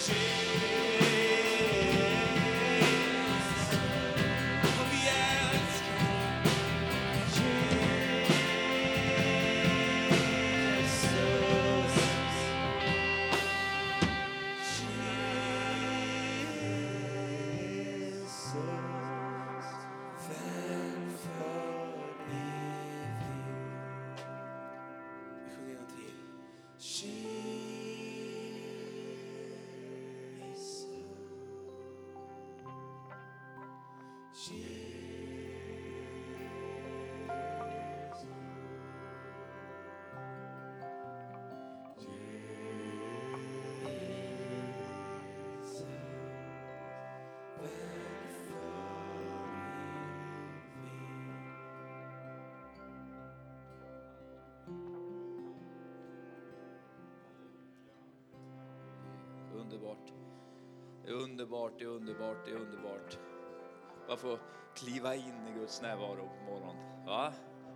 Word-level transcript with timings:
Och 0.00 0.49
Underbart. 59.70 60.12
Det 61.04 61.10
är 61.10 61.14
underbart, 61.14 61.72
det 61.78 61.84
är 61.84 61.88
underbart, 61.88 62.36
det 62.44 62.50
är 62.50 62.56
underbart. 62.56 63.18
Bara 64.06 64.16
få 64.16 64.38
kliva 64.74 65.14
in 65.14 65.48
i 65.48 65.58
Guds 65.58 65.82
närvaro 65.82 66.28
på 66.38 66.52
morgonen. 66.52 67.06
Va? 67.06 67.32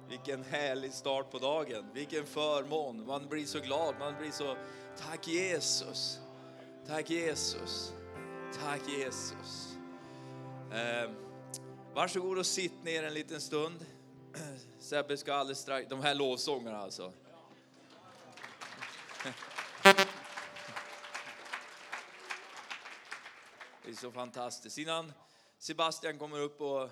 Vilken 0.08 0.42
härlig 0.42 0.92
start 0.92 1.30
på 1.30 1.38
dagen. 1.38 1.84
Vilken 1.92 2.26
förmån. 2.26 3.06
Man 3.06 3.28
blir 3.28 3.44
så 3.44 3.60
glad. 3.60 3.94
Man 3.98 4.14
blir 4.18 4.30
så... 4.30 4.56
Tack 4.96 5.28
Jesus. 5.28 6.20
Tack 6.86 7.10
Jesus. 7.10 7.94
Tack 8.64 8.88
Jesus. 8.88 9.76
Eh, 10.72 11.10
varsågod 11.94 12.38
och 12.38 12.46
sitt 12.46 12.84
ner 12.84 13.02
en 13.02 13.14
liten 13.14 13.40
stund. 13.40 13.86
Sebbe 14.78 15.16
ska 15.16 15.34
alldeles 15.34 15.58
strax... 15.58 15.88
De 15.88 16.00
här 16.00 16.14
lovsångerna 16.14 16.78
alltså. 16.78 17.12
Så 24.04 24.12
fantastiskt. 24.12 24.78
Innan 24.78 25.12
Sebastian 25.58 26.18
kommer 26.18 26.40
upp 26.40 26.60
och 26.60 26.90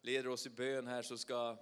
leder 0.00 0.28
oss 0.28 0.46
i 0.46 0.50
bön 0.50 0.86
här 0.86 1.02
så 1.02 1.18
ska 1.18 1.56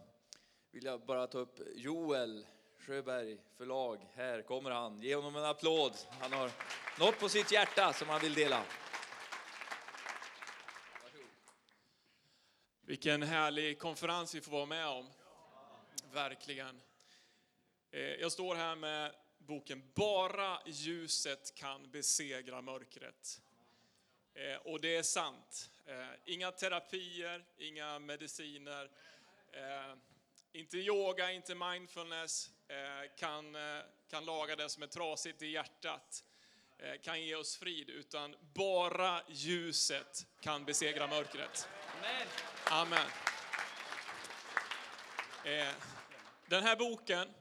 vill 0.70 0.84
jag 0.84 1.00
bara 1.00 1.26
ta 1.26 1.38
upp 1.38 1.60
Joel 1.74 2.46
Sjöberg 2.78 3.38
förlag. 3.56 4.08
Här 4.14 4.42
kommer 4.42 4.70
han. 4.70 5.00
Ge 5.00 5.14
honom 5.14 5.36
en 5.36 5.44
applåd. 5.44 5.92
Han 6.20 6.32
har 6.32 6.50
något 6.98 7.18
på 7.18 7.28
sitt 7.28 7.52
hjärta 7.52 7.92
som 7.92 8.08
han 8.08 8.20
vill 8.20 8.34
dela. 8.34 8.64
Vilken 12.80 13.22
härlig 13.22 13.78
konferens 13.78 14.34
vi 14.34 14.40
får 14.40 14.52
vara 14.52 14.66
med 14.66 14.86
om. 14.86 15.10
Verkligen. 16.12 16.80
Jeg 17.90 18.20
Jag 18.20 18.32
står 18.32 18.54
här 18.54 18.76
med 18.76 19.14
boken 19.38 19.92
Bara 19.94 20.58
ljuset 20.66 21.54
kan 21.54 21.90
besegra 21.90 22.62
mörkret. 22.62 23.40
Eh, 24.34 24.56
Och 24.56 24.80
det 24.80 24.96
är 24.96 25.02
sant. 25.02 25.70
Eh, 25.86 26.06
Inga 26.24 26.52
terapier, 26.52 27.44
inga 27.58 27.98
mediciner, 27.98 28.90
eh, 29.52 29.94
inte 30.52 30.76
yoga, 30.78 31.30
inte 31.32 31.54
mindfulness 31.54 32.50
eh, 32.68 33.10
kan, 33.18 33.54
eh, 33.54 33.82
kan 34.10 34.24
laga 34.24 34.56
det 34.56 34.68
som 34.68 34.82
är 34.82 34.86
trasigt 34.86 35.42
i 35.42 35.46
hjärtat, 35.46 36.24
eh, 36.78 37.00
kan 37.02 37.22
ge 37.22 37.34
oss 37.34 37.56
frid, 37.56 37.90
utan 37.90 38.36
bara 38.54 39.22
ljuset 39.28 40.26
kan 40.40 40.64
besegra 40.64 41.06
mörkret. 41.06 41.68
Amen. 42.70 43.06
Eh, 45.44 45.74
Den 46.46 46.62
här 46.62 46.76
boken 46.76 47.34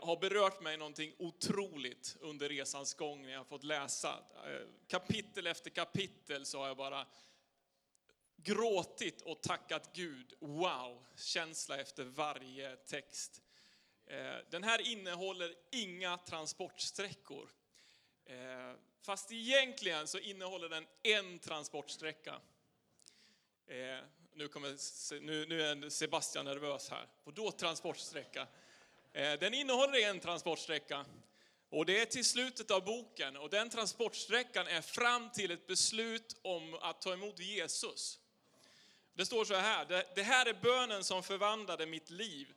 har 0.00 0.20
berört 0.20 0.60
mig 0.60 0.76
någonting 0.76 1.14
otroligt 1.18 2.16
under 2.20 2.48
resans 2.48 2.94
gång 2.94 3.22
när 3.22 3.32
jag 3.32 3.38
har 3.38 3.44
fått 3.44 3.64
läsa. 3.64 4.24
kapittel 4.38 4.66
Kapitel 4.88 5.46
efter 5.46 5.70
kapitel 5.70 6.46
så 6.46 6.58
har 6.58 6.66
jag 6.66 6.76
bara 6.76 7.06
gråtit 8.36 9.20
och 9.20 9.40
tackat 9.42 9.90
Gud. 9.92 10.34
Wow, 10.40 11.06
känsla 11.16 11.80
efter 11.80 12.04
varje 12.04 12.76
text. 12.76 13.42
Eh, 14.06 14.36
Den 14.50 14.64
här 14.64 14.92
innehåller 14.92 15.54
inga 15.70 16.18
transportsträckor. 16.18 17.48
Eh, 18.24 18.74
Fast 19.02 19.32
egentligen 19.32 20.06
så 20.06 20.18
innehåller 20.18 20.68
den 20.68 20.86
en 21.02 21.38
transportsträcka. 21.38 22.40
Eh, 23.66 23.98
nu, 24.34 24.44
är 24.44 25.90
Sebastian 25.90 26.44
nervös 26.44 26.90
här. 26.90 27.06
På 27.24 27.30
då 27.30 27.50
transportsträcka. 27.50 28.46
Eh, 29.12 29.32
den 29.32 29.54
innehåller 29.54 30.08
en 30.08 30.20
transportsträcka. 30.20 31.04
Och 31.70 31.86
det 31.86 32.00
är 32.00 32.06
till 32.06 32.24
slutet 32.24 32.70
av 32.70 32.84
boken. 32.84 33.36
Och 33.36 33.50
den 33.50 33.70
transportsträckan 33.70 34.66
är 34.66 34.80
fram 34.80 35.30
till 35.30 35.50
ett 35.50 35.66
beslut 35.66 36.40
om 36.42 36.74
att 36.74 37.00
ta 37.00 37.12
emot 37.12 37.38
Jesus. 37.38 38.18
Det 39.14 39.26
står 39.26 39.44
så 39.44 39.54
här, 39.54 40.04
det, 40.14 40.22
här 40.22 40.46
är 40.46 40.54
bönen 40.62 41.04
som 41.04 41.22
förvandlade 41.22 41.86
mitt 41.86 42.10
liv. 42.10 42.48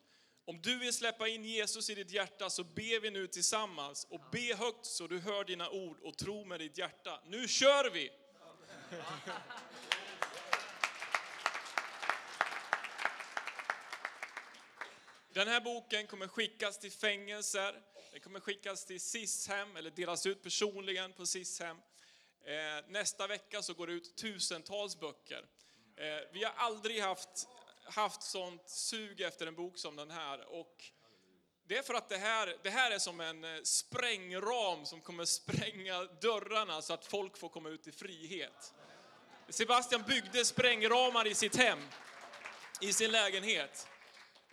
Om 0.45 0.61
du 0.61 0.79
vill 0.79 0.93
släppa 0.93 1.27
in 1.27 1.45
Jesus 1.45 1.89
i 1.89 1.95
ditt 1.95 2.11
hjärta 2.11 2.49
så 2.49 2.63
ber 2.63 2.99
vi 2.99 3.11
nu 3.11 3.27
tillsammans. 3.27 4.07
Och 4.09 4.21
be 4.31 4.55
högt 4.55 4.85
så 4.85 5.07
du 5.07 5.19
hör 5.19 5.43
dina 5.43 5.69
ord 5.69 5.99
och 5.99 6.17
tro 6.17 6.45
med 6.45 6.59
ditt 6.59 6.77
hjärta. 6.77 7.19
Nu 7.25 7.47
kör 7.47 7.89
vi! 7.89 8.09
Den 15.33 15.47
här 15.47 15.61
boken 15.61 16.07
kommer 16.07 16.27
skickas 16.27 16.79
till 16.79 16.91
fängelser, 16.91 17.81
den 18.11 18.19
kommer 18.19 18.39
skickas 18.39 18.85
till 18.85 19.01
SIS-hem 19.01 19.75
eller 19.75 19.89
delas 19.89 20.25
ut 20.25 20.43
personligen 20.43 21.13
på 21.13 21.25
SIS-hem. 21.25 21.77
Eh, 22.45 22.85
nästa 22.87 23.27
vecka 23.27 23.61
så 23.61 23.73
går 23.73 23.87
det 23.87 23.93
ut 23.93 24.15
tusentals 24.15 24.99
böcker. 24.99 25.45
Eh, 25.95 26.05
vi 26.33 26.43
har 26.43 26.53
aldrig 26.55 27.01
haft, 27.01 27.47
haft 27.83 28.23
sånt 28.23 28.69
sug 28.69 29.21
efter 29.21 29.47
en 29.47 29.55
bok 29.55 29.77
som 29.77 29.95
den 29.95 30.11
här. 30.11 30.45
Och 30.53 30.83
det 31.67 31.77
är 31.77 31.81
för 31.81 31.93
att 31.93 32.09
det 32.09 32.17
här, 32.17 32.57
det 32.63 32.69
här 32.69 32.91
är 32.91 32.99
som 32.99 33.19
en 33.19 33.43
eh, 33.43 33.61
sprängram 33.63 34.85
som 34.85 35.01
kommer 35.01 35.25
spränga 35.25 36.03
dörrarna 36.03 36.81
så 36.81 36.93
att 36.93 37.05
folk 37.05 37.37
får 37.37 37.49
komma 37.49 37.69
ut 37.69 37.87
i 37.87 37.91
frihet. 37.91 38.73
Sebastian 39.49 40.03
byggde 40.07 40.45
sprängramar 40.45 41.27
i 41.27 41.35
sitt 41.35 41.55
hem, 41.55 41.79
i 42.81 42.93
sin 42.93 43.11
lägenhet. 43.11 43.87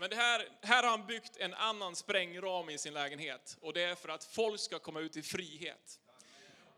Men 0.00 0.12
här, 0.12 0.48
här 0.62 0.82
har 0.82 0.90
han 0.90 1.06
byggt 1.06 1.36
en 1.36 1.54
annan 1.54 1.96
sprängram 1.96 2.70
i 2.70 2.78
sin 2.78 2.94
lägenhet 2.94 3.56
och 3.60 3.72
det 3.72 3.82
är 3.82 3.94
för 3.94 4.08
att 4.08 4.24
folk 4.24 4.60
ska 4.60 4.78
komma 4.78 5.00
ut 5.00 5.16
i 5.16 5.22
frihet. 5.22 6.00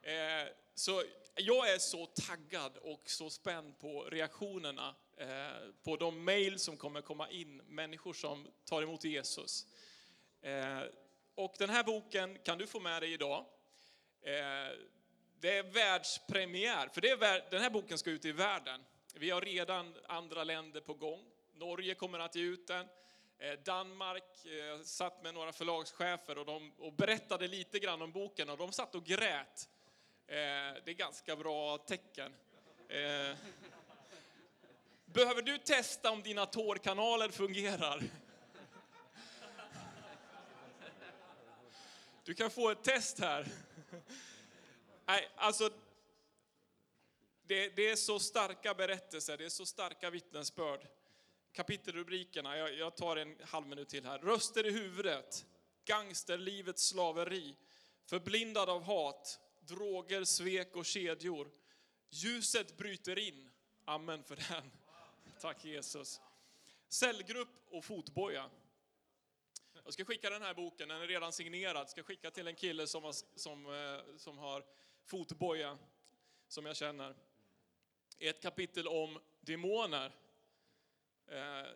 Eh, 0.03 0.53
så 0.75 1.03
jag 1.34 1.70
är 1.75 1.78
så 1.78 2.06
taggad 2.06 2.76
och 2.76 3.03
så 3.04 3.31
spänd 3.31 3.78
på 3.78 4.03
reaktionerna 4.03 4.94
eh, 5.16 5.26
på 5.82 5.97
de 5.97 6.25
mejl 6.25 6.58
som 6.58 6.76
kommer 6.76 7.00
komma 7.00 7.31
in, 7.31 7.56
människor 7.56 8.12
som 8.12 8.48
tar 8.64 8.82
emot 8.82 9.04
Jesus. 9.04 9.66
Eh, 10.42 10.81
och 11.34 11.54
den 11.58 11.70
här 11.70 11.84
boken 11.84 12.38
kan 12.38 12.58
du 12.58 12.66
få 12.66 12.81
med 12.81 13.02
dig 13.02 13.12
idag. 13.12 13.47
Eh, 14.22 14.76
det 15.40 15.58
är 15.58 15.62
världspremiär, 15.62 16.88
för 16.88 17.00
det 17.00 17.11
är, 17.11 17.50
den 17.50 17.62
här 17.62 17.70
boken 17.70 17.99
ska 17.99 18.11
ut 18.11 18.25
i 18.25 18.32
världen. 18.32 18.84
Vi 19.14 19.31
har 19.31 19.40
redan 19.40 19.94
andra 20.06 20.44
länder 20.44 20.81
på 20.81 20.94
gång. 20.94 21.25
Norge 21.55 21.94
kommer 21.94 22.19
att 22.19 22.37
ge 22.37 22.43
ut 22.43 22.67
den. 22.67 22.87
Eh, 23.42 23.58
Danmark 23.64 24.44
eh, 24.44 24.82
satt 24.82 25.22
med 25.22 25.34
några 25.34 25.52
förlagschefer 25.52 26.38
och, 26.38 26.46
de, 26.46 26.72
och 26.78 26.92
berättade 26.92 27.48
lite 27.48 27.78
grann 27.78 28.02
om 28.02 28.12
boken 28.12 28.50
och 28.50 28.58
de 28.58 28.72
satt 28.72 28.94
och 28.94 29.04
grät. 29.04 29.69
Eh, 30.26 30.34
det 30.84 30.87
är 30.87 30.94
ganska 30.94 31.37
bra 31.37 31.78
tecken. 31.78 32.34
Eh, 32.88 33.37
behöver 35.04 35.42
du 35.42 35.58
testa 35.58 36.10
om 36.10 36.22
dina 36.22 36.46
tårkanaler 36.46 37.28
fungerar? 37.28 38.02
Du 42.25 42.34
kan 42.34 42.50
få 42.50 42.70
ett 42.70 42.82
test 42.82 43.19
här. 43.19 43.46
Nej, 45.06 45.28
alltså, 45.36 45.70
det, 47.43 47.69
det 47.69 47.90
är 47.90 47.96
så 47.96 48.19
starka 48.19 48.75
berättelser, 48.75 49.36
det 49.36 49.44
är 49.44 49.48
så 49.48 49.66
starka 49.66 50.10
vittnesbörd. 50.10 51.00
Kapitelrubrikerna, 51.52 52.56
jag, 52.56 52.75
jag 52.75 52.97
tar 52.97 53.17
en 53.17 53.37
halv 53.44 53.67
minut 53.67 53.88
till 53.88 54.05
här. 54.05 54.19
Röster 54.19 54.67
i 54.67 54.70
huvudet, 54.70 55.47
gangsterlivets 55.85 56.88
slaveri, 56.88 57.56
förblindad 58.06 58.69
av 58.69 58.82
hat, 58.82 59.41
droger, 59.61 60.25
svek 60.25 60.76
och 60.76 60.87
kedjor. 60.87 61.50
Ljuset 62.11 62.76
bryter 62.76 63.19
in. 63.19 63.50
Amen 63.85 64.25
för 64.25 64.37
den. 64.37 64.70
Tack 65.41 65.64
Jesus. 65.64 66.20
Cellgrupp 66.88 67.49
och 67.70 67.85
fotboja. 67.85 68.50
Jag 69.85 69.93
ska 69.93 70.05
skicka 70.05 70.31
den 70.31 70.43
här 70.43 70.55
boken, 70.55 70.88
den 70.88 71.00
är 71.00 71.06
redan 71.06 71.32
signerad. 71.32 71.76
Jag 71.76 71.91
ska 71.91 72.03
skicka 72.03 72.31
till 72.31 72.46
en 72.46 72.55
kille 72.55 72.87
som 72.87 73.05
har, 73.05 73.14
som, 73.38 73.67
eh, 73.67 74.17
som 74.17 74.38
har 74.38 74.64
fotboja, 75.05 75.79
som 76.49 76.67
jag 76.67 76.76
känner. 76.76 77.14
Ett 78.19 78.43
kapitel 78.43 78.88
om 78.88 79.19
demoner. 79.41 80.14
Eh, 81.31 81.67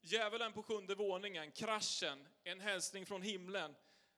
Djävulen 0.00 0.52
på 0.52 0.62
sjunde 0.62 0.94
våningen, 0.94 1.52
kraschen, 1.52 2.28
en 2.44 2.60
hälsning 2.60 3.06
från 3.06 3.22
himlen, 3.22 3.74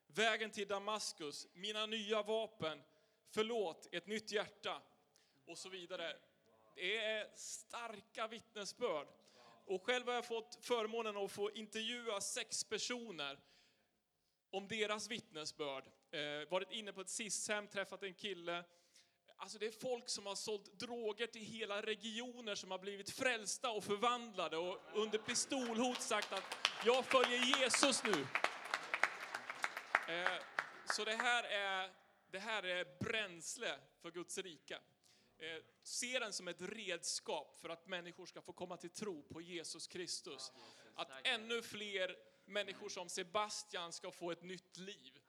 vägen 0.07 0.51
till 0.51 0.67
Damaskus, 0.67 1.47
mina 1.53 1.85
nya 1.85 2.23
vapen, 2.23 2.83
förlåt, 3.29 3.87
ett 3.91 4.07
nytt 4.07 4.31
hjärta 4.31 4.81
och 5.45 5.57
så 5.57 5.69
vidare. 5.69 6.17
Det 6.75 6.97
är 6.97 7.27
starka 7.35 8.27
vittnesbörd. 8.27 9.07
Och 9.65 9.83
själv 9.83 10.07
har 10.07 10.13
jag 10.13 10.25
fått 10.25 10.59
förmånen 10.61 11.17
att 11.17 11.31
få 11.31 11.51
intervjua 11.51 12.21
sex 12.21 12.63
personer 12.63 13.39
om 14.49 14.67
deras 14.67 15.07
vittnesbörd. 15.07 15.83
Eh, 16.11 16.49
varit 16.49 16.71
inne 16.71 16.93
på 16.93 17.01
ett 17.01 17.09
SIS-hem, 17.09 17.67
träffat 17.67 18.03
en 18.03 18.13
kille. 18.13 18.63
Alltså 19.41 19.57
det 19.57 19.65
är 19.65 19.71
folk 19.71 20.09
som 20.09 20.25
har 20.25 20.35
sålt 20.35 20.79
droger 20.79 21.27
till 21.27 21.41
hela 21.41 21.81
regioner 21.81 22.55
som 22.55 22.71
har 22.71 22.79
blivit 22.79 23.09
frälsta 23.09 23.71
och 23.71 23.83
förvandlade 23.83 24.57
och 24.57 24.79
under 24.93 25.17
pistolhot 25.17 26.01
sagt 26.01 26.33
att 26.33 26.57
jag 26.85 27.05
följer 27.05 27.59
Jesus 27.59 28.03
nu. 28.03 28.27
Eh, 30.13 30.31
så 30.93 31.05
det 31.05 31.15
här 31.15 31.43
är, 31.43 31.91
det 32.31 32.39
här 32.39 32.63
är 32.63 32.85
bränsle 32.99 33.75
för 34.01 34.11
Guds 34.11 34.37
rike. 34.37 34.75
Eh, 35.37 35.63
se 35.83 36.19
den 36.19 36.33
som 36.33 36.47
ett 36.47 36.61
redskap 36.61 37.55
för 37.61 37.69
att 37.69 37.87
människor 37.87 38.25
ska 38.25 38.41
få 38.41 38.53
komma 38.53 38.77
till 38.77 38.89
tro 38.89 39.23
på 39.23 39.41
Jesus 39.41 39.87
Kristus. 39.87 40.51
Att 40.95 41.09
ännu 41.23 41.61
fler 41.61 42.15
människor 42.45 42.89
som 42.89 43.09
Sebastian 43.09 43.93
ska 43.93 44.11
få 44.11 44.31
ett 44.31 44.43
nytt 44.43 44.77
liv. 44.77 45.19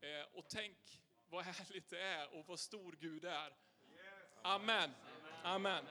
Eh, 0.00 0.38
och 0.38 0.44
tänk 0.48 1.00
vad 1.30 1.44
härligt 1.44 1.90
det 1.90 2.00
är 2.00 2.38
och 2.38 2.44
vad 2.46 2.60
stor 2.60 2.96
Gud 3.00 3.24
är. 3.24 3.52
Amen. 4.42 4.90
Amen. 5.42 5.84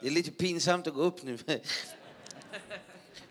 Det 0.00 0.06
är 0.06 0.10
lite 0.10 0.30
pinsamt 0.30 0.86
att 0.86 0.94
gå 0.94 1.02
upp 1.02 1.22
nu. 1.22 1.38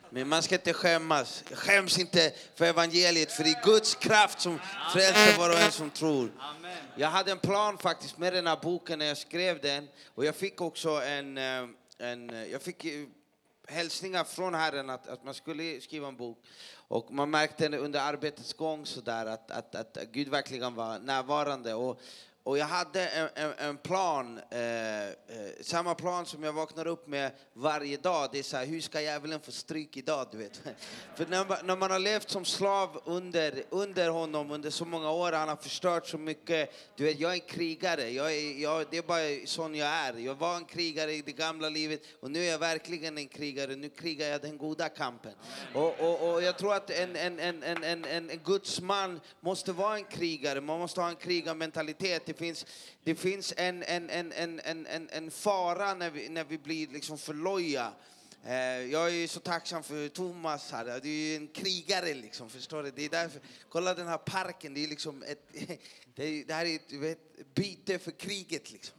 Men 0.10 0.28
man 0.28 0.44
ska 0.44 0.56
inte 0.56 0.74
skämmas. 0.74 1.44
Skäms 1.52 2.00
inte 2.00 2.34
för 2.56 2.66
evangeliet, 2.66 3.32
för 3.32 3.44
det 3.44 3.50
är 3.50 3.64
Guds 3.64 3.96
kraft 3.96 4.42
som 4.42 4.60
frälser 4.94 5.38
var 5.38 5.50
och 5.50 5.60
en 5.60 5.72
som 5.72 5.90
tror. 5.90 6.32
Jag 6.98 7.08
hade 7.08 7.32
en 7.32 7.40
plan 7.40 7.78
faktiskt 7.78 8.18
med 8.18 8.34
den 8.34 8.48
här 8.48 8.58
boken 8.62 9.00
när 9.00 9.06
jag 9.06 9.18
skrev 9.18 9.62
den. 9.62 9.88
Och 10.16 10.26
jag 10.26 10.36
fick 10.36 10.62
också 10.62 10.90
en, 10.90 11.38
eh, 11.38 11.68
en 11.98 12.30
eh, 12.30 12.46
jag 12.46 12.62
fick 12.62 12.86
eh, 12.86 13.06
hälsningar 13.68 14.24
från 14.24 14.54
Herren 14.54 14.90
att, 14.90 15.08
att 15.08 15.24
man 15.24 15.34
skulle 15.34 15.82
skriva 15.82 16.08
en 16.08 16.16
bok. 16.16 16.44
Och 16.88 17.12
man 17.12 17.30
märkte 17.30 17.78
under 17.78 18.00
arbetets 18.00 18.54
gång 18.54 18.86
så 18.86 19.02
där 19.02 19.26
att, 19.26 19.52
att, 19.52 19.76
att 19.76 19.98
Gud 20.12 20.28
verkligen 20.28 20.76
var 20.76 21.00
närvarande. 21.00 21.74
Och, 21.74 22.02
och 22.46 22.58
jag 22.58 22.66
hade 22.66 23.08
en, 23.08 23.30
en, 23.36 23.54
en 23.58 23.78
plan, 23.78 24.40
eh, 24.52 25.08
eh, 25.08 25.94
plan 25.96 26.26
som 26.26 26.44
jag 26.44 26.54
vaknar 26.54 26.88
upp 26.88 27.08
med 27.08 27.32
varje 27.54 27.98
dag. 27.98 28.30
Det 28.32 28.40
är 28.40 28.44
så 28.44 28.58
här, 28.58 28.66
hur 28.66 28.82
ska 28.82 29.02
få 29.40 29.52
stryk 29.52 29.98
idag? 29.98 30.28
Du 30.32 30.38
vet? 30.38 30.62
För 31.16 31.26
när 31.26 31.66
man, 31.66 31.80
man 31.80 31.92
har 31.92 32.00
levt 32.00 32.30
som 32.30 32.46
slav 32.46 33.02
under, 33.06 33.64
under 33.70 34.10
honom 34.10 34.52
under 34.52 34.70
så 34.70 34.86
många 34.86 35.12
år, 35.12 35.32
han 35.32 35.50
har 35.50 35.56
förstört 35.56 36.08
så 36.08 36.18
mycket. 36.18 36.74
Du 36.96 37.04
vet, 37.04 37.20
jag 37.20 37.32
är 37.32 37.36
en 37.36 37.48
krigare, 37.48 38.04
det 38.04 38.98
är 38.98 39.08
bara 39.08 39.48
sån 39.48 39.76
jag 39.76 39.88
är. 39.88 40.14
Jag 40.14 40.36
var 40.36 40.56
en 40.58 40.66
krigare 40.66 41.14
i 41.14 41.22
det 41.22 41.32
gamla 41.32 41.70
livet 41.70 42.02
och 42.20 42.32
nu 42.32 42.40
är 42.46 42.52
jag 42.52 42.60
verkligen 42.60 43.18
en 43.18 43.28
krigare. 43.28 43.76
Nu 43.76 43.90
krigar 43.90 44.28
jag 44.28 44.42
den 44.42 44.58
goda 44.58 44.90
kampen. 44.90 45.34
Och, 45.74 46.00
och, 46.00 46.34
och 46.34 46.44
jag 46.44 46.58
tror 46.58 46.74
att 46.74 46.90
en, 46.90 47.16
en, 47.16 47.40
en, 47.40 47.64
en, 47.64 47.84
en, 47.84 48.06
en 48.06 48.30
en 48.30 48.40
Guds 48.44 48.82
man 48.82 49.20
måste 49.40 49.72
vara 49.72 49.98
en 49.98 50.06
krigare, 50.06 50.62
man 50.62 50.80
måste 50.80 51.02
ha 51.02 51.10
en 51.10 51.16
krigarmentalitet. 51.16 52.35
Finns, 52.36 52.66
det 53.04 53.16
finns 53.16 53.54
en, 53.58 53.84
en, 53.84 54.10
en, 54.10 54.32
en, 54.32 54.60
en, 54.86 55.10
en, 55.12 55.32
fara 55.32 55.94
när 55.94 56.10
vi, 56.10 56.30
när 56.30 56.44
vi 56.44 56.58
blir 56.58 56.88
liksom 56.88 57.18
för 57.18 57.34
loja. 57.34 57.94
Eh, 58.46 58.54
Jag 58.92 59.16
är 59.16 59.28
så 59.28 59.40
tacksam 59.40 59.84
för 59.84 60.10
Thomas 60.10 60.72
här. 60.72 61.00
Du 61.04 61.10
är 61.10 61.36
en 61.36 61.48
krigare 61.48 62.14
liksom, 62.14 62.50
förstår 62.50 62.84
du? 62.84 62.92
Det 62.92 63.06
är 63.06 63.10
därför, 63.10 63.42
kolla 63.70 63.94
den 63.94 64.08
här 64.08 64.18
parken, 64.18 64.74
det 64.74 64.84
är 64.84 64.88
liksom 64.88 65.24
ett, 65.24 65.54
det, 66.16 66.52
här 66.52 66.66
är 66.66 66.76
ett, 67.12 67.54
byte 67.54 68.00
för 68.00 68.12
kriget 68.12 68.72
liksom. 68.72 68.98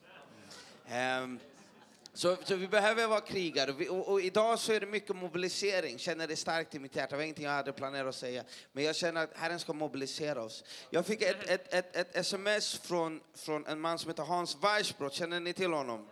Så, 2.17 2.37
så 2.45 2.57
vi 2.57 2.69
behöver 2.69 3.07
vara 3.07 3.21
krigare. 3.21 3.73
Vi, 3.73 3.89
och, 3.89 4.09
och 4.09 4.21
idag 4.21 4.59
så 4.59 4.73
är 4.73 4.81
det 4.81 4.87
mycket 4.87 5.17
mobilisering. 5.17 5.99
Känner 5.99 6.27
det 6.27 6.37
starkt 6.37 6.75
i 6.75 6.79
mitt 6.79 6.97
hjärta. 6.97 7.11
Det 7.11 7.17
var 7.17 7.23
ingenting 7.23 7.45
jag 7.45 7.53
hade 7.53 7.73
planerat 7.73 8.09
att 8.09 8.15
säga. 8.15 8.45
Men 8.73 8.85
jag 8.85 8.97
känner 8.97 9.25
att 9.25 9.37
Herren 9.37 9.61
ska 9.61 9.73
mobilisera 9.73 10.43
oss. 10.43 10.65
Jag 10.91 11.07
fick 11.07 11.23
ett, 11.23 11.51
ett, 11.51 11.75
ett, 11.75 11.97
ett 11.97 12.17
sms 12.17 12.79
från, 12.79 13.21
från 13.35 13.67
en 13.67 13.81
man 13.81 13.99
som 13.99 14.11
heter 14.11 14.23
Hans 14.23 14.57
Weissbrott. 14.63 15.13
Känner 15.13 15.41
ni 15.41 15.53
till 15.53 15.73
honom? 15.73 16.09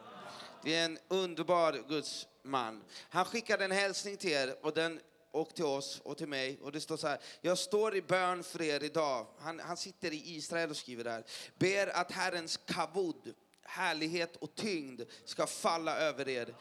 Det 0.65 0.75
är 0.75 0.85
en 0.85 0.99
underbar 1.09 1.85
Guds 1.89 2.27
man. 2.43 2.85
Han 3.09 3.25
skickade 3.25 3.65
en 3.65 3.73
hälsning 3.73 4.17
till 4.17 4.31
er 4.31 4.56
och 4.62 4.73
den 4.73 5.01
och 5.31 5.55
till 5.55 5.65
oss 5.65 6.01
och 6.05 6.19
till 6.19 6.29
mig. 6.29 6.59
Och 6.62 6.73
det 6.73 6.81
står 6.81 6.97
så 6.97 7.06
här. 7.06 7.19
Jag 7.41 7.59
står 7.59 7.97
i 7.97 8.03
bön 8.03 8.43
för 8.43 8.62
er 8.62 8.85
idag. 8.85 9.27
Han, 9.39 9.61
han 9.61 9.77
sitter 9.77 10.12
i 10.12 10.37
Israel 10.37 10.71
och 10.71 10.77
skriver 10.77 11.05
där. 11.05 11.25
Ber 11.59 11.97
att 11.97 12.12
Herrens 12.12 12.56
kavod, 12.56 13.35
härlighet 13.75 14.37
och 14.37 14.55
tyngd 14.55 15.03
ska 15.25 15.47
falla 15.47 15.97
över 15.97 16.29
er. 16.29 16.55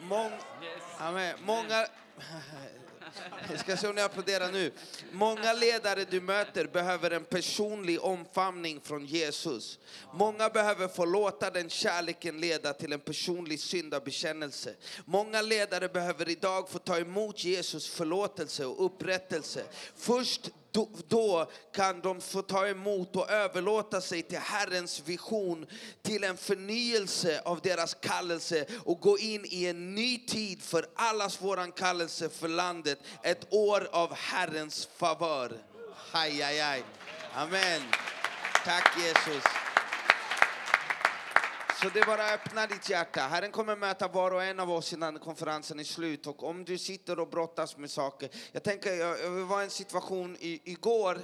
Mång, 0.00 0.32
Amen. 0.98 1.36
Många... 1.44 1.86
Jag 3.50 3.60
ska 3.60 3.76
se 3.76 3.88
om 3.88 3.94
ni 3.94 4.00
applåderar 4.00 4.52
nu. 4.52 4.72
Många 5.12 5.52
ledare 5.52 6.04
du 6.04 6.20
möter 6.20 6.66
behöver 6.66 7.10
en 7.10 7.24
personlig 7.24 8.02
omfamning 8.02 8.80
från 8.80 9.06
Jesus. 9.06 9.78
Många 10.14 10.48
behöver 10.48 10.88
få 10.88 11.04
låta 11.04 11.50
den 11.50 11.70
kärleken 11.70 12.40
leda 12.40 12.72
till 12.72 12.92
en 12.92 13.00
personlig 13.00 13.60
syndabekännelse. 13.60 14.74
Många 15.04 15.42
ledare 15.42 15.88
behöver 15.88 16.28
idag 16.28 16.68
få 16.68 16.78
ta 16.78 16.98
emot 16.98 17.44
Jesus 17.44 17.88
förlåtelse 17.88 18.66
och 18.66 18.84
upprättelse. 18.84 19.64
Först 19.96 20.50
då, 20.72 20.88
då 21.08 21.50
kan 21.74 22.00
de 22.00 22.20
få 22.20 22.42
ta 22.42 22.66
emot 22.66 23.16
och 23.16 23.30
överlåta 23.30 24.00
sig 24.00 24.22
till 24.22 24.38
Herrens 24.38 25.02
vision, 25.04 25.66
till 26.02 26.24
en 26.24 26.36
förnyelse 26.36 27.42
av 27.44 27.60
deras 27.60 27.94
kallelse 27.94 28.66
och 28.84 29.00
gå 29.00 29.18
in 29.18 29.44
i 29.44 29.66
en 29.66 29.94
ny 29.94 30.18
tid 30.18 30.62
för 30.62 30.86
allas 30.94 31.42
våran 31.42 31.72
kallelse 31.72 32.28
för 32.28 32.48
landet. 32.48 32.98
Ett 33.22 33.46
år 33.50 33.88
av 33.92 34.14
Herrens 34.14 34.88
favör. 34.96 35.52
Aj, 36.12 36.42
aj, 36.42 36.60
aj. 36.60 36.84
Amen. 37.34 37.82
Tack 38.64 38.98
Jesus. 38.98 39.71
Så 41.80 41.88
det 41.88 42.00
är 42.00 42.06
bara 42.06 42.24
att 42.24 42.34
öppna 42.34 42.66
ditt 42.66 42.90
hjärta. 42.90 43.20
Herren 43.20 43.50
kommer 43.50 43.76
möta 43.76 44.08
var 44.08 44.30
och 44.30 44.42
en 44.42 44.60
av 44.60 44.70
oss 44.70 44.92
innan 44.92 45.18
konferensen 45.18 45.80
är 45.80 45.84
slut. 45.84 46.26
Och 46.26 46.42
om 46.42 46.64
du 46.64 46.78
sitter 46.78 47.18
och 47.18 47.28
brottas 47.28 47.76
med 47.76 47.90
saker. 47.90 48.28
Jag 48.52 48.62
tänker, 48.62 48.94
jag, 48.94 49.30
var 49.30 49.60
i 49.60 49.64
en 49.64 49.70
situation 49.70 50.36
i, 50.40 50.60
igår 50.64 51.18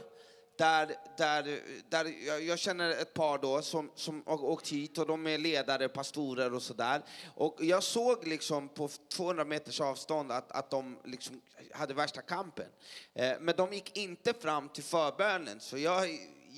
där, 0.59 0.95
där, 1.17 1.61
där 1.89 2.27
jag, 2.27 2.43
jag 2.43 2.59
känner 2.59 2.91
ett 2.91 3.15
par 3.15 3.39
då 3.39 3.63
som, 3.63 3.91
som 3.95 4.23
har 4.27 4.45
åkt 4.45 4.69
hit 4.69 4.99
och 4.99 5.07
de 5.07 5.27
är 5.27 5.39
ledare, 5.39 5.89
pastorer 5.89 6.55
och 6.55 6.63
sådär. 6.63 7.03
Och 7.35 7.57
jag 7.61 7.83
såg 7.83 8.27
liksom 8.27 8.69
på 8.69 8.89
200 9.17 9.45
meters 9.45 9.81
avstånd 9.81 10.33
att, 10.33 10.53
att 10.53 10.71
de 10.71 10.99
liksom 11.05 11.41
hade 11.73 11.95
värsta 11.95 12.23
kampen. 12.23 12.67
Eh, 13.15 13.33
men 13.41 13.57
de 13.57 13.73
gick 13.73 13.97
inte 13.97 14.35
fram 14.35 14.69
till 14.69 14.85
förbönen. 14.85 15.61
Så 15.61 15.79
jag 15.79 16.09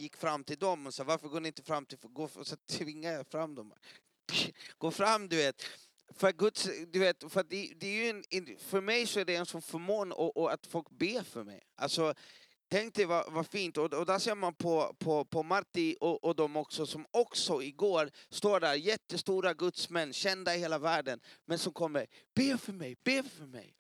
gick 0.01 0.17
fram 0.17 0.45
till 0.45 0.59
dem 0.59 0.87
och 0.87 0.95
sa 0.95 1.05
varför 1.05 1.29
går 1.29 1.41
ni 1.41 1.49
inte 1.49 1.63
fram 1.63 1.87
till, 1.87 1.99
gå, 2.03 2.29
och 2.35 2.47
så 2.47 2.57
tvingade 2.57 3.17
jag 3.17 3.27
fram 3.27 3.55
dem. 3.55 3.73
Gå 4.79 4.91
fram 4.91 5.29
du 5.29 5.37
vet. 5.37 5.63
För 6.15 6.33
Guds, 6.33 6.69
du 6.89 6.99
vet, 6.99 7.33
för 7.33 7.43
det, 7.43 7.73
det 7.77 7.87
är 7.87 8.23
en- 8.31 8.59
för 8.59 8.81
mig 8.81 9.07
så 9.07 9.21
är 9.21 9.25
det 9.25 9.37
en 9.37 9.47
sån 9.47 9.63
förmån 9.63 10.13
och, 10.13 10.37
och 10.37 10.53
att 10.53 10.67
folk 10.67 10.91
ber 10.91 11.23
för 11.23 11.45
mig. 11.45 11.63
Alltså, 11.77 12.15
tänk 12.69 12.95
dig 12.95 13.05
vad, 13.05 13.33
vad 13.33 13.47
fint. 13.47 13.77
Och, 13.77 13.95
och 13.95 14.07
där 14.07 14.19
ser 14.19 14.35
man 14.35 14.55
på, 14.55 14.97
på, 14.99 15.25
på 15.25 15.43
Marti 15.43 15.97
och, 16.01 16.25
och 16.25 16.37
de 16.37 16.57
också 16.57 16.87
som 16.87 17.07
också 17.11 17.63
igår 17.63 18.11
står 18.31 18.61
där, 18.61 18.75
jättestora 18.75 19.55
gudsmän, 19.55 20.13
kända 20.13 20.57
i 20.57 20.59
hela 20.59 20.79
världen, 20.79 21.21
men 21.45 21.59
som 21.59 21.73
kommer, 21.73 22.07
be 22.35 22.59
för 22.59 22.73
mig, 22.73 22.97
be 23.05 23.23
för 23.23 23.47
mig. 23.47 23.75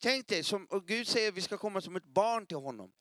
Tänk 0.00 0.28
dig, 0.28 0.44
som, 0.44 0.66
och 0.66 0.86
Gud 0.86 1.08
säger 1.08 1.28
att 1.28 1.34
vi 1.34 1.40
ska 1.42 1.58
komma 1.58 1.80
som 1.80 1.96
ett 1.96 2.04
barn 2.04 2.46
till 2.46 2.56
honom. 2.56 2.92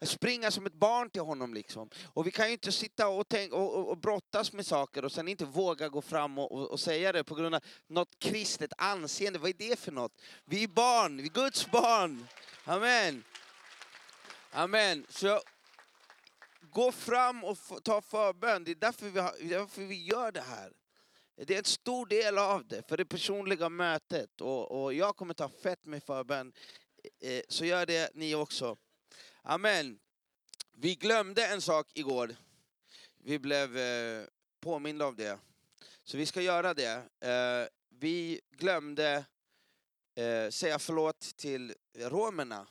Springa 0.00 0.50
som 0.50 0.66
ett 0.66 0.74
barn 0.74 1.10
till 1.10 1.22
honom. 1.22 1.54
Liksom. 1.54 1.90
Och 2.04 2.26
vi 2.26 2.30
kan 2.30 2.46
ju 2.46 2.52
inte 2.52 2.72
sitta 2.72 3.08
och, 3.08 3.28
tänka, 3.28 3.56
och, 3.56 3.74
och, 3.74 3.88
och 3.88 3.98
brottas 3.98 4.52
med 4.52 4.66
saker 4.66 5.04
och 5.04 5.12
sen 5.12 5.28
inte 5.28 5.44
våga 5.44 5.88
gå 5.88 6.02
fram 6.02 6.38
och, 6.38 6.52
och, 6.52 6.70
och 6.70 6.80
säga 6.80 7.12
det 7.12 7.24
på 7.24 7.34
grund 7.34 7.54
av 7.54 7.60
något 7.86 8.18
kristet 8.18 8.72
anseende. 8.78 9.38
Vad 9.38 9.50
är 9.50 9.54
det 9.68 9.78
för 9.78 9.92
något? 9.92 10.12
Vi 10.44 10.64
är 10.64 10.68
barn, 10.68 11.16
vi 11.16 11.22
är 11.22 11.28
Guds 11.28 11.70
barn. 11.70 12.26
Amen. 12.64 13.24
Amen. 14.50 15.06
Så 15.08 15.40
gå 16.60 16.92
fram 16.92 17.44
och 17.44 17.58
ta 17.82 18.00
förbön. 18.00 18.64
Det 18.64 18.70
är 18.70 18.74
därför 18.74 19.08
vi, 19.10 19.20
har, 19.20 19.32
därför 19.40 19.82
vi 19.82 20.04
gör 20.04 20.32
det 20.32 20.40
här. 20.40 20.72
Det 21.36 21.54
är 21.54 21.58
en 21.58 21.64
stor 21.64 22.06
del 22.06 22.38
av 22.38 22.66
det, 22.66 22.88
för 22.88 22.96
det 22.96 23.04
personliga 23.04 23.68
mötet. 23.68 24.40
Och, 24.40 24.82
och 24.82 24.94
jag 24.94 25.16
kommer 25.16 25.34
ta 25.34 25.48
fett 25.48 25.84
med 25.84 26.02
förbön. 26.02 26.52
Eh, 27.20 27.42
så 27.48 27.64
gör 27.64 27.86
det 27.86 28.10
ni 28.14 28.34
också. 28.34 28.76
Amen. 29.44 29.98
Vi 30.72 30.94
glömde 30.94 31.46
en 31.46 31.60
sak 31.60 31.86
igår. 31.94 32.36
Vi 33.18 33.38
blev 33.38 33.76
eh, 33.76 34.24
av 35.00 35.16
det. 35.16 35.38
Så 36.04 36.16
vi 36.16 36.26
ska 36.26 36.42
göra 36.42 36.74
det. 36.74 37.02
Eh, 37.20 37.68
vi 37.88 38.40
glömde 38.50 39.24
eh, 40.14 40.50
säga 40.50 40.78
förlåt 40.78 41.20
till 41.36 41.74
romerna. 41.98 42.66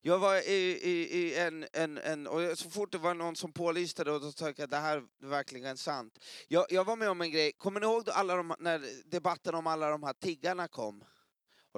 Jag 0.00 0.18
var 0.18 0.36
i, 0.36 0.80
i, 0.82 1.18
i 1.18 1.38
en, 1.38 1.66
en, 1.72 1.98
en, 1.98 2.26
och 2.26 2.58
så 2.58 2.70
fort 2.70 2.92
det 2.92 2.98
var 2.98 3.14
någon 3.14 3.36
som 3.36 3.52
pålyste 3.52 4.04
det, 4.04 4.10
då 4.10 4.32
tänkte 4.32 4.62
jag 4.62 4.70
det 4.70 4.76
här 4.76 4.96
är 4.96 5.26
verkligen 5.26 5.76
sant. 5.76 6.18
Jag, 6.48 6.66
jag 6.70 6.84
var 6.84 6.96
med 6.96 7.10
om 7.10 7.20
en 7.20 7.30
grej, 7.30 7.52
kommer 7.52 7.80
ni 7.80 7.86
ihåg 7.86 8.10
alla 8.10 8.36
de, 8.36 8.54
när 8.58 9.10
debatten 9.10 9.54
om 9.54 9.66
alla 9.66 9.90
de 9.90 10.02
här 10.02 10.12
tiggarna 10.12 10.68
kom? 10.68 11.04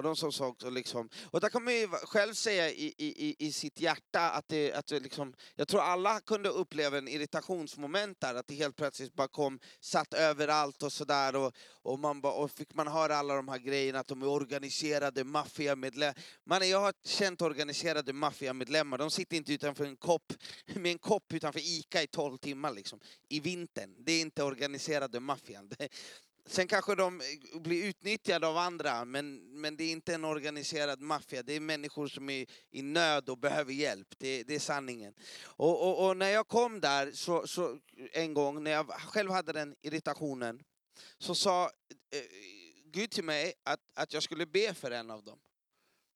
Och 0.01 0.05
de 0.05 0.15
som 0.15 0.31
såg 0.31 0.63
och 0.63 0.71
liksom, 0.71 1.09
och 1.31 1.39
där 1.41 1.49
kan 1.49 1.63
man 1.63 1.73
ju 1.75 1.87
själv 1.87 2.33
säga 2.33 2.69
i, 2.69 2.93
i, 2.97 3.35
i- 3.39 3.51
sitt 3.51 3.79
hjärta 3.79 4.29
att 4.31 4.47
det, 4.47 4.73
att 4.73 4.87
det 4.87 4.99
liksom, 4.99 5.33
jag 5.55 5.67
tror 5.67 5.81
alla 5.81 6.19
kunde 6.19 6.49
uppleva 6.49 6.97
en 6.97 7.07
irritationsmoment 7.07 8.19
där, 8.21 8.35
att 8.35 8.47
det 8.47 8.53
helt 8.55 8.75
plötsligt 8.75 9.13
bara 9.13 9.27
kom, 9.27 9.59
satt 9.79 10.13
överallt 10.13 10.83
och 10.83 10.93
sådär 10.93 11.35
och, 11.35 11.53
och, 11.81 11.99
man 11.99 12.21
bara, 12.21 12.33
och 12.33 12.51
fick 12.51 12.73
man 12.73 12.87
höra 12.87 13.15
alla 13.15 13.35
de 13.35 13.47
här 13.47 13.57
grejerna 13.57 13.99
att 13.99 14.07
de 14.07 14.21
är 14.21 14.27
organiserade 14.27 15.23
maffiamedlemmar. 15.23 16.15
Man, 16.45 16.69
jag 16.69 16.79
har 16.79 16.93
känt 17.05 17.41
organiserade 17.41 18.13
maffiamedlemmar, 18.13 18.97
de 18.97 19.11
sitter 19.11 19.37
inte 19.37 19.53
utanför 19.53 19.85
en 19.85 19.97
kopp, 19.97 20.33
med 20.75 20.91
en 20.91 20.99
kopp 20.99 21.33
utanför 21.33 21.59
Ica 21.59 22.03
i 22.03 22.07
12 22.07 22.37
timmar 22.37 22.71
liksom, 22.73 22.99
i 23.29 23.39
vintern. 23.39 23.95
Det 23.99 24.11
är 24.11 24.21
inte 24.21 24.43
organiserade 24.43 25.19
maffian. 25.19 25.69
Sen 26.51 26.67
kanske 26.67 26.95
de 26.95 27.21
blir 27.53 27.85
utnyttjade 27.85 28.47
av 28.47 28.57
andra, 28.57 29.05
men, 29.05 29.35
men 29.61 29.75
det 29.75 29.83
är 29.83 29.91
inte 29.91 30.13
en 30.13 30.25
organiserad 30.25 31.01
maffia. 31.01 31.43
Det 31.43 31.53
är 31.53 31.59
människor 31.59 32.07
som 32.07 32.29
är 32.29 32.45
i 32.71 32.81
nöd 32.81 33.29
och 33.29 33.37
behöver 33.37 33.73
hjälp. 33.73 34.07
Det, 34.17 34.43
det 34.43 34.55
är 34.55 34.59
sanningen. 34.59 35.13
Och, 35.43 35.87
och, 35.87 36.07
och 36.07 36.17
när 36.17 36.29
jag 36.29 36.47
kom 36.47 36.81
där 36.81 37.11
så, 37.11 37.47
så 37.47 37.79
en 38.11 38.33
gång, 38.33 38.63
när 38.63 38.71
jag 38.71 38.87
själv 38.89 39.31
hade 39.31 39.53
den 39.53 39.75
irritationen, 39.81 40.63
så 41.17 41.35
sa 41.35 41.65
eh, 41.65 42.21
Gud 42.85 43.11
till 43.11 43.23
mig 43.23 43.53
att, 43.63 43.81
att 43.93 44.13
jag 44.13 44.23
skulle 44.23 44.45
be 44.45 44.73
för 44.73 44.91
en 44.91 45.11
av 45.11 45.23
dem. 45.23 45.39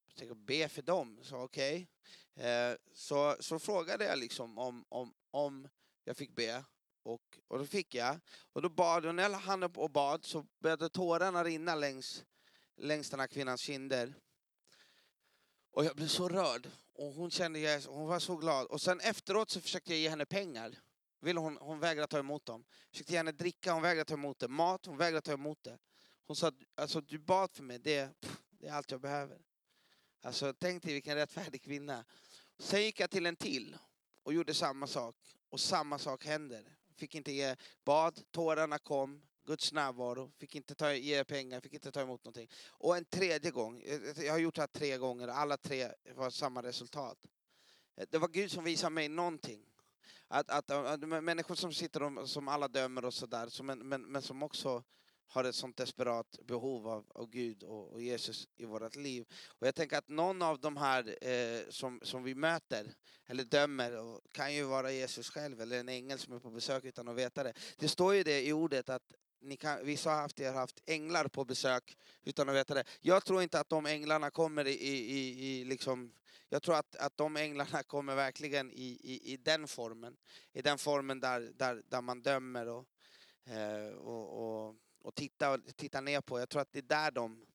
Jag 0.08 0.18
tänkte, 0.18 0.36
be 0.36 0.70
för 0.70 0.82
dem? 0.82 1.20
Så 1.24 1.38
okej. 1.38 1.88
Eh, 2.36 2.75
så, 2.94 3.36
så 3.39 3.60
frågade 3.60 4.06
jag 4.06 4.20
liksom 4.20 4.58
om, 4.58 4.86
om, 4.89 5.13
om 5.32 5.68
jag 6.04 6.18
fick 6.18 6.36
be. 6.36 6.63
Och, 7.05 7.39
och 7.47 7.59
då 7.59 7.65
fick 7.65 7.95
jag. 7.95 8.19
Och 8.53 8.62
då 8.62 8.69
bad 8.69 9.05
och 9.05 9.15
när 9.15 9.24
jag 9.24 9.31
la 9.31 9.38
handen 9.38 9.69
upp 9.69 9.77
och 9.77 9.91
bad 9.91 10.25
så 10.25 10.45
började 10.59 10.89
tårarna 10.89 11.43
rinna 11.43 11.75
längs, 11.75 12.25
längs 12.77 13.09
den 13.09 13.19
här 13.19 13.27
kvinnans 13.27 13.62
kinder. 13.62 14.13
Och 15.71 15.85
jag 15.85 15.95
blev 15.95 16.07
så 16.07 16.29
rörd. 16.29 16.69
Och 16.93 17.13
hon 17.13 17.31
kände, 17.31 17.59
jag, 17.59 17.81
hon 17.81 18.07
var 18.07 18.19
så 18.19 18.35
glad. 18.35 18.67
Och 18.67 18.81
sen 18.81 19.00
efteråt 19.00 19.50
så 19.50 19.62
försökte 19.62 19.91
jag 19.91 20.00
ge 20.00 20.09
henne 20.09 20.25
pengar. 20.25 20.79
Vill 21.21 21.38
hon, 21.38 21.57
hon 21.57 21.79
vägrade 21.79 22.07
ta 22.07 22.19
emot 22.19 22.45
dem. 22.45 22.65
Försökte 22.91 23.12
ge 23.12 23.17
henne 23.17 23.31
dricka, 23.31 23.74
hon 23.74 23.81
vägrade 23.81 24.05
ta 24.05 24.13
emot 24.13 24.39
det. 24.39 24.47
Mat, 24.47 24.85
hon 24.85 24.97
vägrade 24.97 25.21
ta 25.21 25.33
emot 25.33 25.63
det. 25.63 25.77
Hon 26.27 26.35
sa, 26.35 26.51
alltså 26.75 27.01
du 27.01 27.19
bad 27.19 27.51
för 27.51 27.63
mig, 27.63 27.79
det, 27.79 28.09
det 28.50 28.67
är 28.67 28.74
allt 28.74 28.91
jag 28.91 29.01
behöver. 29.01 29.41
Alltså 30.21 30.53
tänk 30.53 30.83
dig 30.83 30.93
vilken 30.93 31.15
rättfärdig 31.15 31.62
kvinna. 31.62 32.05
Sen 32.59 32.81
gick 32.81 33.00
jag 33.00 33.12
till 33.12 33.25
en 33.25 33.35
till 33.35 33.77
och 34.24 34.33
gjorde 34.33 34.53
samma 34.53 34.88
sak. 34.88 35.15
Och 35.50 35.59
samma 35.59 36.00
sak 36.00 36.25
händer. 36.25 36.75
Fick 36.95 37.15
inte 37.15 37.31
ge 37.31 37.55
bad, 37.83 38.21
tårarna 38.31 38.77
kom, 38.77 39.21
Guds 39.45 39.73
närvaro, 39.73 40.31
fick 40.37 40.55
inte 40.55 40.75
ta, 40.75 40.93
ge 40.93 41.23
pengar, 41.23 41.61
fick 41.61 41.73
inte 41.73 41.91
ta 41.91 42.01
emot 42.01 42.23
någonting. 42.23 42.49
Och 42.67 42.97
en 42.97 43.05
tredje 43.05 43.51
gång, 43.51 43.81
eh, 43.81 44.25
jag 44.25 44.33
har 44.33 44.39
gjort 44.39 44.55
det 44.55 44.61
här 44.61 44.67
tre 44.67 44.97
gånger, 44.97 45.27
alla 45.27 45.57
tre 45.57 45.91
var 46.15 46.29
samma 46.29 46.63
resultat. 46.63 47.17
Eh, 47.95 48.07
Det 48.09 48.17
var 48.17 48.27
Gud 48.27 48.51
som 48.51 48.63
visade 48.63 48.89
mig 48.93 49.09
någonting. 49.09 49.65
Att, 50.27 50.49
att, 50.49 50.71
att 50.71 50.99
människor 50.99 51.55
som 51.55 51.73
sitter 51.73 52.03
och 52.03 52.29
som 52.29 52.47
alla 52.47 52.67
dömer 52.67 53.05
och 53.05 53.13
sådär, 53.13 53.63
men, 53.63 53.79
men, 53.87 54.01
men 54.01 54.21
som 54.21 54.43
också 54.43 54.83
har 55.27 55.44
ett 55.44 55.55
sånt 55.55 55.77
desperat 55.77 56.39
behov 56.48 56.88
av, 56.88 57.05
av 57.10 57.29
Gud 57.29 57.63
och, 57.63 57.94
och 57.94 58.01
Jesus 58.01 58.48
i 58.58 58.65
vårt 58.65 58.96
liv. 58.96 59.25
Och 59.48 59.67
jag 59.67 59.75
tänker 59.75 59.98
att 59.98 60.08
någon 60.08 60.41
av 60.41 60.60
de 60.60 60.77
här 60.77 61.27
eh, 61.27 61.62
som, 61.70 62.00
som 62.03 62.24
vi 62.24 62.36
möter, 62.36 62.94
eller 63.25 63.44
dömer, 63.44 63.98
och 63.98 64.22
kan 64.32 64.53
ju 64.53 64.63
vara 64.63 64.91
Jesus 64.91 65.29
själv 65.29 65.62
eller 65.62 65.79
en 65.79 65.89
ängel 65.89 66.20
som 66.20 66.34
är 66.34 66.39
på 66.39 66.50
besök 66.50 66.84
utan 66.84 67.08
att 67.08 67.15
veta 67.15 67.44
det. 67.44 67.53
Det 67.77 67.88
står 67.88 68.15
ju 68.15 68.24
det 68.24 68.46
i 68.48 68.53
ordet 68.53 68.89
kan, 69.60 69.86
vissa 69.86 70.10
har 70.10 70.53
haft 70.53 70.82
änglar 70.86 71.27
på 71.27 71.46
besök 71.46 71.98
utan 72.24 72.50
att 72.50 72.55
veta 72.55 72.74
det. 72.74 72.84
Jag 73.01 73.25
tror 73.25 73.41
inte 73.41 73.60
att 73.60 73.70
de 73.70 73.86
änglarna 73.86 74.29
kommer 74.29 74.67
i, 74.67 74.72
i, 74.72 75.60
i, 75.60 75.65
liksom 75.65 76.13
jag 76.50 76.63
tror 76.63 76.75
att, 76.75 76.96
att 76.96 77.17
de 77.17 77.38
änglarna 77.38 77.84
kommer 77.88 78.15
verkligen 78.15 78.72
i, 78.72 79.00
i, 79.03 79.34
i 79.34 79.38
den 79.38 79.67
formen. 79.67 80.17
I 80.53 80.62
den 80.62 80.77
formen 80.77 81.20
där, 81.20 81.51
där, 81.55 81.84
där 81.88 82.01
man 82.01 82.22
dömer 82.22 82.67
och, 82.67 82.86
eh, 83.46 83.94
och, 83.94 84.67
och, 84.67 84.75
och 85.05 85.15
titta, 85.15 85.57
titta 85.57 86.01
ner 86.01 86.21
på. 86.21 86.39
Jag 86.39 86.50
tror 86.50 86.62
att 86.62 86.71
det 86.71 86.79
är 86.79 86.81
där 86.81 87.12
de 87.12 87.45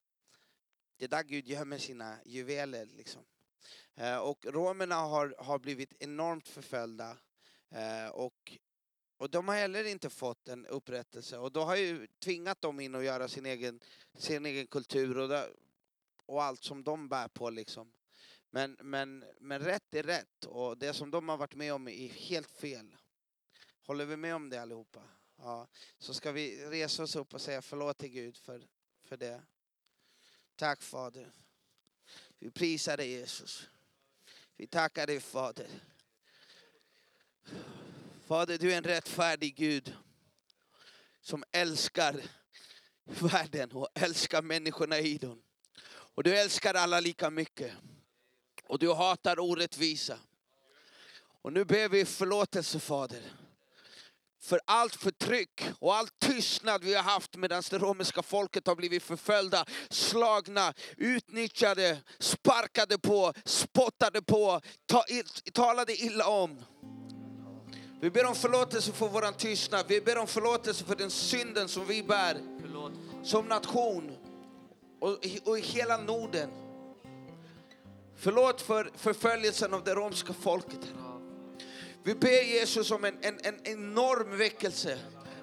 det 0.97 1.05
är 1.05 1.09
där 1.09 1.23
Gud 1.23 1.47
gömmer 1.47 1.77
sina 1.77 2.17
juveler. 2.25 2.85
Liksom. 2.85 3.21
Eh, 3.95 4.17
och 4.17 4.45
romerna 4.45 4.95
har, 4.95 5.35
har 5.37 5.59
blivit 5.59 5.93
enormt 5.99 6.47
förföljda. 6.47 7.17
Eh, 7.69 8.07
och, 8.07 8.57
och 9.17 9.29
de 9.29 9.47
har 9.47 9.55
heller 9.55 9.83
inte 9.83 10.09
fått 10.09 10.47
en 10.47 10.65
upprättelse. 10.65 11.37
Och 11.37 11.51
då 11.51 11.61
har 11.61 11.75
ju 11.75 12.07
tvingat 12.07 12.61
dem 12.61 12.79
in 12.79 12.95
att 12.95 13.03
göra 13.03 13.27
sin 13.27 13.45
egen, 13.45 13.79
sin 14.17 14.45
egen 14.45 14.67
kultur 14.67 15.17
och, 15.17 15.29
där, 15.29 15.53
och 16.25 16.43
allt 16.43 16.63
som 16.63 16.83
de 16.83 17.09
bär 17.09 17.27
på. 17.27 17.49
Liksom. 17.49 17.93
Men, 18.49 18.77
men, 18.81 19.25
men 19.39 19.59
rätt 19.59 19.93
är 19.93 20.03
rätt 20.03 20.45
och 20.45 20.77
det 20.77 20.93
som 20.93 21.11
de 21.11 21.29
har 21.29 21.37
varit 21.37 21.55
med 21.55 21.73
om 21.73 21.87
är 21.87 22.07
helt 22.07 22.51
fel. 22.51 22.95
Håller 23.85 24.05
vi 24.05 24.17
med 24.17 24.35
om 24.35 24.49
det 24.49 24.61
allihopa? 24.61 25.01
Ja. 25.43 25.67
Så 25.99 26.13
ska 26.13 26.31
vi 26.31 26.65
resa 26.65 27.03
oss 27.03 27.15
upp 27.15 27.33
och 27.33 27.41
säga 27.41 27.61
förlåt 27.61 27.97
till 27.97 28.09
Gud 28.09 28.37
för, 28.37 28.67
för 29.03 29.17
det. 29.17 29.41
Tack 30.55 30.81
Fader. 30.81 31.31
Vi 32.39 32.51
prisar 32.51 32.97
dig 32.97 33.09
Jesus. 33.09 33.67
Vi 34.55 34.67
tackar 34.67 35.07
dig 35.07 35.19
Fader. 35.19 35.67
Fader, 38.25 38.57
du 38.57 38.73
är 38.73 38.77
en 38.77 38.83
rättfärdig 38.83 39.55
Gud 39.55 39.95
som 41.21 41.43
älskar 41.51 42.21
världen 43.03 43.71
och 43.71 43.87
älskar 43.95 44.41
människorna 44.41 44.99
i 44.99 45.17
den. 45.17 45.41
Och 45.89 46.23
du 46.23 46.37
älskar 46.37 46.73
alla 46.73 46.99
lika 46.99 47.29
mycket. 47.29 47.73
Och 48.63 48.79
du 48.79 48.93
hatar 48.93 49.39
orättvisa. 49.39 50.19
Och 51.41 51.53
nu 51.53 51.65
ber 51.65 51.89
vi 51.89 52.05
förlåtelse 52.05 52.79
Fader. 52.79 53.40
För 54.43 54.59
allt 54.65 54.95
förtryck 54.95 55.61
och 55.79 55.95
all 55.95 56.07
tystnad 56.07 56.83
vi 56.83 56.93
har 56.95 57.03
haft 57.03 57.35
medan 57.37 57.63
det 57.69 57.77
romerska 57.77 58.21
folket 58.23 58.67
har 58.67 58.75
blivit 58.75 59.03
förföljda, 59.03 59.65
slagna, 59.89 60.73
utnyttjade, 60.97 61.97
sparkade 62.19 62.97
på, 62.97 63.33
spottade 63.45 64.21
på, 64.21 64.61
ta, 64.85 65.03
talade 65.53 65.95
illa 65.95 66.27
om. 66.27 66.59
Vi 68.01 68.11
ber 68.11 68.25
om 68.25 68.35
förlåtelse 68.35 68.91
för 68.91 69.07
våran 69.07 69.33
tystnad. 69.33 69.85
Vi 69.87 70.01
ber 70.01 70.17
om 70.17 70.27
förlåtelse 70.27 70.85
för 70.85 70.95
den 70.95 71.11
synden 71.11 71.67
som 71.67 71.85
vi 71.85 72.03
bär 72.03 72.37
som 73.23 73.45
nation 73.45 74.11
och, 75.01 75.25
i- 75.25 75.41
och 75.45 75.59
i 75.59 75.61
hela 75.61 75.97
Norden. 75.97 76.49
Förlåt 78.17 78.61
för 78.61 78.91
förföljelsen 78.95 79.73
av 79.73 79.83
det 79.83 79.95
romska 79.95 80.33
folket. 80.33 80.79
Vi 82.03 82.15
ber 82.15 82.43
Jesus 82.43 82.91
om 82.91 83.05
en, 83.05 83.17
en, 83.21 83.39
en 83.43 83.59
enorm 83.63 84.37
väckelse. 84.37 84.97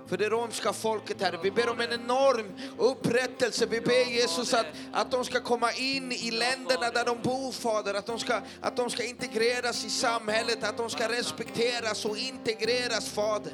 för 0.08 0.16
det 0.16 0.28
romska 0.28 0.72
folket, 0.72 1.22
Herre. 1.22 1.38
Vi 1.42 1.50
ber 1.50 1.68
om 1.68 1.80
en 1.80 1.92
enorm 1.92 2.46
upprättelse. 2.78 3.66
Vi 3.66 3.80
ber 3.80 4.10
Jesus 4.10 4.54
att, 4.54 4.66
att 4.92 5.10
de 5.10 5.24
ska 5.24 5.40
komma 5.40 5.72
in 5.72 6.12
i 6.12 6.30
länderna 6.30 6.90
där 6.90 7.04
de 7.04 7.22
bor, 7.22 7.52
Fader. 7.52 7.94
Att 7.94 8.06
de, 8.06 8.18
ska, 8.18 8.40
att 8.60 8.76
de 8.76 8.90
ska 8.90 9.04
integreras 9.04 9.84
i 9.84 9.90
samhället, 9.90 10.64
att 10.64 10.76
de 10.76 10.90
ska 10.90 11.08
respekteras 11.08 12.04
och 12.04 12.18
integreras, 12.18 13.08
Fader. 13.08 13.52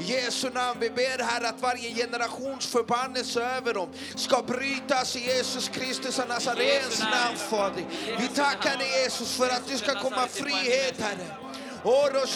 I 0.00 0.02
Jesu 0.02 0.50
namn, 0.50 0.80
vi 0.80 0.90
ber 0.90 1.22
Herre 1.24 1.48
att 1.48 1.60
varje 1.60 1.94
generations 1.94 2.66
förbannelse 2.66 3.42
över 3.42 3.74
dem 3.74 3.88
ska 4.16 4.42
brytas 4.42 5.16
i 5.16 5.20
Jesus 5.20 5.68
Kristus 5.68 6.18
av 6.18 6.28
Nazarens 6.28 7.00
namn, 7.00 7.36
Fader. 7.36 7.84
Vi 8.20 8.28
tackar 8.28 8.76
dig 8.78 9.02
Jesus 9.02 9.36
för 9.36 9.48
att 9.48 9.68
du 9.68 9.78
ska 9.78 10.00
komma 10.00 10.26
frihet, 10.28 11.00
Herre. 11.00 11.51
Oro 11.84 12.26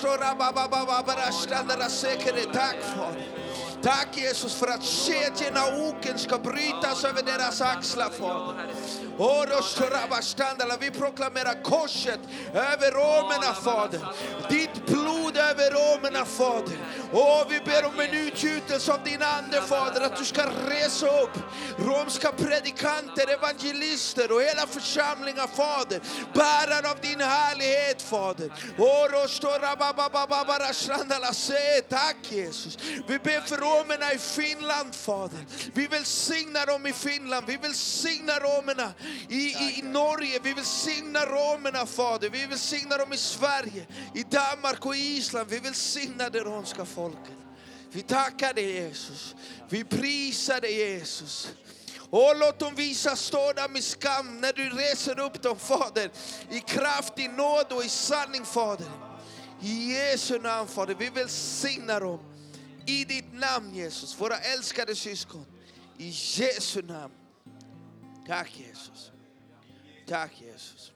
far. 2.82 3.14
Tack 3.82 4.16
Jesus 4.16 4.54
for 4.58 4.70
at 4.70 4.82
kedjorna 4.82 5.60
av 5.60 5.74
oken 5.88 6.18
skal 6.18 6.38
brytas 6.38 7.04
over 7.04 7.22
deres 7.22 7.60
aksler, 7.60 8.10
Fader. 8.10 8.66
Vi 10.80 10.90
proklamerer 10.90 11.62
korset 11.62 12.20
over 12.50 12.90
romerna 12.90 13.54
Fader. 13.54 14.00
Ditt 14.48 14.86
blod 14.86 15.15
över 15.56 15.70
romerna 15.70 16.24
Fader. 16.24 16.78
Och 17.12 17.52
vi 17.52 17.60
ber 17.60 17.84
om 17.84 18.00
en 18.00 18.10
utgjutelse 18.26 18.92
av 18.92 19.04
din 19.04 19.22
ande 19.22 19.62
Fader. 19.62 20.00
Att 20.00 20.16
du 20.16 20.24
ska 20.24 20.42
resa 20.68 21.22
upp 21.22 21.38
romska 21.78 22.32
predikanter, 22.32 23.32
evangelister 23.34 24.32
och 24.32 24.42
hela 24.42 24.66
församlingar 24.66 25.46
Fader. 25.46 26.00
Bärare 26.34 26.90
av 26.90 27.00
din 27.00 27.20
härlighet 27.20 28.02
Fader. 28.02 28.50
Tack 31.88 32.16
Jesus. 32.28 32.78
Vi 33.08 33.18
ber 33.18 33.40
för 33.40 33.56
romerna 33.56 34.12
i 34.12 34.18
Finland 34.18 34.94
Fader. 34.94 35.38
Vi 35.74 35.86
välsignar 35.86 36.66
dem 36.66 36.86
i 36.86 36.92
Finland. 36.92 37.46
Vi 37.46 37.56
välsignar 37.56 38.40
romerna 38.40 38.92
i, 39.28 39.36
i, 39.36 39.78
i 39.78 39.82
Norge. 39.82 40.40
Vi 40.42 40.52
välsignar 40.52 41.26
romerna 41.26 41.86
Fader. 41.86 42.30
Vi 42.30 42.46
välsignar 42.46 42.98
dem 42.98 43.12
i 43.12 43.16
Sverige, 43.16 43.86
i 44.14 44.22
Danmark 44.22 44.86
och 44.86 44.96
Island. 44.96 45.45
Vi 45.48 45.58
välsignar 45.58 46.30
det 46.30 46.40
romska 46.40 46.84
folket. 46.84 47.36
Vi 47.90 48.02
tackar 48.02 48.54
dig 48.54 48.72
Jesus. 48.72 49.34
Vi 49.68 49.84
prisar 49.84 50.60
dig 50.60 50.74
Jesus. 50.74 51.52
Och 52.10 52.36
låt 52.36 52.58
dem 52.58 52.74
visa 52.74 53.16
ståda 53.16 53.68
med 53.68 53.84
skam 53.84 54.40
när 54.40 54.52
du 54.52 54.70
reser 54.70 55.20
upp 55.20 55.42
dem 55.42 55.58
Fader. 55.58 56.10
I 56.50 56.60
kraft, 56.60 57.18
i 57.18 57.28
nåd 57.28 57.72
och 57.72 57.84
i 57.84 57.88
sanning 57.88 58.44
Fader. 58.44 58.90
I 59.62 59.92
Jesu 59.92 60.38
namn 60.38 60.68
Fader. 60.68 60.94
Vi 60.94 61.08
välsignar 61.08 62.00
dem. 62.00 62.18
I 62.86 63.04
ditt 63.04 63.32
namn 63.32 63.74
Jesus, 63.74 64.20
våra 64.20 64.38
älskade 64.38 64.94
syskon. 64.94 65.46
I 65.98 66.08
Jesu 66.08 66.82
namn. 66.82 67.14
Tack 68.26 68.52
Jesus. 68.56 69.10
Tack 70.08 70.32
Jesus. 70.40 70.92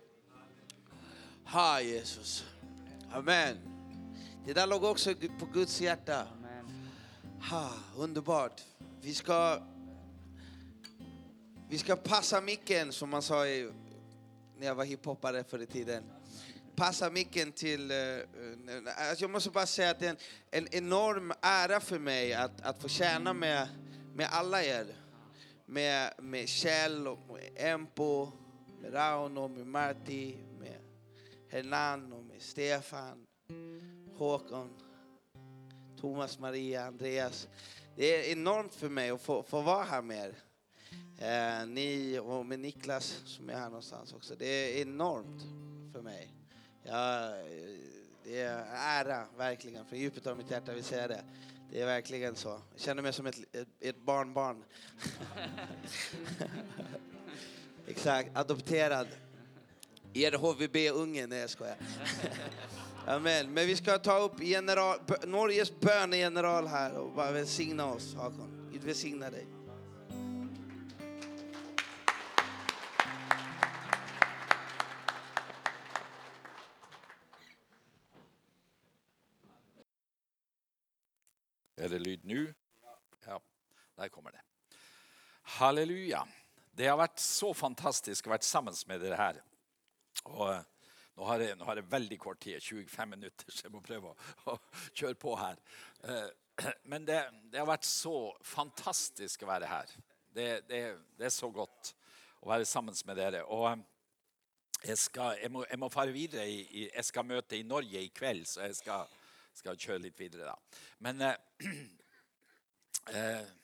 Ha 1.44 1.80
Jesus. 1.80 2.44
Amen. 3.12 3.69
Det 4.46 4.56
der 4.56 4.66
låg 4.66 4.84
også 4.84 5.14
på 5.38 5.46
Guds 5.46 5.78
hjerte. 5.78 6.26
Ha, 7.40 7.66
underbart. 7.96 8.66
Vi 9.02 9.14
skal 9.14 9.62
vi 11.70 11.78
skal 11.78 11.96
passe 11.96 12.40
mikken, 12.40 12.92
som 12.92 13.08
man 13.08 13.22
sa 13.22 13.44
i, 13.46 13.62
når 14.56 14.64
jeg 14.64 14.76
var 14.76 14.84
hiphoppare 14.84 15.44
før 15.44 15.62
i 15.62 15.66
tiden. 15.66 16.08
Passa 16.76 17.10
mikken 17.10 17.52
til 17.52 17.90
uh, 17.90 17.96
eh, 17.96 18.82
alltså 18.96 19.24
jag 19.24 19.30
måste 19.30 19.50
bara 19.50 19.66
säga 19.66 19.92
det 19.92 20.06
er 20.06 20.10
en, 20.10 20.16
en 20.52 20.68
enorm 20.72 21.32
ære 21.42 21.80
for 21.80 21.98
meg 21.98 22.32
at, 22.32 22.60
att 22.62 22.82
få 22.82 22.88
tjene 22.88 23.34
med, 23.34 23.68
med 24.14 24.26
alle 24.32 24.56
dere. 24.56 24.96
Med, 25.66 26.10
med 26.18 26.48
Kjell, 26.48 27.06
og 27.06 27.18
med 27.28 27.72
Empo, 27.74 28.32
med 28.82 28.94
Rauno, 28.94 29.48
med 29.48 29.64
Marti, 29.64 30.36
med 30.58 30.76
Hernan 31.50 32.12
og 32.12 32.24
med 32.24 32.40
Stefan, 32.40 33.26
Håkon. 34.20 34.70
Thomas, 36.00 36.38
Maria, 36.38 36.86
Andreas. 36.86 37.48
Det 37.96 38.04
är 38.04 38.32
enormt 38.32 38.74
för 38.74 38.88
mig 38.88 39.10
att 39.10 39.20
få, 39.20 39.42
få 39.42 39.60
vara 39.60 39.84
här 39.84 40.02
med 40.02 40.18
er. 40.18 40.34
Eh, 41.18 41.66
ni 41.66 42.18
och 42.18 42.46
med 42.46 42.60
Niklas 42.60 43.22
som 43.24 43.50
är 43.50 43.54
här 43.54 43.68
någonstans 43.68 44.12
också. 44.12 44.34
Det 44.38 44.46
är 44.46 44.82
enormt 44.82 45.42
för 45.92 46.02
mig. 46.02 46.34
Ja, 46.82 47.26
eh, 47.26 47.32
det 48.24 48.40
är 48.40 48.64
ära, 48.72 49.26
verkligen. 49.36 49.84
Från 49.84 49.98
djupet 49.98 50.26
av 50.26 50.36
mitt 50.36 50.50
hjärta 50.50 50.72
vill 50.72 50.84
säga 50.84 51.08
det. 51.08 51.24
Det 51.72 51.80
är 51.80 51.86
verkligen 51.86 52.36
så. 52.36 52.48
Jag 52.48 52.80
känner 52.80 53.02
mig 53.02 53.12
som 53.12 53.26
ett, 53.26 53.38
ett, 53.52 53.68
ett 53.80 54.00
barnbarn. 54.00 54.64
Exakt, 57.86 58.36
adopterad. 58.36 59.08
Er 60.12 60.32
HVB-ungen, 60.32 61.28
nej 61.28 61.38
jag 61.38 61.50
skojar. 61.50 61.76
Amen. 63.06 63.52
Men 63.52 63.66
vi 63.66 63.76
skal 63.76 64.00
ta 64.00 64.18
opp 64.24 64.40
general, 64.40 64.98
Norges 65.26 65.72
bönegeneral 65.80 66.68
her 66.68 66.98
og 67.00 67.14
bare 67.16 67.40
velsigne 67.40 67.84
oss, 67.96 68.12
Hakon. 68.14 68.52
Gud 68.72 68.84
velsigne 68.84 69.30
deg. 69.32 69.48
Er 81.80 81.88
det 81.88 82.02
lyd 82.04 82.26
nå? 82.28 82.42
Ja, 83.24 83.38
der 83.96 84.08
kommer 84.12 84.36
det. 84.36 84.42
Halleluja. 85.56 86.26
Det 86.76 86.86
har 86.86 86.98
vært 87.00 87.18
så 87.24 87.54
fantastisk 87.56 88.28
å 88.28 88.34
være 88.34 88.44
sammen 88.46 88.76
med 88.86 89.00
dere 89.00 89.16
her. 89.16 89.40
Og 90.28 90.52
nå 91.20 91.26
har, 91.28 91.42
jeg, 91.44 91.56
nå 91.60 91.66
har 91.68 91.76
jeg 91.76 91.90
veldig 91.92 92.16
kort 92.20 92.38
tid, 92.40 92.62
25 92.64 93.10
minutter, 93.12 93.52
så 93.52 93.66
jeg 93.66 93.72
må 93.74 93.82
prøve 93.84 94.08
å, 94.08 94.14
å 94.48 94.54
kjøre 94.96 95.18
på 95.20 95.34
her. 95.36 95.58
Eh, 96.08 96.30
Men 96.92 97.04
det, 97.04 97.18
det 97.52 97.60
har 97.60 97.68
vært 97.68 97.84
så 97.84 98.30
fantastisk 98.40 99.44
å 99.44 99.50
være 99.50 99.68
her. 99.68 99.92
Det, 100.32 100.48
det, 100.70 100.80
det 101.20 101.28
er 101.28 101.34
så 101.34 101.50
godt 101.52 101.92
å 102.40 102.48
være 102.48 102.68
sammen 102.68 102.96
med 103.04 103.20
dere. 103.20 103.44
Og 103.52 103.68
eh, 103.68 103.84
jeg, 104.86 104.96
skal, 105.04 105.36
jeg, 105.42 105.52
må, 105.52 105.66
jeg 105.68 105.82
må 105.84 105.92
fare 105.92 106.16
videre. 106.16 106.48
I, 106.48 106.88
jeg 106.88 107.08
skal 107.10 107.28
møte 107.28 107.60
i 107.60 107.68
Norge 107.68 108.00
i 108.00 108.12
kveld, 108.16 108.48
så 108.48 108.64
jeg 108.64 108.80
skal, 108.80 109.16
skal 109.60 109.80
kjøre 109.80 110.06
litt 110.08 110.20
videre 110.24 110.48
da. 110.48 110.58
Men 111.04 111.24
eh, 111.28 111.40
eh, 113.12 113.56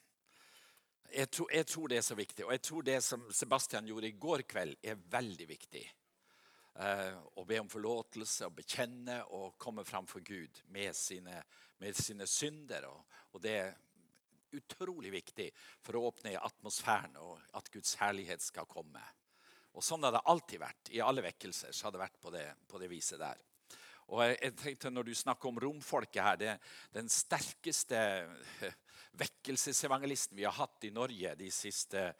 jeg, 1.23 1.31
tror, 1.33 1.55
jeg 1.57 1.73
tror 1.73 1.89
det 1.89 2.05
er 2.05 2.11
så 2.13 2.21
viktig. 2.21 2.45
Og 2.45 2.53
jeg 2.59 2.69
tror 2.69 2.91
det 2.93 3.01
som 3.09 3.31
Sebastian 3.33 3.89
gjorde 3.89 4.13
i 4.13 4.19
går 4.29 4.45
kveld, 4.45 4.77
er 4.85 5.07
veldig 5.17 5.55
viktig. 5.57 5.89
Eh, 6.77 7.19
å 7.41 7.45
be 7.49 7.57
om 7.63 7.69
forlåtelse 7.73 8.51
og 8.51 8.59
bekjenne 8.59 9.23
og 9.33 9.55
komme 9.57 9.85
fram 9.89 10.05
for 10.11 10.21
Gud 10.21 10.59
med 10.75 10.93
sine, 10.97 11.39
med 11.81 11.97
sine 11.97 12.27
synder. 12.29 12.85
Og, 12.91 13.21
og 13.33 13.41
det 13.41 13.55
er 13.63 13.77
utrolig 14.57 15.15
viktig 15.15 15.47
for 15.85 15.97
å 15.97 16.03
åpne 16.11 16.35
atmosfæren 16.37 17.17
og 17.23 17.39
at 17.57 17.71
Guds 17.73 17.95
herlighet 18.01 18.45
skal 18.45 18.69
komme. 18.69 19.01
Og 19.77 19.85
sånn 19.85 20.05
har 20.05 20.13
det 20.13 20.25
alltid 20.29 20.61
vært. 20.61 20.91
I 20.93 21.01
alle 21.05 21.25
vekkelser 21.25 21.73
så 21.73 21.87
har 21.87 21.95
det 21.95 22.03
vært 22.03 22.21
på 22.21 22.33
det, 22.35 22.45
på 22.69 22.81
det 22.81 22.91
viset 22.93 23.21
der. 23.21 23.41
Og 24.13 24.21
jeg, 24.23 24.53
tenkte 24.61 24.91
Når 24.93 25.09
du 25.09 25.15
snakker 25.19 25.49
om 25.49 25.57
romfolket 25.59 26.23
her 26.23 26.37
det, 26.39 26.53
Den 26.95 27.09
sterkeste 27.11 27.99
eh, 27.99 28.77
vekkelsesevangelisten 29.25 30.37
vi 30.37 30.45
har 30.45 30.55
hatt 30.55 30.85
i 30.85 30.93
Norge 30.95 31.33
de 31.41 31.49
siste 31.51 32.13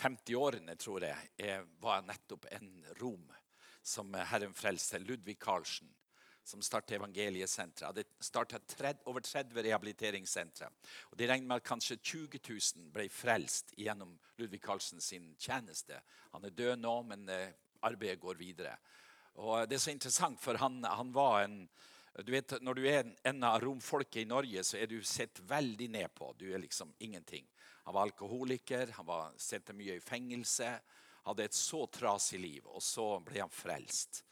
50 0.00 0.34
årene, 0.38 0.74
tror 0.80 1.04
jeg, 1.04 1.28
er, 1.36 1.68
var 1.82 2.02
nettopp 2.06 2.48
en 2.56 2.72
rom 3.02 3.28
som 3.88 4.12
Herren 4.14 4.54
frelste, 4.54 4.98
Ludvig 4.98 5.38
Karlsen, 5.40 5.88
som 6.44 6.62
startet 6.62 6.96
Evangeliesenteret. 6.96 7.86
Hadde 7.86 8.04
startet 8.24 8.76
over 9.08 9.20
30 9.24 9.62
rehabiliteringssentre. 9.64 10.68
Og 11.10 11.18
De 11.18 11.28
regner 11.28 11.48
med 11.48 11.56
at 11.60 11.68
kanskje 11.68 11.96
20 11.96 12.40
000 12.48 12.92
ble 12.92 13.08
frelst 13.12 13.72
gjennom 13.76 14.14
Ludvig 14.38 14.60
Karlsen 14.64 15.00
sin 15.00 15.34
tjeneste. 15.38 16.00
Han 16.32 16.44
er 16.44 16.56
død 16.56 16.76
nå, 16.80 16.94
men 17.08 17.28
eh, 17.28 17.52
arbeidet 17.82 18.20
går 18.20 18.40
videre. 18.40 18.76
Og 19.38 19.68
det 19.68 19.78
er 19.78 19.84
så 19.84 19.94
interessant, 19.94 20.40
for 20.40 20.58
han, 20.58 20.82
han 20.84 21.14
var 21.14 21.44
en 21.44 21.62
du 22.26 22.32
vet, 22.32 22.50
Når 22.62 22.74
du 22.74 22.86
er 22.90 23.04
en, 23.22 23.44
av 23.46 23.60
romfolket 23.62 24.24
i 24.24 24.26
Norge, 24.26 24.64
så 24.66 24.80
er 24.80 24.88
du 24.90 24.96
sett 25.06 25.38
veldig 25.46 25.86
ned 25.88 26.08
på. 26.14 26.32
Du 26.34 26.48
er 26.50 26.58
liksom 26.58 26.90
ingenting. 26.98 27.46
Han 27.84 27.94
var 27.94 28.08
alkoholiker, 28.08 28.90
han 28.96 29.06
var 29.06 29.36
sett 29.38 29.70
mye 29.70 30.00
i 30.00 30.02
fengelse. 30.02 30.72
Hadde 31.28 31.44
et 31.44 31.56
så 31.56 31.82
trasig 31.92 32.40
liv, 32.40 32.64
og 32.72 32.80
så 32.82 33.18
ble 33.20 33.42
han 33.42 33.52
frelst. 33.52 34.22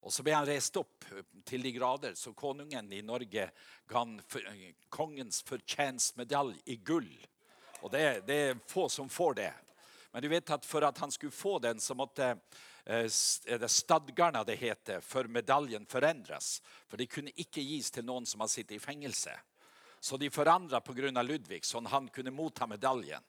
Og 0.00 0.12
så 0.12 0.24
ble 0.24 0.34
han 0.34 0.48
reist 0.48 0.76
opp 0.80 1.04
til 1.46 1.62
de 1.62 1.70
grader, 1.76 2.16
så 2.16 2.32
konungen 2.34 2.88
i 2.92 3.02
Norge 3.04 3.50
ga 3.86 3.98
han 4.00 4.16
for, 4.26 4.42
kongens 4.90 5.42
fortjenstmedalje 5.46 6.62
i 6.72 6.80
gull. 6.82 7.10
Og 7.84 7.92
det, 7.92 8.04
det 8.26 8.38
er 8.48 8.62
få 8.68 8.88
som 8.92 9.08
får 9.12 9.36
det. 9.38 9.52
Men 10.10 10.24
du 10.24 10.28
vet 10.32 10.50
at 10.50 10.66
for 10.66 10.84
at 10.84 10.98
han 10.98 11.12
skulle 11.14 11.34
få 11.34 11.58
den, 11.62 11.80
så 11.80 11.94
måtte 11.94 12.32
eh, 12.84 13.06
det 13.60 13.70
stadgarna 13.70 14.42
det 14.44 14.56
heter, 14.58 15.00
for 15.00 15.28
medaljen 15.30 15.86
forandres. 15.86 16.58
For 16.88 16.98
det 16.98 17.10
kunne 17.12 17.34
ikke 17.36 17.62
gis 17.62 17.92
til 17.94 18.08
noen 18.08 18.26
som 18.26 18.42
har 18.42 18.50
sittet 18.50 18.80
i 18.80 18.82
fengelse. 18.82 19.36
Så 20.00 20.16
de 20.16 20.30
forandra 20.32 20.80
pga. 20.80 21.22
Ludvig, 21.22 21.62
sånn 21.64 21.86
han 21.92 22.08
kunne 22.08 22.32
motta 22.32 22.66
medaljen. 22.66 23.22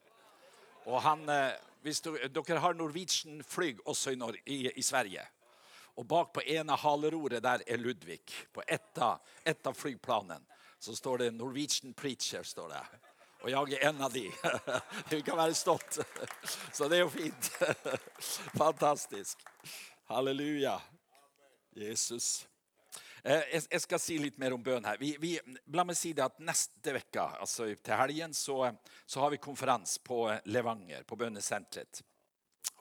Og 0.87 1.01
han, 1.03 1.27
eh, 1.29 1.51
hvis 1.81 2.01
du, 2.01 2.13
Dere 2.15 2.59
har 2.61 2.73
Norwegian-flyg 2.77 3.81
også 3.85 4.13
i, 4.13 4.19
Nor 4.19 4.37
i, 4.45 4.63
i 4.75 4.83
Sverige. 4.85 5.25
Og 5.97 6.07
bak 6.07 6.33
på 6.33 6.43
ene 6.47 6.77
haleroret 6.77 7.43
der 7.43 7.63
er 7.67 7.77
Ludvig. 7.77 8.23
På 8.53 8.63
ett 8.67 8.97
av, 8.97 9.19
et 9.45 9.67
av 9.67 9.73
flyplanen 9.73 10.45
så 10.81 10.95
står 10.95 11.17
det 11.17 11.31
'Norwegian 11.31 11.93
Preacher'. 11.93 12.43
står 12.43 12.69
det. 12.69 12.85
Og 13.41 13.49
jeg 13.49 13.73
er 13.73 13.89
en 13.89 14.01
av 14.01 14.13
de. 14.13 14.31
Vi 15.09 15.21
kan 15.21 15.37
være 15.37 15.53
stolt. 15.53 15.99
Så 16.77 16.87
det 16.89 16.97
er 16.97 17.01
jo 17.01 17.09
fint. 17.09 17.49
Fantastisk. 18.61 19.41
Halleluja. 20.09 20.77
Jesus. 21.73 22.47
Eh, 23.23 23.61
Jeg 23.69 23.81
skal 23.83 23.99
si 24.01 24.17
litt 24.17 24.39
mer 24.41 24.55
om 24.55 24.63
bønn 24.63 24.85
her. 24.87 24.97
Vi, 24.97 25.13
vi, 25.21 25.35
la 25.75 25.85
meg 25.85 25.97
si 25.97 26.13
det 26.17 26.25
at 26.25 26.39
Neste 26.41 26.95
uke, 26.97 27.25
altså 27.43 27.67
til 27.77 27.99
helgen, 27.99 28.33
så, 28.33 28.71
så 29.05 29.21
har 29.21 29.33
vi 29.33 29.41
konferanse 29.41 30.01
på 30.03 30.23
Levanger, 30.49 31.05
på 31.05 31.19
bønnesenteret. 31.19 32.01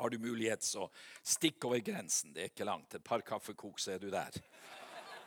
Har 0.00 0.10
du 0.10 0.16
mulighet, 0.18 0.64
så 0.64 0.86
stikk 1.22 1.66
over 1.68 1.82
grensen. 1.84 2.32
Det 2.32 2.46
er 2.46 2.52
ikke 2.54 2.64
langt. 2.64 2.96
Et 2.96 3.04
par 3.04 3.20
kaffekok, 3.20 3.76
så 3.80 3.92
er 3.92 4.00
du 4.00 4.08
der. 4.12 4.40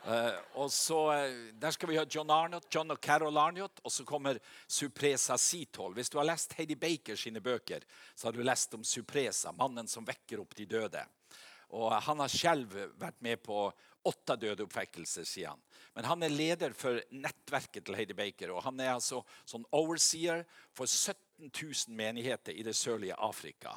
Uh, 0.04 0.34
og 0.60 0.72
så, 0.74 0.98
eh, 1.14 1.54
Der 1.56 1.70
skal 1.72 1.88
vi 1.88 1.96
ha 1.96 2.04
John 2.10 2.30
Arnott, 2.30 2.66
John 2.74 2.90
og 2.90 2.98
Carol 3.00 3.38
Arnott, 3.38 3.78
og 3.84 3.92
så 3.92 4.04
kommer 4.04 4.40
Supresa 4.66 5.38
Sitol. 5.38 5.94
Hvis 5.94 6.10
du 6.10 6.18
har 6.18 6.26
lest 6.26 6.52
Heidi 6.58 6.74
Baker 6.74 7.16
sine 7.16 7.40
bøker, 7.40 7.86
så 8.14 8.26
har 8.26 8.32
du 8.32 8.42
lest 8.42 8.74
om 8.74 8.84
Supresa, 8.84 9.52
mannen 9.52 9.88
som 9.88 10.04
vekker 10.04 10.42
opp 10.42 10.58
de 10.58 10.66
døde. 10.66 11.06
Og 11.70 12.02
Han 12.02 12.20
har 12.20 12.28
selv 12.28 12.74
vært 12.98 13.22
med 13.22 13.42
på 13.42 13.72
åtte 14.08 14.36
dødeoppvekkelser, 14.40 15.26
sier 15.28 15.52
han. 15.52 15.62
Men 15.94 16.08
han 16.08 16.26
er 16.26 16.34
leder 16.34 16.74
for 16.76 17.00
nettverket 17.14 17.86
til 17.86 17.96
Heidi 17.98 18.16
Baker. 18.18 18.52
og 18.54 18.64
Han 18.66 18.80
er 18.80 18.94
altså 18.94 19.22
sånn 19.46 19.66
overseer 19.72 20.44
for 20.74 20.90
17 20.90 21.50
000 21.50 21.96
menigheter 21.96 22.54
i 22.54 22.64
det 22.66 22.76
sørlige 22.76 23.18
Afrika. 23.18 23.76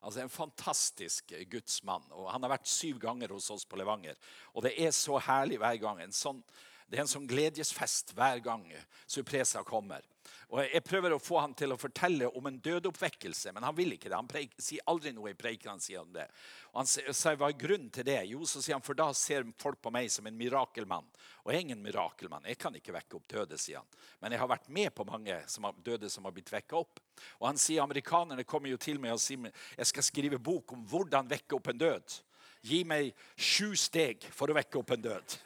Altså 0.00 0.22
En 0.22 0.30
fantastisk 0.30 1.32
gudsmann. 1.50 2.06
og 2.12 2.30
Han 2.32 2.42
har 2.42 2.56
vært 2.56 2.70
syv 2.70 3.00
ganger 3.02 3.34
hos 3.34 3.50
oss 3.50 3.66
på 3.66 3.76
Levanger. 3.76 4.16
Og 4.54 4.62
det 4.62 4.74
er 4.78 4.90
så 4.94 5.18
herlig 5.18 5.58
hver 5.58 5.76
gang. 5.82 6.00
En 6.02 6.14
sånn, 6.14 6.42
det 6.88 6.96
er 6.96 7.04
en 7.04 7.10
sånn 7.10 7.28
gledesfest 7.28 8.14
hver 8.16 8.40
gang 8.40 8.64
Supresa 9.06 9.60
kommer. 9.64 10.04
Og 10.48 10.62
Jeg 10.64 10.80
prøver 10.84 11.12
å 11.12 11.20
få 11.20 11.42
han 11.42 11.52
til 11.56 11.74
å 11.74 11.76
fortelle 11.80 12.30
om 12.36 12.46
en 12.48 12.56
dødoppvekkelse, 12.64 13.52
men 13.52 13.66
han 13.66 13.76
vil 13.76 13.92
ikke 13.92 14.08
det. 14.08 14.16
Han 14.16 14.30
preik, 14.30 14.54
sier 14.64 14.84
aldri 14.88 15.12
noe 15.12 15.34
i 15.34 15.36
preikene 15.36 15.82
sier 15.84 16.00
han 16.00 16.14
det. 16.14 16.24
Og 16.72 16.78
Han 16.80 16.88
sier, 16.88 17.36
hva 17.36 17.50
er 17.50 17.58
grunnen 17.60 17.90
til 17.92 18.06
det? 18.08 18.22
Jo, 18.30 18.46
så 18.48 18.62
sier 18.64 18.78
han, 18.78 18.84
for 18.84 18.96
da 18.96 19.10
ser 19.12 19.44
folk 19.60 19.82
på 19.84 19.92
meg 19.92 20.08
som 20.12 20.26
en 20.28 20.38
mirakelmann. 20.38 21.04
Og 21.44 21.52
jeg 21.52 21.58
er 21.58 21.66
ingen 21.66 21.82
mirakelmann. 21.84 22.48
Jeg 22.48 22.60
kan 22.60 22.76
ikke 22.76 22.94
vekke 22.96 23.18
opp 23.20 23.26
døde, 23.28 23.58
sier 23.60 23.82
han. 23.82 23.90
Men 24.22 24.32
jeg 24.32 24.40
har 24.40 24.48
vært 24.54 24.70
med 24.72 24.94
på 24.96 25.04
mange 25.08 25.36
som 25.52 25.68
har, 25.68 25.76
døde 25.84 26.08
som 26.12 26.24
har 26.24 26.36
blitt 26.36 26.52
vekka 26.52 26.80
opp. 26.80 27.02
Og 27.42 27.50
han 27.50 27.60
sier 27.60 27.84
amerikanerne 27.84 28.46
kommer 28.48 28.72
jo 28.72 28.80
til 28.80 29.00
meg 29.02 29.18
og 29.18 29.20
sier 29.20 29.50
jeg 29.76 29.90
skal 29.92 30.06
skrive 30.06 30.40
bok 30.40 30.72
om 30.72 30.86
hvordan 30.88 31.28
vekke 31.28 31.60
opp 31.60 31.68
en 31.68 31.84
død. 31.84 32.16
Gi 32.64 32.80
meg 32.88 33.12
sju 33.36 33.74
steg 33.76 34.24
for 34.32 34.48
å 34.48 34.56
vekke 34.56 34.80
opp 34.80 34.96
en 34.96 35.04
død. 35.10 35.36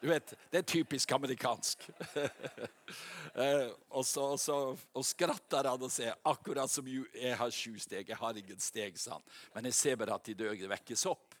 Du 0.00 0.08
vet, 0.08 0.34
Det 0.50 0.58
er 0.58 0.62
typisk 0.62 1.12
amerikansk. 1.12 1.88
Eh, 3.34 3.70
og 3.90 4.04
så, 4.06 4.22
og 4.30 4.38
så 4.38 4.56
og 4.94 5.02
skratter 5.02 5.66
han 5.66 5.82
og 5.82 5.90
sier 5.90 6.14
akkurat 6.30 6.70
som 6.70 6.86
jeg 6.86 7.32
har 7.34 7.50
sju 7.50 7.72
steg. 7.82 8.06
Jeg 8.06 8.18
har 8.20 8.36
ingen 8.38 8.60
steg, 8.62 8.94
sa 9.00 9.16
han. 9.16 9.24
Men 9.56 9.66
jeg 9.66 9.74
ser 9.74 9.96
bare 9.98 10.14
at 10.14 10.28
de 10.28 10.36
døde 10.38 10.68
vekkes 10.70 11.02
opp. 11.10 11.34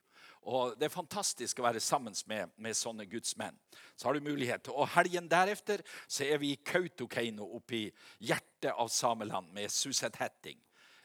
Og 0.50 0.74
Det 0.74 0.88
er 0.88 0.92
fantastisk 0.92 1.60
å 1.60 1.68
være 1.68 1.80
sammen 1.80 2.16
med, 2.26 2.50
med 2.60 2.76
sånne 2.76 3.06
gudsmenn. 3.08 3.56
Så 3.96 4.08
har 4.08 4.18
du 4.18 4.26
mulighet. 4.26 4.68
Og 4.74 4.90
Helgen 4.96 5.28
deretter 5.30 5.84
så 6.08 6.26
er 6.26 6.42
vi 6.42 6.50
i 6.52 6.60
Kautokeino, 6.60 7.46
oppe 7.56 7.78
i 7.78 7.84
hjertet 8.26 8.72
av 8.72 8.90
Sameland, 8.92 9.52
med 9.54 9.72
Suset 9.72 10.18
Hetting. 10.20 10.58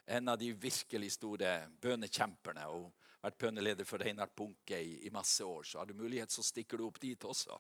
En 0.10 0.34
av 0.34 0.42
de 0.42 0.50
virkelig 0.58 1.14
store 1.20 1.54
bønekjemperne. 1.82 2.66
og 2.68 2.90
vært 3.24 3.40
bønneleder 3.42 3.88
for 3.88 4.02
Reinhard 4.02 4.32
Bunke 4.38 4.80
i, 4.80 5.00
i 5.08 5.12
masse 5.14 5.44
år. 5.46 5.64
Så 5.64 5.80
har 5.82 5.90
du 5.90 5.98
mulighet, 5.98 6.32
så 6.32 6.44
stikker 6.46 6.80
du 6.80 6.86
opp 6.88 7.00
dit 7.02 7.26
også. 7.26 7.60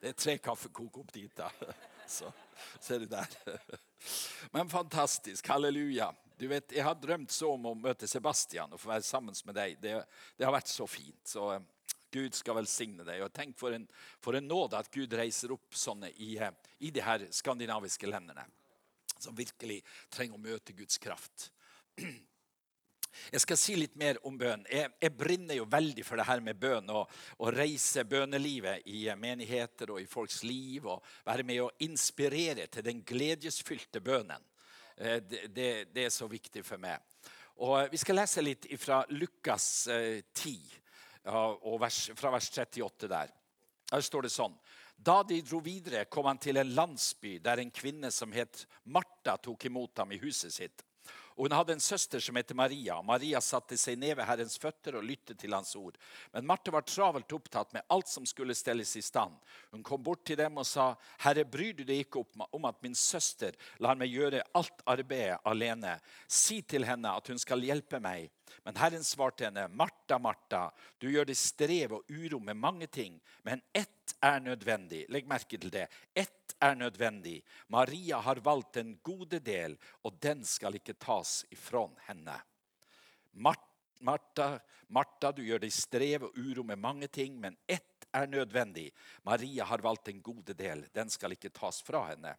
Det 0.00 0.08
er 0.08 0.16
tre 0.16 0.36
kaffekok 0.40 1.02
opp 1.02 1.12
dit, 1.12 1.32
da. 1.36 1.50
Så 2.10 2.26
ser 2.80 2.98
du 2.98 3.06
der. 3.06 3.28
Men 4.54 4.68
fantastisk. 4.68 5.46
Halleluja. 5.46 6.08
Du 6.38 6.48
vet, 6.48 6.72
Jeg 6.72 6.82
har 6.82 6.96
drømt 6.96 7.30
så 7.30 7.52
om 7.52 7.68
å 7.68 7.74
møte 7.76 8.08
Sebastian 8.08 8.72
og 8.72 8.80
få 8.80 8.88
være 8.90 9.04
sammen 9.06 9.36
med 9.44 9.54
deg. 9.54 9.76
Det, 9.78 9.92
det 10.36 10.48
har 10.48 10.54
vært 10.56 10.72
så 10.72 10.88
fint. 10.88 11.20
Så 11.28 11.44
eh, 11.52 11.60
Gud 12.10 12.34
skal 12.34 12.56
velsigne 12.58 13.04
deg. 13.06 13.22
Og 13.22 13.30
Tenk 13.36 13.54
for 13.60 13.76
en, 13.76 13.84
for 14.24 14.34
en 14.34 14.48
nåde 14.48 14.80
at 14.80 14.90
Gud 14.90 15.14
reiser 15.14 15.52
opp 15.54 15.76
sånne 15.76 16.10
i, 16.16 16.32
i 16.80 16.90
de 16.90 17.04
her 17.04 17.28
skandinaviske 17.30 18.10
landene. 18.10 18.48
Som 19.20 19.36
virkelig 19.38 19.82
trenger 20.08 20.40
å 20.40 20.42
møte 20.48 20.74
Guds 20.74 20.98
kraft. 20.98 21.50
Jeg 23.32 23.42
skal 23.44 23.58
si 23.58 23.76
litt 23.78 23.96
mer 24.00 24.18
om 24.26 24.36
bønn. 24.38 24.62
Jeg, 24.70 24.92
jeg 25.02 25.14
brenner 25.16 25.58
jo 25.58 25.66
veldig 25.70 26.04
for 26.06 26.20
det 26.20 26.26
her 26.28 26.42
med 26.44 26.60
bønn. 26.60 26.90
Og 26.94 27.52
reise 27.54 28.04
bønnelivet 28.08 28.86
i 28.90 29.04
menigheter 29.18 29.94
og 29.94 30.02
i 30.02 30.08
folks 30.10 30.42
liv. 30.46 30.86
Og 30.86 31.04
være 31.26 31.46
med 31.46 31.62
å 31.64 31.70
inspirere 31.86 32.68
til 32.70 32.86
den 32.86 33.04
gledesfylte 33.06 34.02
bønnen. 34.04 34.46
Eh, 34.96 35.20
Det, 35.22 35.46
det, 35.54 35.70
det 35.94 36.04
er 36.04 36.14
så 36.14 36.28
viktig 36.28 36.64
for 36.64 36.78
meg. 36.78 37.00
Og 37.60 37.92
Vi 37.92 37.98
skal 38.00 38.16
lese 38.16 38.42
litt 38.44 38.66
fra 38.80 39.02
Lukas 39.12 39.86
eh, 39.92 40.22
10, 40.32 40.76
og 41.30 41.80
vers, 41.80 42.10
fra 42.16 42.30
vers 42.32 42.48
38 42.48 43.08
der. 43.08 43.32
Her 43.90 44.00
står 44.00 44.24
det 44.24 44.32
sånn. 44.32 44.54
Da 44.96 45.22
de 45.24 45.40
dro 45.44 45.60
videre, 45.64 46.04
kom 46.12 46.28
han 46.28 46.38
til 46.40 46.60
en 46.60 46.74
landsby 46.76 47.38
der 47.40 47.60
en 47.60 47.72
kvinne 47.72 48.10
som 48.12 48.32
het 48.32 48.66
Martha, 48.84 49.36
tok 49.40 49.64
imot 49.64 49.98
ham 49.98 50.12
i 50.12 50.20
huset 50.20 50.52
sitt. 50.52 50.84
Og 51.40 51.46
Hun 51.46 51.54
hadde 51.56 51.72
en 51.72 51.80
søster 51.80 52.20
som 52.20 52.36
het 52.36 52.50
Maria. 52.52 52.98
Maria 53.00 53.40
satte 53.40 53.78
seg 53.80 53.96
ned 53.96 54.12
ved 54.18 54.26
Herrens 54.28 54.58
føtter 54.60 54.98
og 54.98 55.06
lyttet 55.08 55.38
til 55.40 55.54
hans 55.56 55.72
ord. 55.78 55.94
Men 56.34 56.44
Marte 56.44 56.68
var 56.74 56.84
travelt 56.84 57.32
opptatt 57.32 57.72
med 57.72 57.86
alt 57.88 58.10
som 58.12 58.26
skulle 58.28 58.52
stelles 58.52 58.92
i 59.00 59.00
stand. 59.00 59.38
Hun 59.72 59.80
kom 59.82 60.02
bort 60.04 60.20
til 60.28 60.36
dem 60.36 60.60
og 60.60 60.66
sa, 60.68 60.98
'Herre, 61.24 61.46
bryr 61.48 61.72
du 61.72 61.84
deg 61.84 62.04
ikke 62.04 62.26
om 62.52 62.64
at 62.68 62.82
min 62.82 62.94
søster 62.94 63.56
lar 63.78 63.96
meg 63.96 64.12
gjøre 64.12 64.42
alt 64.52 64.84
arbeidet 64.84 65.40
alene?' 65.46 66.00
'Si 66.28 66.60
til 66.60 66.84
henne 66.84 67.08
at 67.08 67.28
hun 67.28 67.38
skal 67.38 67.64
hjelpe 67.64 68.00
meg.' 68.00 68.28
Men 68.64 68.76
Herren 68.76 69.04
svarte 69.04 69.44
henne, 69.44 69.68
'Martha, 69.68 70.18
Martha, 70.18 70.70
du 70.98 71.08
gjør 71.10 71.26
deg 71.26 71.36
strev 71.36 71.92
og 71.92 72.10
uro 72.10 72.40
med 72.40 72.56
mange 72.56 72.86
ting, 72.86 73.20
men 73.42 73.62
ett 73.72 74.14
er 74.22 74.40
nødvendig.' 74.40 75.06
Legg 75.08 75.26
merke 75.26 75.58
til 75.58 75.70
det. 75.70 75.88
Ett 76.14 76.54
er 76.60 76.74
nødvendig. 76.74 77.42
Maria 77.68 78.20
har 78.20 78.36
valgt 78.36 78.72
den 78.72 78.98
gode 79.02 79.40
del, 79.40 79.78
og 80.04 80.20
den 80.20 80.44
skal 80.44 80.74
ikke 80.74 80.94
tas 80.94 81.44
ifrån 81.50 81.96
henne. 82.06 82.36
Mar- 83.32 83.66
Martha, 84.00 84.60
Martha, 84.88 85.32
du 85.32 85.42
gjør 85.44 85.60
deg 85.60 85.72
strev 85.72 86.24
og 86.24 86.38
uro 86.38 86.62
med 86.64 86.78
mange 86.80 87.08
ting, 87.08 87.40
men 87.40 87.56
ett 87.68 88.06
er 88.12 88.26
nødvendig. 88.26 88.90
Maria 89.22 89.64
har 89.64 89.82
valgt 89.84 90.08
den 90.08 90.22
gode 90.22 90.54
del, 90.54 90.86
den 90.94 91.10
skal 91.10 91.32
ikke 91.36 91.52
tas 91.54 91.82
fra 91.84 92.06
henne. 92.08 92.34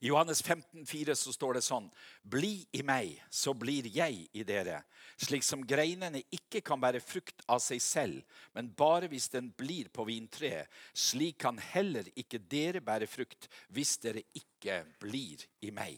I 0.00 0.08
Johannes 0.10 0.42
15, 0.42 0.86
4 0.86 1.16
så 1.16 1.32
står 1.34 1.58
det 1.58 1.64
sånn 1.66 1.88
Bli 2.22 2.66
i 2.76 2.82
meg, 2.86 3.14
så 3.30 3.54
blir 3.56 3.88
jeg 3.92 4.26
i 4.32 4.44
dere. 4.46 4.82
Slik 5.20 5.44
som 5.46 5.64
greinene 5.66 6.22
ikke 6.34 6.62
kan 6.64 6.80
bære 6.80 7.00
frukt 7.04 7.44
av 7.48 7.62
seg 7.64 7.82
selv, 7.82 8.40
men 8.56 8.72
bare 8.76 9.08
hvis 9.12 9.30
den 9.32 9.52
blir 9.56 9.88
på 9.92 10.04
vintreet, 10.08 10.68
slik 10.92 11.40
kan 11.44 11.60
heller 11.72 12.08
ikke 12.14 12.42
dere 12.42 12.84
bære 12.84 13.08
frukt 13.10 13.48
hvis 13.72 13.96
dere 14.02 14.26
ikke 14.36 14.82
blir 15.02 15.46
i 15.64 15.72
meg. 15.74 15.96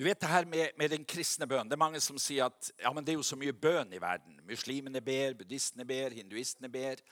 Du 0.00 0.04
vet 0.06 0.20
det 0.20 0.28
her 0.32 0.46
med, 0.48 0.70
med 0.80 0.88
den 0.94 1.02
kristne 1.04 1.44
bønnen. 1.44 1.68
Det 1.68 1.76
er 1.76 1.82
mange 1.82 2.00
som 2.00 2.16
sier 2.16 2.46
at 2.46 2.70
ja, 2.80 2.88
men 2.88 3.04
det 3.04 3.12
er 3.12 3.18
jo 3.18 3.24
så 3.26 3.36
mye 3.36 3.52
bønn 3.52 3.90
i 3.92 3.98
verden. 4.00 4.38
Muslimene 4.48 5.02
ber, 5.04 5.34
buddhistene 5.36 5.84
ber, 5.84 6.14
hinduistene 6.16 6.70
ber. 6.72 7.02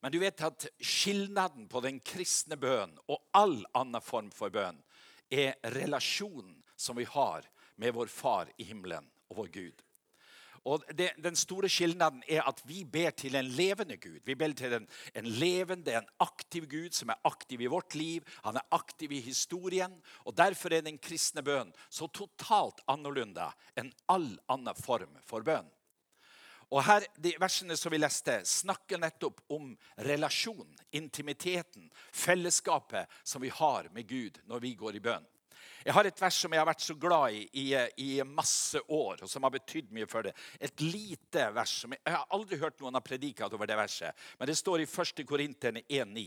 Men 0.00 0.12
du 0.12 0.18
vet 0.22 0.40
at 0.42 0.66
skilnaden 0.80 1.68
på 1.68 1.82
den 1.84 2.00
kristne 2.00 2.56
bønnen 2.60 2.96
og 3.10 3.20
all 3.36 3.58
annen 3.76 4.02
form 4.04 4.30
for 4.32 4.52
bønn 4.52 4.80
er 5.30 5.58
relasjonen 5.76 6.56
som 6.76 6.96
vi 6.96 7.04
har 7.04 7.44
med 7.80 7.94
vår 7.94 8.08
Far 8.12 8.48
i 8.56 8.64
himmelen 8.64 9.06
og 9.28 9.42
vår 9.42 9.52
Gud. 9.54 9.84
Og 10.68 10.84
det, 10.92 11.14
Den 11.16 11.36
store 11.36 11.68
skilnaden 11.72 12.22
er 12.28 12.44
at 12.48 12.60
vi 12.68 12.82
ber 12.84 13.14
til 13.16 13.34
en 13.38 13.48
levende 13.48 13.96
Gud. 13.96 14.20
Vi 14.24 14.34
ber 14.34 14.52
til 14.52 14.74
en, 14.76 14.88
en 15.14 15.28
levende, 15.40 15.94
en 15.96 16.08
aktiv 16.20 16.66
Gud 16.68 16.92
som 16.96 17.08
er 17.08 17.20
aktiv 17.24 17.60
i 17.60 17.70
vårt 17.70 17.94
liv. 17.94 18.24
Han 18.44 18.56
er 18.56 18.68
aktiv 18.76 19.12
i 19.12 19.20
historien. 19.24 20.02
og 20.24 20.36
Derfor 20.36 20.74
er 20.74 20.84
den 20.84 20.98
kristne 20.98 21.42
bønnen 21.42 21.72
så 21.88 22.08
totalt 22.12 22.84
annerledes 22.88 23.56
enn 23.76 23.92
all 24.08 24.34
annen 24.52 24.76
form 24.76 25.16
for 25.24 25.44
bønn. 25.46 25.68
Og 26.70 26.84
her, 26.86 27.06
De 27.16 27.34
versene 27.40 27.76
som 27.76 27.90
vi 27.90 27.98
leste, 27.98 28.40
snakker 28.46 29.00
nettopp 29.02 29.42
om 29.50 29.72
relasjonen, 30.06 30.76
intimiteten, 30.94 31.90
fellesskapet 32.12 33.10
som 33.22 33.42
vi 33.42 33.50
har 33.50 33.90
med 33.94 34.06
Gud 34.06 34.38
når 34.46 34.62
vi 34.62 34.74
går 34.78 34.98
i 34.98 35.04
bønn. 35.04 35.26
Jeg 35.80 35.94
har 35.96 36.04
et 36.04 36.20
vers 36.20 36.36
som 36.42 36.52
jeg 36.52 36.60
har 36.60 36.68
vært 36.68 36.82
så 36.84 36.94
glad 37.00 37.32
i 37.32 37.46
i, 37.56 37.66
i 38.04 38.08
masse 38.28 38.80
år, 38.84 39.22
og 39.24 39.30
som 39.30 39.46
har 39.46 39.54
betydd 39.54 39.88
mye 39.96 40.08
for 40.08 40.26
det. 40.28 40.34
Et 40.60 40.82
lite 40.84 41.46
vers. 41.56 41.72
som 41.82 41.94
Jeg, 41.96 42.02
jeg 42.04 42.16
har 42.16 42.36
aldri 42.36 42.58
hørt 42.60 42.80
noen 42.80 42.98
ha 42.98 43.02
prediket 43.04 43.56
over 43.56 43.68
det 43.68 43.78
verset, 43.80 44.26
men 44.38 44.50
det 44.50 44.58
står 44.60 44.84
i 44.84 44.88
1. 44.88 45.24
Korinterne 45.28 45.82
1,9. 45.88 46.26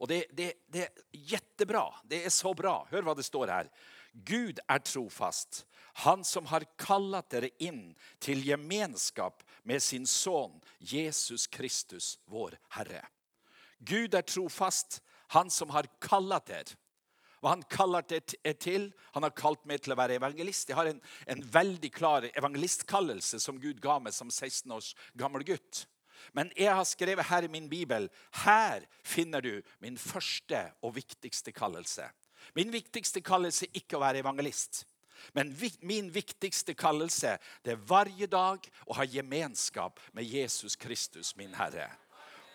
Og 0.00 0.08
det, 0.08 0.22
det, 0.32 0.48
det 0.72 0.86
er 0.86 1.20
jettebra. 1.34 1.84
Det 2.08 2.24
er 2.24 2.32
så 2.32 2.54
bra. 2.56 2.78
Hør 2.90 3.10
hva 3.10 3.16
det 3.18 3.28
står 3.28 3.52
her. 3.52 3.70
Gud 4.14 4.60
er 4.70 4.80
trofast, 4.86 5.64
han 6.06 6.24
som 6.26 6.46
har 6.48 6.64
kallet 6.80 7.28
dere 7.30 7.50
inn 7.62 7.92
til 8.22 8.40
gemenskap 8.46 9.43
med 9.64 9.82
sin 9.82 10.06
sønn 10.06 10.60
Jesus 10.78 11.46
Kristus, 11.46 12.18
vår 12.30 12.56
Herre. 12.76 13.02
Gud 13.84 14.14
er 14.14 14.24
trofast, 14.24 15.00
han 15.34 15.50
som 15.50 15.72
har 15.74 15.88
kallet 16.04 16.46
dere. 16.48 16.80
Hva 17.44 17.52
han 17.52 17.64
kaller 17.68 18.00
det 18.08 18.54
til. 18.64 18.86
Han 19.12 19.26
har 19.26 19.34
kalt 19.36 19.66
meg 19.68 19.82
til 19.84 19.92
å 19.92 19.98
være 20.00 20.16
evangelist. 20.16 20.70
Jeg 20.70 20.78
har 20.78 20.88
en, 20.88 21.00
en 21.28 21.42
veldig 21.44 21.90
klar 21.92 22.24
evangelistkallelse 22.30 23.36
som 23.42 23.58
Gud 23.60 23.82
ga 23.84 23.98
meg 24.00 24.16
som 24.16 24.30
16 24.32 24.72
års 24.72 24.94
gammel 25.12 25.44
gutt. 25.44 25.82
Men 26.32 26.48
jeg 26.56 26.72
har 26.72 26.88
skrevet 26.88 27.28
her 27.28 27.44
i 27.44 27.52
min 27.52 27.66
bibel 27.68 28.08
her 28.46 28.86
finner 29.04 29.44
du 29.44 29.58
min 29.84 29.98
første 30.00 30.62
og 30.80 30.96
viktigste 30.96 31.52
kallelse. 31.52 32.08
Min 32.56 32.72
viktigste 32.72 33.20
kallelse 33.24 33.68
er 33.68 33.76
ikke 33.82 33.98
å 33.98 34.04
være 34.06 34.24
evangelist. 34.24 34.86
Men 35.34 35.52
min 35.80 36.14
viktigste 36.14 36.74
kallelse 36.74 37.36
det 37.64 37.74
er 37.74 37.84
hver 37.88 38.10
dag 38.30 38.70
å 38.86 38.96
ha 38.98 39.06
gemenskap 39.08 40.00
med 40.12 40.24
Jesus 40.24 40.76
Kristus, 40.76 41.36
min 41.36 41.54
Herre. 41.54 41.90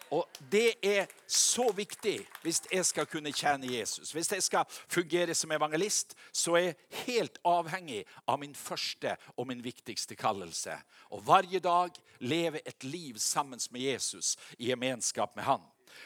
Og 0.09 0.25
det 0.51 0.73
er 0.81 1.05
så 1.29 1.67
viktig 1.75 2.17
hvis 2.41 2.63
jeg 2.71 2.85
skal 2.85 3.05
kunne 3.09 3.33
tjene 3.35 3.69
Jesus. 3.69 4.11
Hvis 4.11 4.31
jeg 4.33 4.43
skal 4.43 4.65
fungere 4.69 5.35
som 5.37 5.51
evangelist, 5.53 6.15
så 6.33 6.55
er 6.57 6.63
jeg 6.63 7.03
helt 7.05 7.37
avhengig 7.45 8.01
av 8.25 8.39
min 8.41 8.55
første 8.57 9.13
og 9.35 9.47
min 9.51 9.61
viktigste 9.63 10.17
kallelse. 10.17 10.73
Og 11.13 11.21
hver 11.21 11.45
dag 11.61 11.99
leve 12.19 12.61
et 12.65 12.83
liv 12.83 13.19
sammen 13.21 13.61
med 13.71 13.81
Jesus 13.81 14.35
i 14.57 14.71
gemenskap 14.71 15.35
med 15.35 15.45
han. 15.45 15.61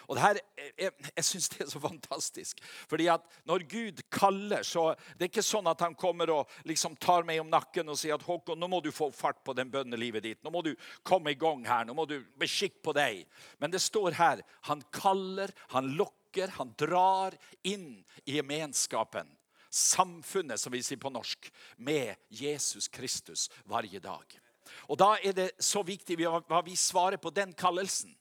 Og 0.08 0.16
det 0.16 0.24
her, 0.24 0.40
Jeg, 0.78 0.92
jeg 1.16 1.26
syns 1.26 1.50
det 1.54 1.62
er 1.66 1.70
så 1.70 1.80
fantastisk. 1.84 2.62
Fordi 2.90 3.08
at 3.12 3.26
når 3.46 3.66
Gud 3.70 4.02
kaller, 4.14 4.64
så 4.64 4.94
det 5.18 5.28
er 5.28 5.32
ikke 5.32 5.46
sånn 5.46 5.68
at 5.70 5.82
han 5.84 5.96
kommer 5.96 6.32
og 6.34 6.50
liksom 6.70 6.96
tar 6.96 7.26
meg 7.28 7.42
om 7.42 7.52
nakken 7.52 7.90
og 7.90 8.00
sier 8.00 8.16
at 8.16 8.26
Håkon, 8.26 8.60
nå 8.60 8.70
må 8.72 8.82
du 8.82 8.92
få 8.96 9.10
fart 9.14 9.44
på 9.44 9.56
den 9.58 9.72
bønnelivet 9.74 10.24
ditt. 10.24 10.42
Nå 10.44 10.54
må 10.54 10.64
du 10.66 10.74
komme 11.04 11.34
i 11.34 11.40
gang 11.40 11.66
her. 11.68 11.86
Nå 11.86 11.96
må 11.98 12.08
du 12.10 12.20
beskikke 12.40 12.84
på 12.84 12.96
deg. 12.98 13.24
Men 13.60 13.74
det 13.74 13.84
står 13.84 14.18
her 14.18 14.44
han 14.70 14.84
kaller, 14.96 15.54
han 15.76 15.94
lokker, 15.98 16.54
han 16.58 16.74
drar 16.80 17.36
inn 17.64 18.04
i 18.26 18.38
gemenskapen. 18.40 19.30
Samfunnet, 19.74 20.62
som 20.62 20.74
vi 20.74 20.84
sier 20.86 21.02
på 21.02 21.10
norsk, 21.10 21.50
med 21.82 22.14
Jesus 22.30 22.88
Kristus 22.94 23.50
hver 23.66 23.90
dag. 24.00 24.40
Og 24.88 24.98
da 25.00 25.16
er 25.24 25.34
det 25.36 25.48
så 25.62 25.84
viktig 25.86 26.18
hva 26.22 26.62
vi 26.66 26.76
svarer 26.78 27.22
på 27.22 27.34
den 27.34 27.54
kallelsen. 27.58 28.14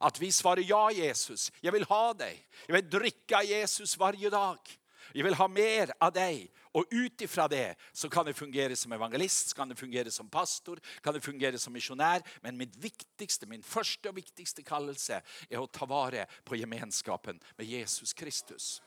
At 0.00 0.20
vi 0.20 0.30
svarer 0.32 0.64
ja, 0.64 0.88
Jesus. 0.90 1.50
Jeg 1.62 1.74
vil 1.74 1.86
ha 1.90 2.04
deg. 2.16 2.38
Jeg 2.66 2.76
vil 2.76 2.92
drikke 2.98 3.42
av 3.42 3.48
Jesus 3.48 3.96
hver 4.00 4.16
dag. 4.32 4.76
Jeg 5.14 5.26
vil 5.26 5.36
ha 5.36 5.46
mer 5.50 5.92
av 6.00 6.12
deg. 6.14 6.48
Og 6.78 6.86
ut 6.92 7.22
ifra 7.24 7.48
det 7.50 7.74
så 7.92 8.08
kan 8.12 8.28
jeg 8.30 8.38
fungere 8.38 8.76
som 8.78 8.92
evangelist, 8.94 9.56
kan 9.58 9.72
jeg 9.72 9.80
fungere 9.80 10.12
som 10.14 10.28
pastor, 10.30 10.78
kan 11.02 11.16
jeg 11.16 11.24
fungere 11.24 11.58
som 11.58 11.74
misjonær. 11.74 12.22
Men 12.44 12.58
mitt 12.60 12.76
viktigste, 12.78 13.48
min 13.50 13.64
første 13.66 14.12
og 14.12 14.20
viktigste 14.20 14.62
kallelse 14.66 15.18
er 15.50 15.58
å 15.58 15.66
ta 15.66 15.88
vare 15.90 16.28
på 16.46 16.60
gemenskapen 16.60 17.42
med 17.58 17.66
Jesus 17.66 18.14
Kristus. 18.14 18.78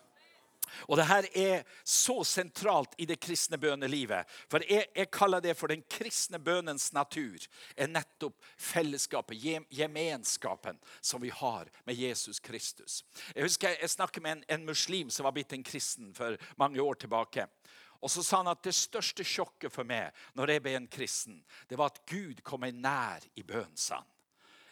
Og 0.88 0.98
det 0.98 1.08
her 1.10 1.28
er 1.34 1.64
så 1.84 2.24
sentralt 2.28 2.96
i 2.98 3.08
det 3.10 3.20
kristne 3.24 3.58
bønnelivet. 3.58 4.30
For 4.52 4.64
jeg, 4.70 4.88
jeg 4.96 5.12
kaller 5.14 5.44
det 5.44 5.56
for 5.60 5.72
den 5.72 5.84
kristne 5.90 6.40
bønnens 6.40 6.92
natur. 6.94 7.38
er 7.78 7.92
nettopp 7.92 8.38
fellesskapet, 8.58 9.38
gem- 9.42 9.68
gemenskapen, 9.70 10.80
som 11.02 11.22
vi 11.22 11.30
har 11.30 11.70
med 11.86 11.96
Jesus 11.96 12.40
Kristus. 12.40 13.04
Jeg 13.36 13.44
husker 13.44 13.70
jeg, 13.70 13.90
snakket 13.90 14.24
med 14.24 14.38
en, 14.38 14.46
en 14.50 14.66
muslim 14.66 15.10
som 15.10 15.24
var 15.28 15.36
blitt 15.36 15.54
en 15.54 15.64
kristen 15.64 16.14
for 16.14 16.38
mange 16.58 16.82
år 16.82 16.94
tilbake. 16.94 17.48
Og 18.04 18.12
så 18.12 18.24
sa 18.24 18.42
han 18.42 18.52
at 18.52 18.64
det 18.66 18.76
største 18.76 19.24
sjokket 19.24 19.72
for 19.72 19.88
meg 19.88 20.12
når 20.36 20.52
jeg 20.52 20.64
ble 20.66 20.74
en 20.76 20.90
kristen, 20.92 21.38
det 21.70 21.78
var 21.80 21.94
at 21.94 22.02
Gud 22.10 22.42
kom 22.44 22.66
meg 22.66 22.76
nær 22.76 23.24
i 23.40 23.46
han. 23.48 24.04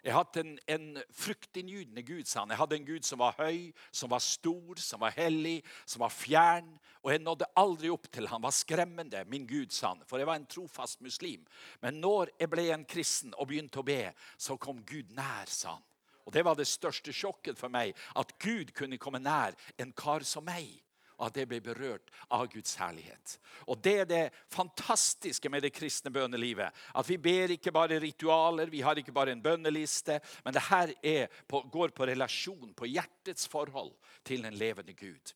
Jeg 0.01 0.15
hadde 0.15 0.41
en, 0.41 0.53
en 0.65 0.85
fryktinngytende 1.13 2.01
Gud, 2.01 2.25
sa 2.25 2.41
han. 2.41 2.49
Jeg 2.49 2.57
hadde 2.57 2.77
en 2.79 2.87
Gud 2.87 3.05
som 3.05 3.21
var 3.21 3.35
høy, 3.37 3.69
som 3.93 4.09
var 4.09 4.23
stor, 4.25 4.79
som 4.81 5.03
var 5.03 5.13
hellig, 5.13 5.59
som 5.85 6.01
var 6.01 6.13
fjern. 6.13 6.71
Og 7.03 7.13
jeg 7.13 7.21
nådde 7.21 7.51
aldri 7.61 7.91
opp 7.93 8.09
til 8.09 8.29
han 8.31 8.41
var 8.41 8.55
skremmende, 8.55 9.21
min 9.29 9.45
Gud, 9.49 9.69
sa 9.75 9.93
han. 9.93 10.01
For 10.09 10.17
jeg 10.17 10.29
var 10.29 10.41
en 10.41 10.49
trofast 10.49 11.05
muslim. 11.05 11.45
Men 11.85 12.01
når 12.01 12.33
jeg 12.39 12.49
ble 12.49 12.67
en 12.73 12.87
kristen 12.89 13.35
og 13.37 13.51
begynte 13.51 13.83
å 13.83 13.85
be, 13.85 14.03
så 14.41 14.57
kom 14.57 14.81
Gud 14.89 15.13
nær, 15.17 15.45
sa 15.49 15.75
han. 15.77 15.85
Og 16.25 16.33
det 16.33 16.45
var 16.45 16.57
det 16.57 16.69
største 16.69 17.13
sjokket 17.13 17.57
for 17.57 17.73
meg, 17.73 17.93
at 18.17 18.33
Gud 18.41 18.73
kunne 18.77 19.01
komme 19.01 19.21
nær 19.21 19.57
en 19.81 19.93
kar 19.97 20.25
som 20.25 20.45
meg 20.45 20.81
at 21.21 21.35
det 21.35 21.47
ble 21.49 21.59
berørt 21.63 22.09
av 22.33 22.47
Guds 22.51 22.75
herlighet. 22.79 23.35
Og 23.69 23.81
Det 23.81 23.93
er 24.01 24.07
det 24.09 24.23
fantastiske 24.49 25.49
med 25.49 25.63
det 25.63 25.73
kristne 25.73 26.11
bønnelivet. 26.11 26.71
At 26.95 27.09
vi 27.09 27.17
ber 27.17 27.53
ikke 27.55 27.71
bare 27.71 27.99
ritualer, 27.99 28.71
vi 28.71 28.81
har 28.81 28.97
ikke 28.97 29.13
bare 29.15 29.31
en 29.31 29.43
bønneliste, 29.43 30.19
men 30.43 30.53
det 30.53 30.67
her 30.69 30.93
er 31.03 31.27
på, 31.47 31.61
går 31.71 31.93
på 31.95 32.07
relasjon, 32.09 32.73
på 32.73 32.89
hjertets 32.89 33.47
forhold 33.47 33.93
til 34.25 34.45
en 34.45 34.57
levende 34.57 34.93
Gud. 34.93 35.35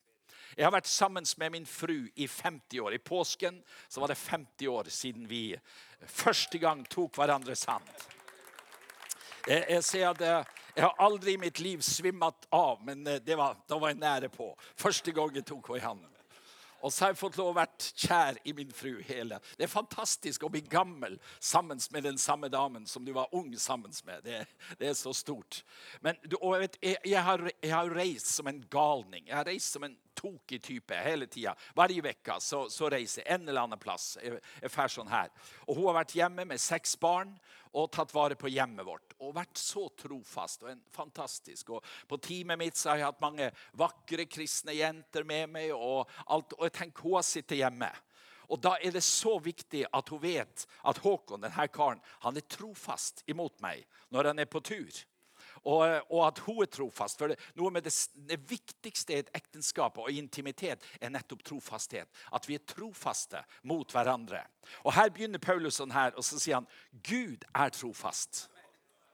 Jeg 0.56 0.66
har 0.66 0.72
vært 0.72 0.88
sammen 0.88 1.26
med 1.38 1.52
min 1.52 1.66
fru 1.68 2.08
i 2.16 2.28
50 2.28 2.80
år. 2.80 2.94
I 2.96 3.04
påsken 3.04 3.58
så 3.90 4.00
var 4.00 4.08
det 4.08 4.22
50 4.22 4.68
år 4.72 4.90
siden 4.90 5.26
vi 5.30 5.56
første 6.08 6.60
gang 6.62 6.86
tok 6.88 7.18
hverandres 7.18 7.66
hand. 7.68 7.90
Jeg, 9.48 9.66
jeg 9.70 9.84
ser 9.84 10.08
at 10.10 10.22
eh, 10.24 10.54
jeg 10.76 10.84
har 10.84 11.06
aldri 11.06 11.34
i 11.36 11.40
mitt 11.40 11.60
liv 11.64 11.84
svimmet 11.86 12.48
av, 12.52 12.82
men 12.84 13.08
eh, 13.08 13.22
det 13.24 13.38
var, 13.40 13.56
da 13.68 13.80
var 13.80 13.94
jeg 13.94 14.02
nære 14.02 14.30
på. 14.34 14.52
Første 14.76 15.14
gang 15.16 15.32
jeg 15.36 15.48
tok 15.48 15.72
henne 15.72 15.82
i 15.82 15.88
hånden. 15.88 16.12
Og 16.86 16.94
så 16.94 17.06
har 17.06 17.14
jeg 17.14 17.18
fått 17.18 17.38
lov 17.40 17.48
å 17.50 17.56
være 17.58 17.88
kjær 17.98 18.38
i 18.46 18.54
min 18.54 18.74
fru 18.76 19.00
hele. 19.08 19.40
Det 19.58 19.66
er 19.66 19.72
fantastisk 19.72 20.44
å 20.46 20.52
bli 20.54 20.62
gammel 20.70 21.16
sammen 21.40 21.80
med 21.96 22.06
den 22.06 22.20
samme 22.22 22.50
damen 22.54 22.86
som 22.86 23.06
du 23.08 23.10
var 23.16 23.32
ung 23.34 23.50
sammen 23.58 23.96
med. 24.06 24.22
Det, 24.22 24.44
det 24.78 24.92
er 24.92 24.98
så 25.00 25.16
stort. 25.16 25.64
Men, 26.06 26.20
og 26.38 26.54
jeg, 26.54 26.62
vet, 26.66 26.78
jeg, 26.84 27.00
jeg, 27.16 27.24
har, 27.26 27.46
jeg 27.56 27.74
har 27.74 27.96
reist 27.96 28.30
som 28.36 28.52
en 28.52 28.62
galning. 28.70 29.26
Jeg 29.26 29.38
har 29.40 29.50
reist 29.50 29.74
som 29.74 29.88
en 29.88 29.98
tokig 30.16 30.62
type 30.64 30.98
hele 31.06 31.28
tida. 31.32 31.54
Hver 31.76 31.94
uke 32.00 32.40
så, 32.42 32.66
så 32.72 32.90
reiser 32.92 33.24
jeg 33.24 33.36
en 33.36 33.50
eller 33.50 33.66
annen 33.66 33.82
plass. 33.82 34.16
Jeg, 34.24 34.40
jeg 34.62 34.94
sånn 34.96 35.12
her. 35.12 35.32
Og 35.68 35.78
hun 35.78 35.90
har 35.90 36.00
vært 36.02 36.16
hjemme 36.18 36.48
med 36.50 36.62
seks 36.62 36.96
barn 37.02 37.36
og 37.76 37.92
tatt 37.92 38.14
vare 38.16 38.38
på 38.40 38.50
hjemmet 38.52 38.88
vårt. 38.88 39.16
Og 39.20 39.36
vært 39.36 39.60
så 39.60 39.88
trofast 40.00 40.64
og 40.64 40.72
en 40.72 40.84
fantastisk. 40.96 41.76
Og 41.76 41.84
på 42.08 42.20
teamet 42.24 42.60
mitt 42.62 42.80
så 42.80 42.94
har 42.94 43.02
jeg 43.02 43.10
hatt 43.10 43.24
mange 43.24 43.50
vakre 43.78 44.28
kristne 44.32 44.76
jenter 44.78 45.28
med 45.28 45.52
meg. 45.58 45.74
Og, 45.76 46.10
alt, 46.32 46.56
og 46.58 46.68
jeg 46.70 46.78
tenker 46.80 47.10
hun 47.10 47.18
har 47.20 47.28
sittet 47.28 47.60
hjemme. 47.60 47.92
Og 48.54 48.62
da 48.62 48.76
er 48.78 48.94
det 48.94 49.04
så 49.04 49.40
viktig 49.42 49.86
at 49.90 50.10
hun 50.14 50.22
vet 50.22 50.68
at 50.86 51.02
Håkon, 51.02 51.42
denne 51.42 51.68
karen, 51.74 52.02
han 52.22 52.38
er 52.38 52.46
trofast 52.50 53.24
imot 53.32 53.58
meg 53.66 53.86
når 54.14 54.32
han 54.32 54.42
er 54.44 54.50
på 54.50 54.62
tur. 54.66 55.06
Og, 55.66 56.12
og 56.14 56.22
at 56.28 56.40
hun 56.46 56.62
er 56.62 56.70
trofast. 56.70 57.18
For 57.18 57.34
noe 57.58 57.74
med 57.74 57.88
det, 57.88 57.94
det 58.30 58.38
viktigste 58.50 59.16
i 59.16 59.24
et 59.24 59.32
ekteskap 59.38 59.98
og 60.02 60.12
intimitet 60.14 60.84
er 61.02 61.14
nettopp 61.14 61.42
trofasthet. 61.46 62.12
At 62.34 62.46
vi 62.50 62.60
er 62.60 62.68
trofaste 62.70 63.42
mot 63.66 63.92
hverandre. 63.92 64.44
Og 64.86 64.94
Her 64.94 65.10
begynner 65.10 65.42
Paulus 65.42 65.82
sånn 65.82 65.94
her, 65.96 66.14
og 66.14 66.26
så 66.26 66.38
sier 66.42 66.62
han 66.62 66.70
Gud 67.06 67.46
er 67.54 67.74
trofast. 67.74 68.46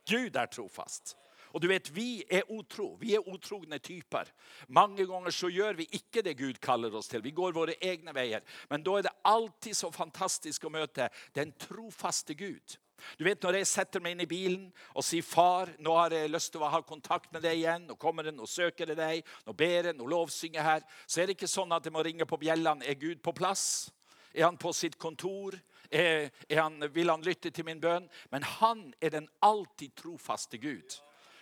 Gud 0.10 0.36
er 0.36 0.52
trofast. 0.52 1.16
Og 1.54 1.62
du 1.62 1.68
vet, 1.68 1.96
Vi 1.96 2.24
er 2.30 2.48
otro. 2.52 2.98
Vi 3.00 3.16
er 3.16 3.28
otrogne 3.28 3.80
typer. 3.80 4.28
Mange 4.68 5.06
ganger 5.08 5.32
så 5.32 5.50
gjør 5.52 5.74
vi 5.74 5.88
ikke 5.92 6.22
det 6.22 6.38
Gud 6.38 6.60
kaller 6.62 6.96
oss 6.96 7.08
til. 7.08 7.24
Vi 7.24 7.32
går 7.32 7.52
våre 7.52 7.76
egne 7.82 8.14
veier. 8.16 8.42
Men 8.70 8.84
da 8.84 8.98
er 8.98 9.08
det 9.08 9.18
alltid 9.24 9.76
så 9.76 9.92
fantastisk 9.92 10.66
å 10.66 10.72
møte 10.72 11.10
den 11.36 11.52
trofaste 11.60 12.36
Gud. 12.36 12.78
Du 13.18 13.24
vet 13.26 13.42
Når 13.44 13.58
jeg 13.60 13.68
setter 13.68 14.04
meg 14.04 14.16
inn 14.16 14.24
i 14.26 14.30
bilen 14.30 14.68
og 14.96 15.04
sier 15.04 15.22
'Far, 15.24 15.70
nå 15.80 15.96
har 15.98 16.12
jeg 16.16 16.30
lyst 16.30 16.52
til 16.52 16.62
å 16.62 16.70
ha 16.70 16.82
kontakt 16.82 17.32
med 17.34 17.42
deg 17.42 17.58
igjen', 17.58 17.88
nå 17.88 17.96
kommer 17.96 18.24
den 18.24 18.36
nå 18.36 18.46
søker 18.46 18.88
jeg 18.88 18.98
deg, 18.98 19.26
nå 19.46 19.54
ber 19.54 19.90
jeg, 19.90 19.96
nå 19.96 20.06
lovsynger 20.06 20.62
her, 20.62 20.82
så 21.08 21.22
er 21.22 21.26
det 21.26 21.38
ikke 21.38 21.48
sånn 21.48 21.72
at 21.72 21.86
jeg 21.86 21.94
må 21.94 22.04
ringe 22.04 22.26
på 22.26 22.38
bjellene. 22.38 22.86
Er 22.86 23.00
Gud 23.00 23.22
på 23.22 23.34
plass? 23.34 23.92
Er 24.34 24.46
han 24.46 24.58
på 24.58 24.74
sitt 24.74 24.98
kontor? 24.98 25.58
Er, 25.92 26.30
er 26.50 26.62
han, 26.62 26.80
vil 26.94 27.10
han 27.10 27.22
lytte 27.22 27.52
til 27.52 27.66
min 27.66 27.82
bønn? 27.82 28.08
Men 28.32 28.44
han 28.44 28.94
er 29.02 29.10
den 29.10 29.30
alltid 29.42 29.96
trofaste 29.96 30.58
Gud. 30.58 31.02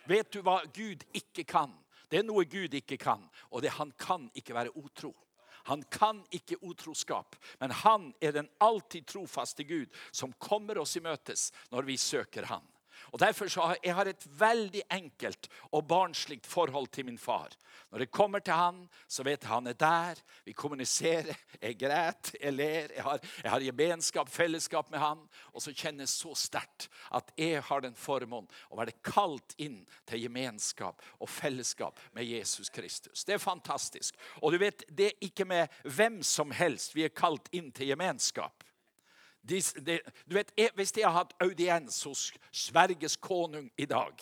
Vet 0.09 0.33
du 0.33 0.41
hva 0.41 0.63
Gud 0.73 1.05
ikke 1.13 1.43
kan? 1.43 1.73
Det 2.09 2.19
er 2.19 2.25
noe 2.25 2.45
Gud 2.49 2.73
ikke 2.73 2.97
kan, 2.97 3.21
og 3.53 3.61
det 3.61 3.75
han 3.77 3.91
kan 3.99 4.29
ikke 4.33 4.55
være 4.57 4.73
utro. 4.77 5.13
Han 5.67 5.83
kan 5.91 6.23
ikke 6.35 6.59
utroskap, 6.61 7.35
men 7.59 7.71
han 7.71 8.09
er 8.21 8.35
den 8.35 8.49
alltid 8.63 9.07
trofaste 9.07 9.63
Gud 9.63 9.93
som 10.11 10.33
kommer 10.39 10.77
oss 10.81 10.97
i 10.97 11.03
møtes 11.03 11.49
når 11.73 11.89
vi 11.89 11.97
søker 11.97 12.49
han. 12.49 12.65
Og 13.11 13.19
Derfor 13.19 13.47
så 13.47 13.61
har 13.61 13.77
jeg 13.83 13.95
har 13.95 14.05
et 14.05 14.27
veldig 14.39 14.81
enkelt 14.91 15.49
og 15.71 15.87
barnsligt 15.87 16.47
forhold 16.47 16.87
til 16.87 17.05
min 17.05 17.17
far. 17.17 17.49
Når 17.91 17.99
jeg 17.99 18.11
kommer 18.11 18.39
til 18.39 18.53
han, 18.53 18.83
så 19.07 19.23
vet 19.23 19.43
jeg 19.43 19.49
han 19.49 19.67
er 19.67 19.73
der. 19.73 20.21
Vi 20.45 20.53
kommuniserer. 20.53 21.33
Jeg 21.61 21.79
græter, 21.79 22.37
jeg 22.41 22.53
ler. 22.53 22.93
Jeg 22.95 23.03
har, 23.03 23.19
jeg 23.43 23.51
har 23.51 23.59
gemenskap, 23.59 24.29
fellesskap 24.29 24.91
med 24.91 24.99
han. 24.99 25.25
Og 25.53 25.61
så 25.61 25.73
kjenner 25.73 26.05
jeg 26.05 26.09
så 26.09 26.35
sterkt 26.35 26.89
at 27.15 27.33
jeg 27.37 27.63
har 27.63 27.81
den 27.81 27.95
formåen 27.95 28.47
å 28.69 28.79
være 28.79 28.95
kalt 29.03 29.55
inn 29.57 29.81
til 30.07 30.23
gemenskap 30.27 31.01
og 31.19 31.29
fellesskap 31.29 31.99
med 32.13 32.29
Jesus 32.29 32.69
Kristus. 32.69 33.25
Det 33.25 33.33
er 33.33 33.43
fantastisk. 33.43 34.15
Og 34.41 34.53
du 34.53 34.59
vet, 34.61 34.85
det 34.89 35.11
er 35.11 35.25
ikke 35.25 35.45
med 35.49 35.81
hvem 35.83 36.21
som 36.23 36.51
helst 36.51 36.95
vi 36.95 37.07
er 37.07 37.15
kalt 37.15 37.49
inn 37.51 37.71
til 37.73 37.89
gemenskap. 37.89 38.63
De, 39.41 39.61
de, 39.81 39.99
du 40.25 40.35
vet, 40.35 40.51
Hvis 40.75 40.91
jeg 40.97 41.07
har 41.07 41.15
hatt 41.15 41.33
audiens 41.41 42.03
hos 42.03 42.29
Sveriges 42.51 43.15
konung 43.15 43.69
i 43.77 43.85
dag, 43.85 44.13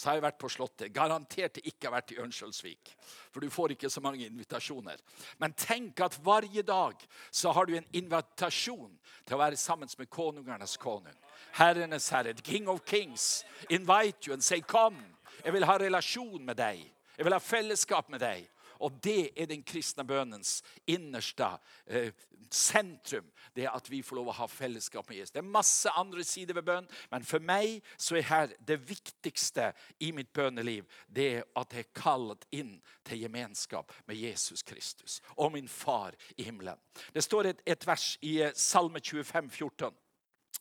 så 0.00 0.08
har 0.08 0.16
jeg 0.16 0.24
vært 0.24 0.38
på 0.40 0.48
Slottet. 0.48 0.92
Garantert 0.94 1.58
ikke 1.60 1.90
vært 1.92 2.14
i 2.14 2.18
Ørnskjølsvik. 2.22 2.92
For 3.32 3.44
du 3.44 3.52
får 3.52 3.74
ikke 3.74 3.90
så 3.92 4.00
mange 4.00 4.24
invitasjoner. 4.24 4.96
Men 5.38 5.52
tenk 5.52 6.00
at 6.00 6.16
hver 6.24 6.46
dag 6.64 7.02
så 7.30 7.52
har 7.52 7.68
du 7.68 7.74
en 7.76 7.90
invitasjon 7.92 8.94
til 9.26 9.36
å 9.36 9.40
være 9.42 9.60
sammen 9.60 9.90
med 9.98 10.08
konungernes 10.08 10.78
konung. 10.80 11.16
Herrenes 11.58 12.08
herre, 12.14 12.32
king 12.34 12.68
of 12.68 12.84
kings, 12.86 13.44
invite 13.68 14.26
you 14.26 14.32
and 14.32 14.42
say 14.42 14.60
come. 14.60 14.96
Jeg 15.44 15.52
vil 15.52 15.68
ha 15.68 15.76
relasjon 15.78 16.44
med 16.44 16.56
deg. 16.56 16.80
Jeg 17.18 17.26
vil 17.26 17.36
ha 17.36 17.42
fellesskap 17.44 18.08
med 18.08 18.22
deg. 18.24 18.48
Og 18.80 18.98
det 19.04 19.32
er 19.36 19.48
den 19.50 19.62
kristne 19.66 20.04
bønnens 20.08 20.60
innerste 20.88 21.48
eh, 21.86 22.12
sentrum. 22.50 23.28
Det 23.56 23.68
at 23.70 23.90
vi 23.90 24.02
får 24.02 24.18
lov 24.18 24.30
å 24.32 24.36
ha 24.40 24.48
fellesskap 24.50 25.08
med 25.08 25.20
Jesus. 25.20 25.34
Det 25.34 25.42
er 25.42 25.54
masse 25.56 25.92
andre 25.98 26.24
sider 26.26 26.56
ved 26.58 26.66
bønn, 26.68 26.88
men 27.12 27.26
for 27.26 27.42
meg 27.44 27.80
så 28.00 28.18
er 28.18 28.28
her 28.30 28.54
det 28.66 28.80
viktigste 28.88 29.70
i 30.00 30.12
mitt 30.16 30.32
bønneliv 30.36 30.88
det 31.06 31.44
at 31.58 31.74
jeg 31.76 31.86
er 31.86 32.00
kalt 32.00 32.46
inn 32.54 32.76
til 33.06 33.24
gemenskap 33.24 33.92
med 34.08 34.18
Jesus 34.18 34.64
Kristus 34.66 35.20
og 35.36 35.52
min 35.54 35.68
far 35.68 36.16
i 36.36 36.46
himmelen. 36.46 36.78
Det 37.14 37.24
står 37.24 37.52
et, 37.52 37.64
et 37.66 37.86
vers 37.86 38.14
i 38.26 38.38
eh, 38.44 38.54
Salme 38.56 39.02
25, 39.02 39.50
14, 39.50 40.00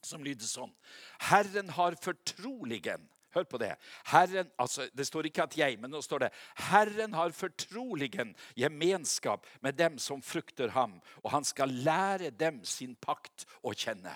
som 0.01 0.23
lyder 0.23 0.47
sånn. 0.47 0.73
Herren 1.29 1.71
har 1.75 1.97
fortroligen 1.99 3.07
Hør 3.35 3.45
på 3.45 3.59
det. 3.61 3.75
Herren, 4.09 4.49
altså, 4.57 4.87
det 4.97 5.05
står 5.07 5.29
ikke 5.29 5.43
at 5.45 5.57
jeg, 5.57 5.77
men 5.81 5.91
nå 5.93 6.01
står 6.01 6.25
det 6.25 6.31
Herren 6.71 7.13
har 7.13 7.35
fortroligen 7.35 8.33
gemenskap 8.57 9.45
med 9.61 9.77
dem 9.77 9.99
som 10.01 10.23
frukter 10.25 10.73
ham, 10.73 10.97
og 11.21 11.31
han 11.35 11.45
skal 11.45 11.69
lære 11.85 12.31
dem 12.33 12.63
sin 12.65 12.95
pakt 12.95 13.45
å 13.61 13.75
kjenne. 13.77 14.15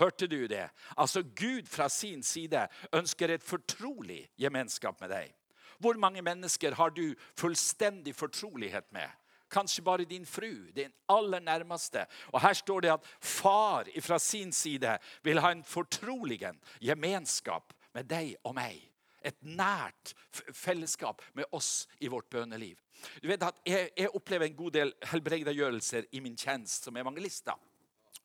Hørte 0.00 0.26
du 0.26 0.48
det? 0.50 0.64
Altså 0.96 1.22
Gud 1.22 1.68
fra 1.70 1.86
sin 1.92 2.22
side 2.26 2.66
ønsker 2.92 3.30
et 3.30 3.44
fortrolig 3.44 4.24
gemenskap 4.40 4.98
med 5.00 5.12
deg. 5.12 5.34
Hvor 5.78 5.98
mange 5.98 6.22
mennesker 6.22 6.74
har 6.78 6.90
du 6.94 7.14
fullstendig 7.38 8.14
fortrolighet 8.14 8.88
med? 8.94 9.10
Kanskje 9.52 9.84
bare 9.84 10.08
din 10.08 10.26
fru, 10.26 10.70
din 10.74 10.92
aller 11.08 11.40
nærmeste. 11.40 12.06
Og 12.32 12.40
Her 12.40 12.54
står 12.56 12.80
det 12.80 12.92
at 12.92 13.06
far 13.20 13.86
fra 14.00 14.18
sin 14.18 14.52
side 14.52 14.96
vil 15.22 15.40
ha 15.44 15.52
en 15.52 15.64
fortroligen 15.64 16.58
gemenskap 16.80 17.74
med 17.94 18.08
deg 18.10 18.36
og 18.44 18.54
meg. 18.56 18.80
Et 19.22 19.36
nært 19.46 20.14
fellesskap 20.34 21.22
med 21.38 21.46
oss 21.54 21.86
i 22.00 22.08
vårt 22.10 22.30
bønneliv. 22.30 22.80
Du 23.22 23.28
vet 23.28 23.42
at 23.42 23.60
Jeg, 23.66 23.90
jeg 23.96 24.14
opplever 24.14 24.46
en 24.46 24.56
god 24.56 24.70
del 24.70 24.94
helbredegjørelser 25.12 26.10
i 26.12 26.20
min 26.20 26.36
tjeneste 26.36 26.90
som 26.90 26.96
evangelist. 26.96 27.48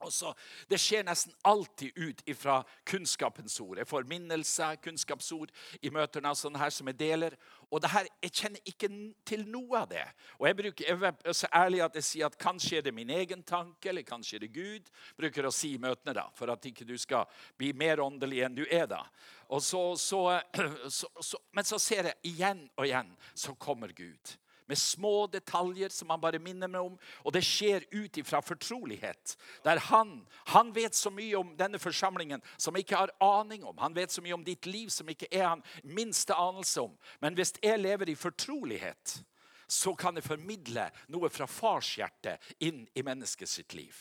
Og 0.06 0.38
Det 0.70 0.78
skjer 0.78 1.06
nesten 1.08 1.34
alltid 1.48 1.98
ut 1.98 2.22
fra 2.38 2.60
kunnskapens 2.86 3.60
ord. 3.60 3.78
Jeg 3.78 3.88
får 3.88 4.06
minnelse, 4.10 4.76
kunnskapsord 4.84 5.52
i 5.82 5.90
møtene 5.90 6.34
sånn 6.38 6.58
her 6.60 6.70
som 6.74 6.88
jeg 6.92 7.00
deler. 7.00 7.38
Og 7.72 7.82
det 7.82 7.90
her, 7.90 8.08
Jeg 8.22 8.32
kjenner 8.32 8.60
ikke 8.66 8.90
til 9.26 9.48
noe 9.48 9.82
av 9.82 9.90
det. 9.90 10.06
Og 10.40 10.48
Jeg 10.48 10.56
bruker, 10.56 10.86
jeg 10.86 11.14
er 11.26 11.34
så 11.34 11.48
ærlig 11.54 11.82
at 11.82 11.96
jeg 11.96 12.04
sier 12.04 12.26
at 12.26 12.38
kanskje 12.38 12.78
er 12.78 12.82
det 12.82 12.94
min 12.94 13.10
egen 13.10 13.44
tanke, 13.44 13.90
eller 13.90 14.02
kanskje 14.02 14.36
er 14.36 14.40
det 14.40 14.54
Gud. 14.54 14.90
bruker 15.18 15.46
å 15.46 15.52
si 15.52 15.74
i 15.74 15.78
møtene 15.78 16.14
da, 16.14 16.30
For 16.36 16.50
at 16.52 16.66
ikke 16.66 16.86
du 16.86 16.98
skal 16.98 17.26
bli 17.58 17.74
mer 17.74 17.98
åndelig 17.98 18.44
enn 18.46 18.56
du 18.56 18.66
er. 18.70 18.86
da. 18.86 19.04
Så, 19.48 19.84
så, 20.90 21.08
så, 21.22 21.40
men 21.56 21.68
så 21.68 21.80
ser 21.80 22.12
jeg 22.12 22.34
igjen 22.34 22.68
og 22.76 22.86
igjen 22.88 23.14
så 23.34 23.56
kommer 23.56 23.94
Gud 23.96 24.38
med 24.68 24.78
små 24.78 25.28
detaljer 25.28 25.90
som 25.90 26.10
han 26.10 26.22
bare 26.22 26.40
minner 26.44 26.68
meg 26.68 26.84
om. 26.84 26.98
Og 27.24 27.34
det 27.34 27.44
skjer 27.46 27.86
ut 27.92 28.20
ifra 28.20 28.42
fortrolighet. 28.44 29.38
Der 29.64 29.80
han, 29.88 30.20
han 30.52 30.74
vet 30.76 30.96
så 30.96 31.12
mye 31.14 31.40
om 31.40 31.54
denne 31.60 31.80
forsamlingen 31.80 32.44
som 32.58 32.76
jeg 32.76 32.88
ikke 32.88 33.00
har 33.00 33.16
aning 33.24 33.64
om. 33.64 33.78
Han 33.80 33.96
vet 33.96 34.12
så 34.12 34.24
mye 34.26 34.36
om 34.36 34.44
ditt 34.44 34.68
liv 34.68 34.92
som 34.94 35.10
ikke 35.10 35.32
er 35.32 35.48
han 35.54 35.64
minste 35.84 36.36
anelse 36.36 36.84
om. 36.84 36.98
Men 37.24 37.40
hvis 37.40 37.56
jeg 37.64 37.80
lever 37.80 38.12
i 38.12 38.20
fortrolighet, 38.20 39.22
så 39.68 39.96
kan 40.00 40.16
jeg 40.16 40.28
formidle 40.28 40.90
noe 41.12 41.32
fra 41.32 41.48
fars 41.48 41.96
hjerte 42.00 42.38
inn 42.64 42.86
i 42.96 43.04
menneskets 43.04 43.60
liv. 43.76 43.96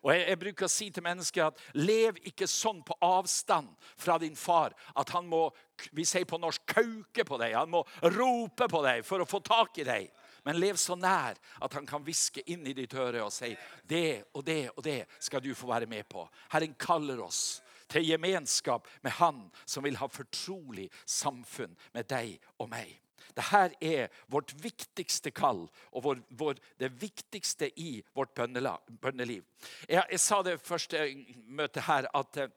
Og 0.00 0.12
jeg, 0.14 0.24
jeg, 0.28 0.40
bruker 0.40 0.66
å 0.66 0.72
si 0.72 0.88
til 0.94 1.04
mennesker 1.04 1.50
at 1.50 1.60
lev 1.76 2.20
ikke 2.30 2.48
sånn 2.48 2.80
på 2.86 2.96
avstand 3.04 3.68
fra 4.00 4.16
din 4.20 4.36
far 4.38 4.72
at 4.96 5.12
han 5.12 5.28
må 5.28 5.48
vi 5.96 6.04
sier 6.04 6.26
på 6.28 6.36
norsk, 6.40 6.64
kauke 6.68 7.24
på 7.24 7.38
deg. 7.40 7.54
Han 7.56 7.72
må 7.72 7.84
rope 8.16 8.68
på 8.68 8.82
deg 8.84 9.04
for 9.06 9.22
å 9.22 9.28
få 9.28 9.40
tak 9.44 9.80
i 9.80 9.86
deg. 9.88 10.10
Men 10.44 10.60
lev 10.60 10.78
så 10.80 10.96
nær 10.96 11.36
at 11.60 11.76
han 11.76 11.88
kan 11.88 12.04
hviske 12.04 12.44
inn 12.52 12.64
i 12.68 12.76
ditt 12.76 12.94
øre 12.96 13.24
og 13.26 13.32
si 13.34 13.52
det 13.88 14.32
og 14.32 14.44
det 14.44 14.62
og 14.74 14.82
det 14.84 15.02
skal 15.20 15.44
du 15.44 15.52
få 15.56 15.68
være 15.72 15.88
med 15.90 16.08
på. 16.08 16.24
Herren 16.52 16.76
kaller 16.80 17.20
oss 17.24 17.60
til 17.90 18.06
gemenskap 18.06 18.86
med 19.02 19.12
Han 19.18 19.48
som 19.66 19.84
vil 19.84 19.98
ha 20.00 20.08
fortrolig 20.08 20.88
samfunn 21.04 21.76
med 21.92 22.08
deg 22.08 22.36
og 22.58 22.70
meg. 22.70 22.92
Dette 23.36 23.64
er 23.80 24.08
vårt 24.32 24.54
viktigste 24.62 25.32
kall 25.34 25.66
og 25.90 26.04
vår, 26.04 26.22
vår, 26.38 26.60
det 26.80 26.92
viktigste 27.00 27.70
i 27.80 28.00
vårt 28.16 28.34
bønneliv. 28.34 29.44
Jeg, 29.88 30.04
jeg 30.10 30.20
sa 30.20 30.42
det 30.46 30.60
første 30.62 31.04
møtet 31.46 31.86
her 31.86 32.08
at 32.14 32.40
eh, 32.40 32.56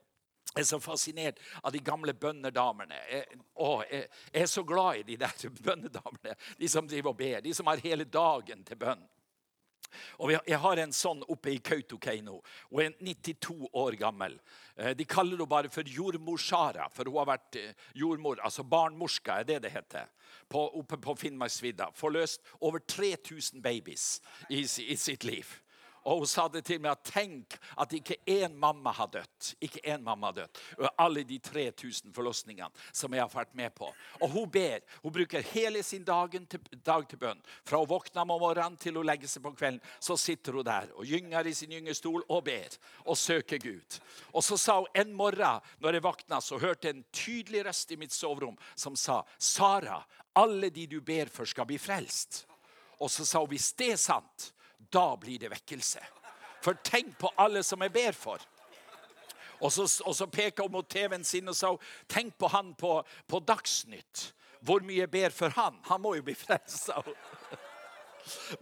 jeg 0.54 0.62
er 0.62 0.70
så 0.70 0.78
fascinert 0.84 1.40
av 1.66 1.74
de 1.74 1.80
gamle 1.82 2.14
bønnedamene. 2.14 2.98
Jeg, 3.10 3.26
jeg, 3.34 4.04
jeg, 4.34 4.42
er 4.44 4.50
så 4.52 4.64
glad 4.64 5.00
i 5.00 5.06
de 5.08 5.18
der 5.18 5.50
bønnedamene. 5.66 6.36
De 6.60 6.70
som 6.70 6.88
driver 6.88 7.14
og 7.14 7.18
ber. 7.18 7.42
De 7.42 7.54
som 7.58 7.72
har 7.72 7.82
hele 7.82 8.06
dagen 8.06 8.62
til 8.68 8.78
bønn. 8.78 9.02
Og 10.20 10.34
Jeg 10.36 10.60
har 10.60 10.82
en 10.82 10.94
sånn 10.96 11.24
oppe 11.28 11.54
i 11.54 11.62
Kautokeino. 11.64 12.42
Hun 12.72 12.84
er 12.86 12.96
92 13.00 13.70
år 13.74 13.98
gammel. 14.00 14.40
Eh, 14.76 14.94
de 14.98 15.06
kaller 15.06 15.38
henne 15.38 15.50
bare 15.50 15.72
for 15.74 15.88
jordmor 15.88 16.38
Sara, 16.42 16.90
for 16.90 17.10
hun 17.10 17.22
har 17.22 17.32
vært 17.36 17.60
eh, 17.62 17.74
jordmor. 17.96 18.42
Altså 18.44 18.64
barnmorska 18.64 19.40
er 19.42 19.50
det 19.50 19.60
det 19.68 19.74
heter. 19.74 20.10
På, 20.50 20.66
oppe 20.80 20.98
på 21.02 21.16
Finnmarksvidda. 21.16 21.92
Forløst 21.96 22.42
over 22.62 22.80
3000 22.80 23.62
babies 23.62 24.22
i, 24.50 24.64
i 24.64 24.98
sitt 24.98 25.24
liv. 25.24 25.60
Og 26.04 26.24
hun 26.24 26.28
sa 26.28 26.48
det 26.52 26.66
til 26.68 26.82
meg 26.84 26.92
at 26.98 27.06
tenk 27.08 27.56
at 27.80 27.94
ikke 27.96 28.18
én 28.28 28.56
mamma 28.60 28.92
har 28.96 29.08
dødd. 29.14 29.54
Ikke 29.64 29.84
én 29.88 30.04
mamma 30.04 30.32
har 30.32 30.42
dødd. 30.42 30.62
Alle 31.00 31.24
de 31.28 31.40
3000 31.40 32.12
forlossningene 32.16 32.72
som 32.92 33.14
jeg 33.14 33.24
har 33.24 33.32
vært 33.32 33.54
med 33.56 33.74
på. 33.76 33.88
Og 34.22 34.34
hun 34.36 34.50
ber. 34.52 34.84
Hun 35.04 35.16
bruker 35.16 35.46
hele 35.54 35.84
sin 35.84 36.04
dagen 36.08 36.46
til, 36.50 36.60
dag 36.84 37.08
til 37.08 37.22
bønn. 37.22 37.42
Fra 37.64 37.80
hun 37.80 37.90
våkner 37.90 38.24
om 38.26 38.34
morgenen 38.34 38.78
til 38.80 39.00
hun 39.00 39.08
legger 39.08 39.32
seg 39.32 39.46
på 39.46 39.54
kvelden, 39.56 39.82
så 40.04 40.18
sitter 40.20 40.60
hun 40.60 40.68
der 40.68 40.92
og 40.98 41.08
gynger 41.08 41.48
i 41.48 41.56
sin 41.56 41.72
gyngestol 41.72 42.26
og 42.28 42.44
ber 42.48 42.76
og 43.06 43.18
søker 43.18 43.62
Gud. 43.64 44.00
Og 44.34 44.44
så 44.44 44.58
sa 44.60 44.80
hun 44.82 45.00
en 45.00 45.14
morgen 45.16 45.64
når 45.80 45.98
jeg 45.98 46.04
våkna, 46.04 46.42
så 46.42 46.60
hørte 46.60 46.90
jeg 46.90 46.98
en 46.98 47.06
tydelig 47.16 47.64
røst 47.68 47.92
i 47.92 48.00
mitt 48.00 48.14
soverom 48.14 48.58
som 48.76 48.98
sa 49.00 49.22
Sara, 49.38 50.02
alle 50.36 50.70
de 50.74 50.88
du 50.90 51.00
ber 51.02 51.32
for, 51.32 51.46
skal 51.46 51.68
bli 51.70 51.78
frelst. 51.82 52.44
Og 53.00 53.12
så 53.12 53.26
sa 53.28 53.42
hun 53.44 53.52
hvis 53.52 53.72
det 53.78 53.94
er 53.96 54.02
sant, 54.02 54.52
da 54.94 55.16
blir 55.20 55.42
det 55.42 55.52
vekkelse. 55.54 56.04
For 56.64 56.78
tenk 56.86 57.18
på 57.20 57.32
alle 57.38 57.64
som 57.66 57.82
jeg 57.84 57.94
ber 57.94 58.16
for. 58.16 58.44
Og 59.64 59.72
så, 59.72 59.88
og 60.06 60.16
så 60.16 60.28
peker 60.28 60.66
hun 60.66 60.76
mot 60.78 60.88
TV-en 60.90 61.24
sin 61.24 61.48
og 61.48 61.56
sa 61.56 61.72
tenk 62.12 62.36
på 62.40 62.50
han 62.52 62.74
på, 62.76 62.98
på 63.28 63.40
Dagsnytt. 63.48 64.30
Hvor 64.64 64.84
mye 64.84 65.04
jeg 65.04 65.12
ber 65.12 65.36
for 65.36 65.54
han. 65.58 65.80
Han 65.90 66.02
må 66.04 66.16
jo 66.16 66.26
bli 66.28 66.36
frelst. 66.36 66.92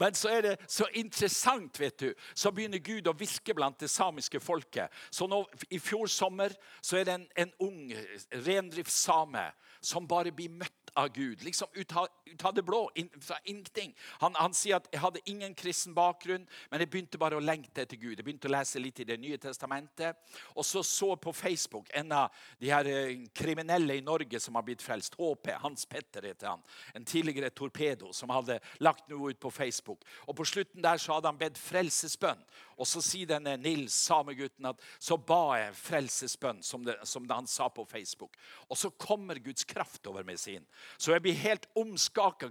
Men 0.02 0.16
så 0.18 0.32
er 0.34 0.42
det 0.42 0.54
så 0.66 0.88
interessant, 0.98 1.80
vet 1.80 2.00
du. 2.00 2.08
Så 2.34 2.52
begynner 2.54 2.82
Gud 2.82 3.10
å 3.10 3.14
virke 3.18 3.54
blant 3.58 3.78
det 3.82 3.90
samiske 3.94 4.42
folket. 4.42 4.90
Så 5.14 5.28
nå, 5.30 5.44
I 5.70 5.78
fjor 5.82 6.10
sommer 6.10 6.56
så 6.82 6.98
er 6.98 7.06
det 7.06 7.18
en, 7.20 7.28
en 7.46 7.54
ung 7.68 7.94
reindriftssame 8.34 9.46
som 9.82 10.10
bare 10.10 10.34
blir 10.34 10.50
møtt 10.54 10.81
av 10.94 11.10
Gud. 11.14 11.44
Liksom 11.44 11.68
ut 11.74 11.96
av, 11.96 12.08
ut 12.26 12.46
av 12.46 12.54
det 12.54 12.64
blå, 12.64 12.92
In, 12.96 13.10
fra 13.22 13.38
ingenting. 13.44 13.96
Han, 14.20 14.36
han 14.36 14.54
sier 14.54 14.76
at 14.76 14.88
'jeg 14.92 15.02
hadde 15.02 15.20
ingen 15.26 15.56
kristen 15.56 15.94
bakgrunn, 15.96 16.48
men 16.72 16.80
jeg 16.80 16.90
begynte 16.90 17.18
bare 17.18 17.36
å 17.36 17.44
lengte 17.44 17.82
etter 17.82 17.98
Gud'. 17.98 18.18
Jeg 18.18 18.26
begynte 18.26 18.48
å 18.48 18.52
lese 18.52 18.80
litt 18.80 19.00
i 19.00 19.04
Det 19.04 19.20
nye 19.20 19.38
testamentet. 19.38 20.18
Og 20.56 20.66
så 20.66 20.84
så 20.84 21.16
på 21.16 21.34
Facebook 21.34 21.90
en 21.94 22.12
av 22.12 22.30
de 22.60 22.70
her 22.70 22.86
eh, 22.86 23.28
kriminelle 23.34 23.96
i 23.96 24.02
Norge 24.02 24.40
som 24.40 24.56
har 24.56 24.64
blitt 24.64 24.82
frelst. 24.82 25.16
HP. 25.16 25.52
Hans 25.62 25.86
Petter 25.86 26.22
heter 26.22 26.48
han. 26.48 26.64
En 26.94 27.06
tidligere 27.06 27.50
torpedo 27.50 28.14
som 28.14 28.30
hadde 28.30 28.60
lagt 28.80 29.10
noe 29.10 29.32
ut 29.32 29.40
på 29.40 29.52
Facebook. 29.52 30.04
Og 30.28 30.36
på 30.36 30.46
slutten 30.46 30.82
der 30.82 30.98
så 30.98 31.14
hadde 31.14 31.28
han 31.28 31.40
bedt 31.40 31.58
frelsesbønn. 31.58 32.44
Og 32.82 32.88
så 32.88 33.02
sier 33.06 33.30
denne 33.30 33.54
Nils, 33.62 33.94
samegutten, 33.94 34.66
at 34.66 34.82
så 34.98 35.18
ba 35.18 35.58
jeg 35.60 35.76
frelsesbønn, 35.78 36.64
som, 36.66 36.86
det, 36.86 36.96
som 37.06 37.28
det 37.28 37.38
han 37.38 37.50
sa 37.50 37.68
på 37.70 37.86
Facebook. 37.86 38.38
Og 38.70 38.80
så 38.80 38.90
kommer 38.90 39.38
Guds 39.44 39.68
kraft 39.70 40.08
over 40.10 40.26
meg, 40.26 40.40
sin. 40.42 40.66
Så 40.98 41.14
jeg 41.16 41.24
blir 41.26 41.38
helt 41.42 41.68
omskaka. 41.78 42.50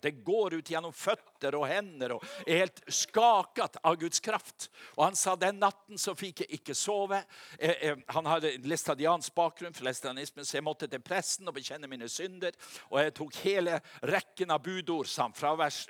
Det 0.00 0.14
går 0.24 0.58
ut 0.58 0.70
gjennom 0.70 0.94
føtter 0.94 1.56
og 1.58 1.66
hender 1.70 2.16
og 2.16 2.24
er 2.46 2.64
helt 2.64 2.82
skaket 2.92 3.78
av 3.82 3.98
Guds 4.00 4.20
kraft. 4.24 4.68
Og 4.96 5.04
han 5.06 5.18
sa 5.18 5.36
den 5.36 5.60
natten 5.62 5.98
så 6.00 6.14
fikk 6.18 6.44
jeg 6.44 6.60
ikke 6.60 6.76
sove. 6.76 7.20
Jeg, 7.58 7.76
jeg, 7.82 7.98
han 8.14 8.30
hadde 8.30 8.54
læstadiansk 8.68 9.34
bakgrunn, 9.34 9.74
for 9.74 9.86
lestadianismen, 9.88 10.46
så 10.46 10.58
jeg 10.58 10.66
måtte 10.66 10.88
til 10.90 11.02
presten 11.04 11.48
og 11.48 11.56
bekjenne 11.58 11.90
mine 11.90 12.08
synder. 12.08 12.56
Og 12.90 13.00
jeg 13.02 13.14
tok 13.18 13.40
hele 13.44 13.80
rekken 14.02 14.54
av 14.54 14.62
budord 14.64 15.08
sammen, 15.10 15.36
fra 15.38 15.54
vers, 15.58 15.84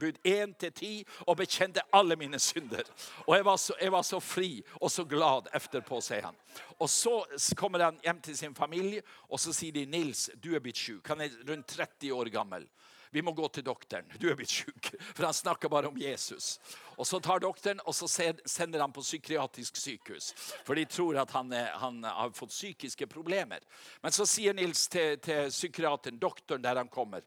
bud 0.00 0.20
1 0.24 0.56
til 0.60 0.72
10 0.72 0.92
og 1.26 1.36
bekjente 1.40 1.84
alle 1.92 2.16
mine 2.16 2.38
synder. 2.40 2.86
Og 3.26 3.36
jeg 3.36 3.44
var, 3.44 3.56
så, 3.56 3.76
jeg 3.80 3.92
var 3.92 4.06
så 4.06 4.20
fri 4.22 4.50
og 4.80 4.90
så 4.90 5.04
glad 5.08 5.50
etterpå, 5.54 6.00
sier 6.04 6.28
han. 6.28 6.38
Og 6.78 6.90
så 6.90 7.22
kommer 7.58 7.84
han 7.84 8.00
hjem 8.04 8.20
til 8.20 8.36
sin 8.38 8.54
familie, 8.54 9.02
og 9.28 9.40
så 9.40 9.52
sier 9.52 9.72
de 9.72 9.86
'Nils, 9.86 10.30
du 10.44 10.54
er 10.54 10.60
blitt 10.60 10.78
sjuk'. 10.78 11.01
Han 11.08 11.24
er 11.24 11.34
rundt 11.48 11.66
30 11.74 12.12
år 12.12 12.30
gammel. 12.34 12.66
Vi 13.12 13.20
må 13.22 13.34
gå 13.36 13.48
til 13.52 13.64
doktoren. 13.64 14.08
Du 14.16 14.30
er 14.30 14.36
blitt 14.38 14.54
sjuk. 14.54 14.88
For 15.12 15.26
han 15.26 15.36
snakker 15.36 15.68
bare 15.68 15.90
om 15.90 15.98
Jesus. 16.00 16.54
Og 16.96 17.06
Så 17.06 17.20
tar 17.20 17.42
doktoren 17.44 17.82
og 17.84 17.94
så 17.94 18.08
sender 18.08 18.80
han 18.80 18.92
på 18.92 19.04
psykiatrisk 19.04 19.76
sykehus. 19.76 20.32
For 20.64 20.78
de 20.78 20.86
tror 20.88 21.20
at 21.20 21.34
han, 21.36 21.52
er, 21.52 21.74
han 21.76 22.00
har 22.04 22.32
fått 22.32 22.54
psykiske 22.54 23.06
problemer. 23.12 23.60
Men 24.00 24.16
så 24.16 24.24
sier 24.28 24.56
Nils 24.56 24.86
til, 24.88 25.18
til 25.20 25.52
psykiateren, 25.52 26.18
doktoren 26.18 26.64
der 26.64 26.80
han 26.80 26.88
kommer 26.88 27.20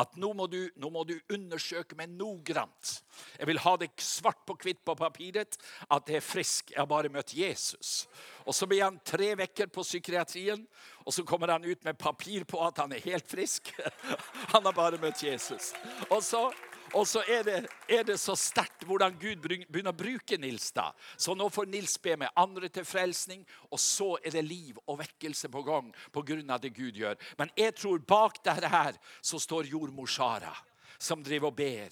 at 0.00 0.16
nå 0.20 0.32
må, 0.36 0.46
du, 0.50 0.58
nå 0.78 0.90
må 0.92 1.04
du 1.08 1.16
undersøke 1.32 1.96
meg 1.98 2.12
nogrant. 2.14 2.92
Jeg 3.38 3.48
vil 3.50 3.60
ha 3.64 3.74
det 3.80 3.90
svart 4.00 4.42
på 4.48 4.56
hvitt 4.62 4.82
på 4.86 4.94
papiret 4.98 5.58
at 5.88 6.06
det 6.08 6.20
er 6.20 6.24
frisk. 6.24 6.72
Jeg 6.72 6.80
har 6.80 6.90
bare 6.90 7.12
møtt 7.12 7.34
Jesus. 7.36 8.06
Og 8.46 8.54
Så 8.54 8.68
blir 8.70 8.84
han 8.86 9.00
tre 9.04 9.32
uker 9.38 9.70
på 9.72 9.84
psykiatrien, 9.86 10.62
og 11.04 11.14
så 11.14 11.24
kommer 11.26 11.52
han 11.52 11.64
ut 11.64 11.84
med 11.84 11.98
papir 11.98 12.44
på 12.44 12.60
at 12.66 12.78
han 12.82 12.92
er 12.92 13.04
helt 13.04 13.28
frisk. 13.28 13.72
Han 14.52 14.64
har 14.66 14.72
bare 14.74 14.98
møtt 14.98 15.22
Jesus. 15.22 15.72
Og 16.10 16.22
så 16.24 16.50
og 16.94 17.06
så 17.08 17.22
er 17.28 17.42
det, 17.46 17.58
er 17.88 18.04
det 18.06 18.16
så 18.20 18.34
sterkt 18.38 18.84
hvordan 18.88 19.16
Gud 19.20 19.42
begynner 19.42 19.92
å 19.92 19.96
bruke 19.96 20.38
Nils. 20.40 20.70
da. 20.72 20.90
Så 21.16 21.34
nå 21.34 21.48
får 21.52 21.70
Nils 21.70 21.96
be 22.02 22.16
med 22.16 22.34
andre 22.36 22.68
til 22.68 22.84
frelsning, 22.84 23.44
og 23.70 23.80
så 23.80 24.16
er 24.24 24.34
det 24.36 24.44
liv 24.46 24.78
og 24.86 25.00
vekkelse 25.02 25.50
på 25.52 25.62
gang 25.66 25.92
pga. 26.12 26.58
det 26.58 26.74
Gud 26.74 26.96
gjør. 26.96 27.16
Men 27.38 27.50
jeg 27.56 27.74
tror 27.74 27.98
bak 27.98 28.44
dette 28.44 28.68
her 28.68 28.96
så 29.22 29.38
står 29.38 29.70
jordmor 29.70 30.06
Sara, 30.06 30.54
som 30.98 31.22
driver 31.22 31.48
og 31.48 31.56
ber 31.56 31.90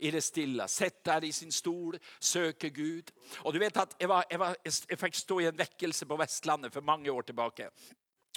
i 0.00 0.10
det 0.10 0.22
stille. 0.24 0.68
Sitter 0.68 1.20
der 1.20 1.24
i 1.24 1.32
sin 1.32 1.52
stol, 1.52 1.98
søker 2.20 2.68
Gud. 2.68 3.12
Og 3.44 3.54
du 3.54 3.58
vet 3.58 3.76
at 3.76 3.96
jeg, 4.00 4.08
var, 4.08 4.24
jeg, 4.30 4.38
var, 4.40 4.56
jeg 4.64 4.98
fikk 4.98 5.14
stå 5.16 5.40
i 5.40 5.48
en 5.50 5.58
vekkelse 5.58 6.06
på 6.06 6.16
Vestlandet 6.16 6.72
for 6.72 6.80
mange 6.80 7.12
år 7.12 7.22
tilbake. 7.28 7.68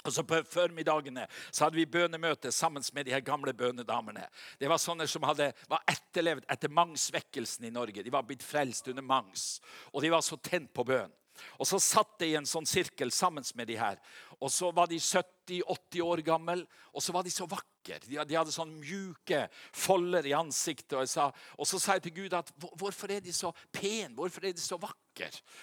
Og 0.04 0.12
så 0.12 0.22
På 0.22 0.42
førmiddagene 0.44 1.26
så 1.50 1.64
hadde 1.64 1.78
vi 1.80 1.86
bønemøte 1.88 2.52
sammen 2.52 2.84
med 2.92 3.06
de 3.06 3.14
her 3.14 3.24
gamle 3.24 3.54
bønedamene. 3.56 4.26
Det 4.60 4.68
var 4.68 4.80
sånne 4.82 5.06
som 5.08 5.24
hadde, 5.24 5.52
var 5.68 5.84
etterlevd 5.88 6.44
etter 6.52 6.68
Mangs-vekkelsen 6.68 7.64
i 7.64 7.72
Norge. 7.72 8.04
De 8.04 8.12
var 8.12 8.26
blitt 8.28 8.44
frelst 8.44 8.88
under 8.92 9.02
Mangs. 9.02 9.62
Og 9.92 10.02
de 10.04 10.12
var 10.12 10.20
så 10.24 10.36
tent 10.36 10.72
på 10.74 10.84
bønn. 10.84 11.12
Og 11.58 11.66
Så 11.66 11.80
satt 11.82 12.18
de 12.20 12.28
i 12.30 12.36
en 12.38 12.46
sånn 12.46 12.66
sirkel 12.68 13.10
sammen 13.10 13.44
med 13.56 13.68
de 13.70 13.78
her. 13.80 13.98
Og 14.40 14.52
så 14.52 14.70
var 14.74 14.90
de 14.90 15.00
70-80 15.00 16.02
år 16.04 16.22
gammel, 16.26 16.66
og 16.92 17.02
så 17.02 17.14
var 17.14 17.24
de 17.24 17.32
så 17.32 17.46
vakre. 17.50 17.98
De, 18.04 18.18
de 18.18 18.36
hadde 18.36 18.54
sånn 18.54 18.76
mjuke 18.78 19.46
folder 19.72 20.26
i 20.26 20.36
ansiktet. 20.36 20.98
Og, 21.00 21.08
sa, 21.10 21.30
og 21.58 21.68
så 21.68 21.80
sa 21.80 21.96
jeg 21.98 22.06
til 22.08 22.16
Gud 22.22 22.36
at 22.38 22.52
hvorfor 22.78 23.12
er 23.16 23.24
de 23.24 23.34
så 23.34 23.54
pene? 23.72 24.14
Hvorfor 24.14 24.46
er 24.46 24.54
de 24.54 24.62
så 24.62 24.78
vakre? 24.80 25.03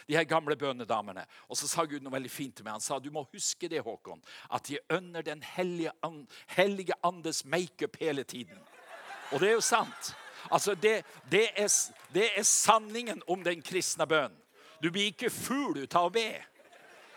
De 0.07 0.15
her 0.15 0.23
gamle 0.23 0.55
bønedamene. 0.55 1.25
Og 1.49 1.57
så 1.57 1.67
sa 1.67 1.85
Gud 1.85 2.03
noe 2.03 2.13
veldig 2.13 2.31
fint 2.31 2.55
til 2.55 2.65
meg. 2.65 2.77
Han 2.77 2.83
sa 2.83 2.99
du 2.99 3.11
må 3.11 3.25
huske 3.33 3.69
det, 3.71 3.83
Håkon, 3.85 4.21
at 4.51 4.67
de 4.67 4.79
ønner 4.89 5.21
Den 5.21 5.43
hellige, 5.43 5.91
and, 6.03 6.27
hellige 6.47 6.93
andes 7.03 7.45
makeup 7.45 7.97
hele 7.99 8.23
tiden. 8.23 8.59
Og 9.31 9.39
det 9.39 9.49
er 9.49 9.57
jo 9.57 9.65
sant. 9.65 10.13
Altså, 10.51 10.75
det, 10.75 11.03
det, 11.31 11.47
er, 11.55 11.69
det 12.13 12.29
er 12.37 12.43
sanningen 12.43 13.21
om 13.27 13.43
den 13.43 13.61
kristne 13.61 14.07
bønnen. 14.07 14.37
Du 14.83 14.89
blir 14.91 15.11
ikke 15.11 15.29
fugl 15.29 15.83
ut 15.83 15.95
av 15.95 16.09
å 16.09 16.13
be. 16.13 16.41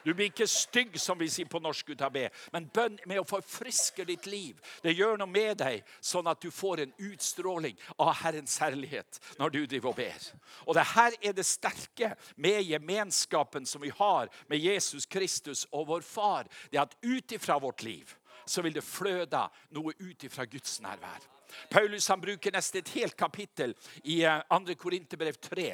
Du 0.04 0.12
blir 0.14 0.28
ikke 0.30 0.48
stygg, 0.50 0.98
som 1.00 1.18
vi 1.18 1.28
sier 1.32 1.48
på 1.50 1.60
norsk, 1.62 1.94
ut 1.94 2.04
av 2.04 2.12
B. 2.14 2.26
Men 2.52 2.68
bønn 2.74 2.98
med 3.08 3.22
å 3.22 3.26
forfriske 3.28 4.04
ditt 4.08 4.28
liv. 4.30 4.60
Det 4.84 4.92
gjør 4.92 5.18
noe 5.20 5.30
med 5.30 5.58
deg, 5.62 5.84
sånn 6.04 6.28
at 6.30 6.42
du 6.44 6.50
får 6.52 6.84
en 6.84 6.94
utstråling 7.10 7.78
av 7.96 8.12
Herrens 8.20 8.58
herlighet 8.62 9.20
når 9.40 9.54
du 9.54 9.60
driver 9.66 9.94
og 9.94 10.00
ber. 10.02 10.28
Og 10.68 10.76
det 10.76 10.86
her 10.94 11.16
er 11.20 11.36
det 11.36 11.46
sterke 11.48 12.14
med 12.36 12.62
gemenskapen 12.68 13.66
som 13.68 13.82
vi 13.84 13.92
har 13.96 14.28
med 14.52 14.60
Jesus 14.60 15.06
Kristus 15.06 15.64
og 15.72 15.88
vår 15.92 16.04
Far. 16.04 16.48
Det 16.70 16.78
er 16.78 16.84
at 16.84 16.98
ut 17.02 17.32
ifra 17.32 17.58
vårt 17.58 17.82
liv 17.82 18.12
så 18.46 18.62
vil 18.62 18.74
det 18.76 18.84
fløde 18.84 19.40
noe 19.72 19.94
ut 19.98 20.24
ifra 20.26 20.44
Guds 20.44 20.76
nærvær. 20.84 21.22
Paulus 21.70 22.08
han 22.10 22.20
bruker 22.20 22.52
nesten 22.52 22.82
et 22.82 22.92
helt 22.98 23.16
kapittel 23.16 23.74
i 24.02 24.22
eh, 24.26 24.42
2. 24.50 24.76
Korinterbrev 24.80 25.38
3 25.40 25.68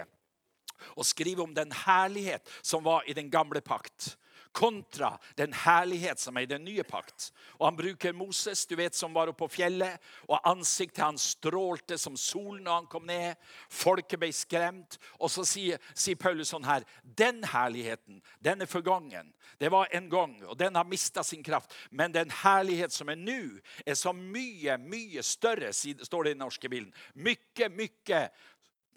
og 0.96 1.06
skrive 1.06 1.44
om 1.44 1.54
den 1.54 1.72
herlighet 1.84 2.48
som 2.62 2.84
var 2.84 3.06
i 3.08 3.16
den 3.16 3.30
gamle 3.30 3.60
pakt, 3.64 4.16
kontra 4.52 5.18
den 5.34 5.52
herlighet 5.54 6.18
som 6.18 6.36
er 6.36 6.46
i 6.46 6.50
den 6.50 6.64
nye 6.64 6.82
pakt. 6.82 7.30
Og 7.58 7.66
Han 7.66 7.76
bruker 7.76 8.12
Moses, 8.16 8.66
du 8.66 8.76
vet, 8.76 8.94
som 8.94 9.14
var 9.14 9.30
oppe 9.30 9.44
på 9.44 9.50
fjellet, 9.60 10.00
og 10.28 10.40
ansiktet 10.48 11.04
hans 11.04 11.30
strålte 11.36 11.98
som 11.98 12.16
solen 12.18 12.64
når 12.66 12.80
han 12.80 12.88
kom 12.90 13.06
ned. 13.06 13.38
Folket 13.70 14.18
ble 14.20 14.32
skremt. 14.34 14.98
Og 15.20 15.30
så 15.30 15.44
sier, 15.46 15.78
sier 15.94 16.18
Paulus 16.18 16.50
sånn 16.50 16.66
her 16.66 16.86
Den 17.02 17.44
herligheten, 17.46 18.20
den 18.40 18.62
er 18.62 18.70
forgangen. 18.70 19.32
Det 19.60 19.70
var 19.70 19.90
en 19.92 20.08
gang, 20.10 20.34
og 20.46 20.56
den 20.58 20.76
har 20.78 20.88
mista 20.88 21.22
sin 21.26 21.42
kraft. 21.44 21.74
Men 21.90 22.14
den 22.14 22.30
herlighet 22.42 22.94
som 22.94 23.10
er 23.12 23.18
nå, 23.20 23.40
er 23.86 23.98
så 23.98 24.12
mye, 24.16 24.78
mye 24.80 25.22
større, 25.26 25.72
står 25.72 26.24
det 26.24 26.32
i 26.32 26.34
den 26.34 26.42
norske 26.46 26.70
bilden. 26.70 26.94
Mykje, 27.14 27.68
mye 27.68 28.22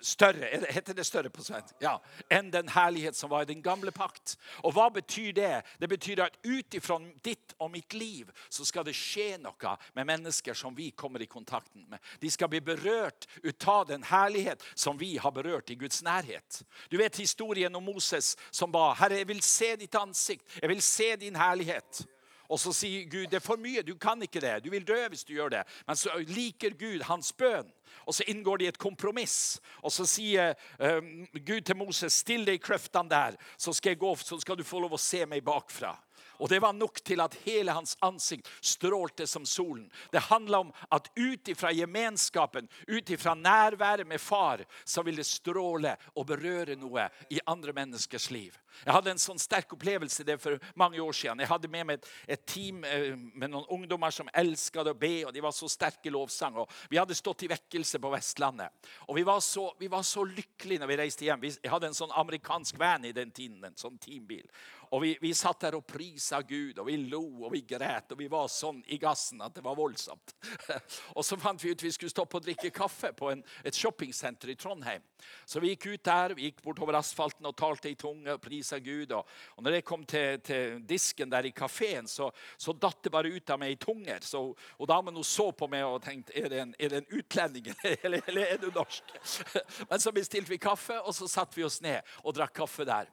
større 0.03 0.49
er 0.49 0.65
Heter 0.73 0.93
det 0.93 1.05
større 1.05 1.29
på 1.29 1.43
svensk? 1.43 1.75
Ja. 1.81 1.97
Enn 2.31 2.51
den 2.51 2.69
herlighet 2.69 3.17
som 3.17 3.31
var 3.31 3.43
i 3.43 3.49
den 3.49 3.61
gamle 3.63 3.91
pakt. 3.91 4.35
Og 4.63 4.73
hva 4.75 4.89
betyr 4.93 5.31
det? 5.37 5.51
Det 5.79 5.89
betyr 5.89 6.23
at 6.25 6.37
ut 6.43 6.77
ifra 6.77 6.99
ditt 7.23 7.55
og 7.59 7.71
mitt 7.73 7.93
liv 7.93 8.31
så 8.49 8.65
skal 8.67 8.85
det 8.87 8.95
skje 8.97 9.37
noe 9.41 9.75
med 9.95 10.07
mennesker 10.09 10.57
som 10.57 10.75
vi 10.75 10.91
kommer 10.91 11.23
i 11.23 11.29
kontakten 11.29 11.85
med. 11.89 11.99
De 12.21 12.31
skal 12.31 12.51
bli 12.51 12.61
berørt 12.61 13.27
ut 13.43 13.67
av 13.67 13.87
den 13.89 14.03
herlighet 14.07 14.63
som 14.75 14.97
vi 14.99 15.15
har 15.17 15.31
berørt 15.31 15.69
i 15.69 15.79
Guds 15.79 16.03
nærhet. 16.03 16.61
Du 16.89 16.97
vet 16.97 17.17
historien 17.17 17.75
om 17.75 17.83
Moses 17.83 18.35
som 18.51 18.71
ba 18.71 18.91
Herre, 18.97 19.21
jeg 19.21 19.29
vil 19.29 19.41
se 19.43 19.75
ditt 19.79 19.95
ansikt. 19.95 20.45
Jeg 20.61 20.69
vil 20.69 20.81
se 20.81 21.15
din 21.21 21.35
herlighet. 21.39 22.03
Og 22.53 22.59
så 22.61 22.73
sier 22.75 23.07
Gud 23.09 23.31
det 23.31 23.39
er 23.39 23.43
for 23.43 23.57
mye, 23.57 23.81
du 23.81 23.95
kan 23.97 24.21
ikke 24.21 24.41
det. 24.43 24.59
Du 24.61 24.69
vil 24.69 24.85
dø 24.85 24.99
hvis 25.09 25.25
du 25.25 25.33
gjør 25.33 25.55
det. 25.55 25.63
Men 25.87 25.97
så 25.97 26.13
liker 26.29 26.77
Gud 26.77 27.01
hans 27.07 27.33
bønn. 27.33 27.71
Og 28.05 28.13
så 28.13 28.25
inngår 28.29 28.61
de 28.61 28.69
et 28.69 28.81
kompromiss. 28.81 29.57
Og 29.81 29.93
så 29.93 30.05
sier 30.09 30.53
eh, 30.77 30.99
Gud 31.33 31.65
til 31.65 31.79
Moses, 31.79 32.21
still 32.21 32.45
deg 32.45 32.59
i 32.59 32.63
kløftene 32.63 33.09
der, 33.09 33.37
så 33.57 33.73
skal, 33.73 33.97
gå, 33.97 34.13
så 34.21 34.37
skal 34.41 34.59
du 34.59 34.65
få 34.67 34.83
lov 34.83 34.93
å 34.93 35.01
se 35.01 35.23
meg 35.29 35.45
bakfra. 35.45 35.95
Og 36.41 36.49
det 36.49 36.59
var 36.61 36.73
nok 36.77 36.99
til 37.05 37.21
at 37.23 37.37
hele 37.45 37.73
hans 37.73 37.95
ansikt 38.05 38.49
strålte 38.61 39.27
som 39.29 39.45
solen. 39.45 39.85
Det 40.11 40.25
handla 40.29 40.63
om 40.65 40.71
at 40.93 41.09
ut 41.15 41.49
ifra 41.49 41.71
gemenskapen, 41.73 42.69
ut 42.87 43.09
ifra 43.09 43.33
nærværet 43.37 44.07
med 44.07 44.21
far, 44.21 44.65
så 44.85 45.05
vil 45.05 45.21
det 45.21 45.29
stråle 45.29 45.95
og 46.15 46.27
berøre 46.29 46.77
noe 46.77 47.07
i 47.29 47.41
andre 47.47 47.73
menneskers 47.73 48.29
liv. 48.33 48.57
Jeg 48.81 48.95
hadde 48.95 49.13
en 49.13 49.21
sånn 49.21 49.41
sterk 49.41 49.75
opplevelse 49.75 50.25
det 50.27 50.37
for 50.41 50.59
mange 50.79 51.01
år 51.01 51.15
siden. 51.17 51.43
Jeg 51.43 51.51
hadde 51.51 51.71
med 51.71 51.87
meg 51.89 51.99
et, 51.99 52.09
et 52.35 52.45
team 52.49 52.83
eh, 52.87 53.13
med 53.15 53.53
noen 53.53 53.67
ungdommer 53.77 54.13
som 54.13 54.29
elsket 54.33 54.91
å 54.91 54.95
be, 54.97 55.13
og 55.27 55.33
de 55.35 55.43
var 55.43 55.55
så 55.55 55.69
sterke 55.71 56.09
i 56.09 56.13
lovsang. 56.13 56.57
Og 56.63 56.77
vi 56.91 56.99
hadde 57.01 57.17
stått 57.17 57.45
i 57.47 57.51
vekkelse 57.51 58.01
på 58.03 58.13
Vestlandet. 58.13 58.91
Og 59.07 59.17
vi 59.19 59.25
var 59.27 59.41
så, 59.45 59.69
vi 59.79 59.91
var 59.91 60.05
så 60.07 60.25
lykkelige 60.27 60.83
når 60.83 60.93
vi 60.93 61.01
reiste 61.03 61.27
hjem. 61.27 61.43
Vi, 61.43 61.53
jeg 61.59 61.73
hadde 61.73 61.91
en 61.91 61.97
sånn 61.97 62.15
amerikansk 62.23 62.79
van 62.81 63.05
i 63.07 63.15
den 63.15 63.33
tiden, 63.35 63.61
en 63.63 63.77
sånn 63.79 63.99
teambil. 64.01 64.47
Og 64.93 65.01
vi, 65.01 65.13
vi 65.21 65.31
satt 65.33 65.63
der 65.63 65.77
og 65.79 65.87
prisa 65.89 66.43
Gud, 66.45 66.77
og 66.77 66.85
vi 66.85 66.99
lo 67.09 67.23
og 67.47 67.53
vi 67.55 67.63
græt, 67.65 68.11
og 68.13 68.19
vi 68.19 68.27
var 68.29 68.49
sånn 68.51 68.83
i 68.93 68.99
gassen 69.01 69.41
at 69.41 69.55
det 69.55 69.63
var 69.65 69.77
voldsomt. 69.77 70.35
og 71.17 71.25
så 71.25 71.37
fant 71.41 71.63
vi 71.63 71.71
ut 71.73 71.85
vi 71.85 71.91
skulle 71.95 72.13
stoppe 72.13 72.37
og 72.37 72.45
drikke 72.45 72.69
kaffe 72.73 73.09
på 73.17 73.31
en, 73.31 73.41
et 73.65 73.77
shoppingsenter 73.77 74.53
i 74.53 74.57
Trondheim. 74.59 75.01
Så 75.49 75.63
vi 75.63 75.71
gikk 75.73 75.87
ut 75.95 76.05
der, 76.05 76.35
vi 76.37 76.51
gikk 76.51 76.61
bortover 76.61 76.99
asfalten 76.99 77.49
og 77.49 77.57
talte 77.57 77.89
i 77.89 77.97
tunge 77.97 78.35
og 78.35 78.43
Gud. 78.83 79.11
Og, 79.11 79.29
og 79.57 79.63
når 79.65 79.77
jeg 79.77 79.85
kom 79.87 80.05
til, 80.05 80.39
til 80.45 80.77
disken 80.87 81.31
der 81.31 81.47
i 81.49 81.53
kafeen, 81.55 82.07
så, 82.07 82.29
så 82.57 82.73
datt 82.73 83.03
det 83.03 83.13
bare 83.13 83.31
ut 83.33 83.53
av 83.53 83.59
meg 83.61 83.75
i 83.75 83.79
tunger. 83.81 84.23
Så, 84.25 84.43
og 84.53 84.89
damen 84.89 85.15
hun 85.15 85.27
så 85.27 85.49
på 85.51 85.67
meg 85.71 85.85
og 85.87 86.01
tenkte 86.03 86.35
er 86.39 86.49
det 86.51 86.61
en, 86.61 86.75
er 86.79 86.93
det 86.93 87.01
en 87.01 87.19
utlending 87.19 87.71
eller, 88.03 88.21
eller 88.27 88.55
er 88.55 88.61
du 88.61 88.69
norsk? 88.73 89.17
Men 89.89 89.99
så 89.99 90.13
bestilte 90.15 90.51
vi 90.51 90.61
kaffe, 90.61 90.99
og 91.01 91.15
så 91.15 91.27
satte 91.31 91.59
vi 91.59 91.67
oss 91.67 91.81
ned 91.83 92.01
og 92.23 92.35
drakk 92.37 92.55
kaffe 92.63 92.87
der. 92.87 93.11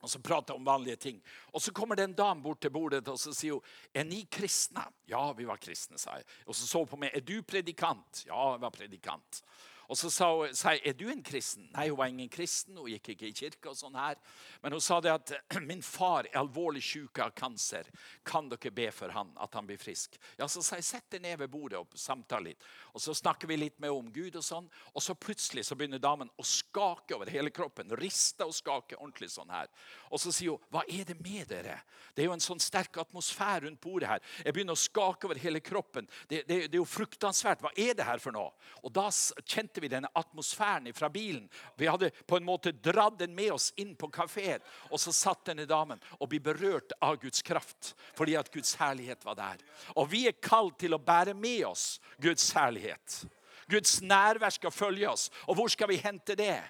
Og 0.00 0.10
så 0.10 0.20
prata 0.22 0.54
om 0.54 0.64
vanlige 0.64 0.96
ting. 0.96 1.22
Og 1.50 1.62
så 1.62 1.72
kommer 1.74 1.96
det 1.96 2.04
en 2.06 2.14
dame 2.14 2.42
bort 2.42 2.60
til 2.62 2.70
bordet 2.70 3.02
og 3.10 3.18
så 3.18 3.32
sier 3.34 3.56
hun, 3.56 3.72
er 3.90 4.06
ni 4.06 4.20
kristne. 4.30 4.84
Ja, 5.10 5.24
vi 5.34 5.46
var 5.48 5.58
kristne, 5.62 5.98
sa 5.98 6.20
jeg. 6.20 6.28
Og 6.46 6.54
så 6.54 6.68
så 6.68 6.84
hun 6.84 6.90
på 6.92 7.00
meg. 7.02 7.16
Er 7.16 7.24
du 7.26 7.40
predikant? 7.42 8.22
Ja, 8.28 8.52
jeg 8.52 8.62
var 8.62 8.74
predikant. 8.74 9.42
Og 9.88 9.96
så 9.96 10.10
sa 10.12 10.26
hun, 10.36 10.50
er 10.84 10.92
du 10.92 11.06
en 11.08 11.22
kristen? 11.24 11.64
Nei, 11.72 11.86
hun 11.88 11.96
var 11.96 12.10
ingen 12.12 12.28
kristen. 12.28 12.76
Hun 12.76 12.90
gikk 12.92 13.08
ikke 13.14 13.28
i 13.30 13.32
kirke. 13.32 13.70
og 13.70 13.76
sånn 13.78 13.94
her. 13.96 14.18
Men 14.60 14.74
hun 14.76 14.82
sa 14.84 14.98
det 15.00 15.12
at 15.14 15.32
min 15.64 15.80
far 15.82 16.26
er 16.28 16.36
alvorlig 16.42 16.82
syk 16.84 17.22
av 17.24 17.30
kanser. 17.38 17.88
Kan 18.28 18.50
dere 18.52 18.70
be 18.74 18.90
for 18.92 19.08
han 19.16 19.30
at 19.40 19.54
han 19.56 19.64
blir 19.66 19.80
frisk? 19.80 20.18
Ja, 20.36 20.44
Så 20.46 20.60
sa 20.62 20.76
jeg, 20.76 20.84
sett 20.84 21.08
deg 21.14 21.22
ned 21.24 21.38
ved 21.40 21.48
bordet 21.54 21.80
og 21.80 21.96
samtale 21.96 22.50
litt. 22.50 22.66
Og 22.92 23.00
Så 23.00 23.14
snakker 23.16 23.48
vi 23.48 23.56
litt 23.56 23.78
med 23.80 23.90
om 23.94 24.10
Gud, 24.12 24.36
og 24.36 24.44
sånn. 24.44 24.68
Og 24.92 25.00
så 25.04 25.16
plutselig 25.16 25.64
så 25.64 25.74
begynner 25.78 26.02
damen 26.04 26.28
å 26.36 26.44
skake 26.44 27.16
over 27.16 27.32
hele 27.32 27.48
kroppen. 27.50 27.88
Riste 27.96 28.44
og 28.44 28.52
skake 28.58 28.98
ordentlig 29.00 29.30
sånn 29.32 29.48
her. 29.56 29.72
Og 30.12 30.20
så 30.20 30.34
sier 30.36 30.52
hun, 30.58 30.68
hva 30.68 30.84
er 30.84 31.08
det 31.08 31.16
med 31.24 31.48
dere? 31.48 31.78
Det 32.12 32.26
er 32.26 32.28
jo 32.28 32.36
en 32.36 32.44
sånn 32.44 32.60
sterk 32.60 33.00
atmosfære 33.00 33.64
rundt 33.64 33.80
bordet 33.80 34.12
her. 34.12 34.20
Jeg 34.44 34.52
begynner 34.52 34.76
å 34.76 34.84
skake 34.84 35.24
over 35.30 35.40
hele 35.40 35.64
kroppen. 35.64 36.04
Det, 36.28 36.42
det, 36.44 36.60
det 36.68 36.76
er 36.76 36.82
jo 36.82 36.88
fruktansvært. 36.88 37.64
Hva 37.64 37.72
er 37.78 37.96
det 37.96 38.04
her 38.04 38.20
for 38.20 38.36
noe? 38.36 38.52
Og 38.84 38.92
da 38.92 39.08
s- 39.08 39.32
kjente 39.78 39.80
vi 39.80 39.88
denne 39.88 40.08
atmosfæren 40.14 40.92
fra 40.94 41.08
bilen. 41.08 41.48
Vi 41.76 41.86
hadde 41.86 42.10
på 42.26 42.36
en 42.36 42.44
måte 42.44 42.72
dratt 42.72 43.18
den 43.18 43.34
med 43.34 43.52
oss 43.52 43.72
inn 43.76 43.94
på 43.96 44.08
kafeen. 44.10 44.60
Og 44.90 44.98
så 45.00 45.12
satt 45.12 45.46
denne 45.46 45.66
damen 45.66 46.00
og 46.18 46.28
ble 46.28 46.40
berørt 46.40 46.92
av 47.00 47.18
Guds 47.20 47.42
kraft. 47.42 47.94
Fordi 48.14 48.36
at 48.36 48.50
Guds 48.52 48.74
herlighet 48.76 49.24
var 49.24 49.36
der. 49.36 49.58
Og 49.96 50.10
vi 50.10 50.26
er 50.26 50.40
kalt 50.40 50.78
til 50.78 50.94
å 50.94 50.98
bære 50.98 51.34
med 51.34 51.66
oss 51.66 52.00
Guds 52.20 52.52
herlighet. 52.52 53.24
Guds 53.68 54.00
nærvær 54.00 54.50
skal 54.50 54.70
følge 54.72 55.08
oss. 55.08 55.30
Og 55.46 55.56
hvor 55.56 55.68
skal 55.68 55.88
vi 55.88 56.00
hente 56.00 56.34
det? 56.34 56.62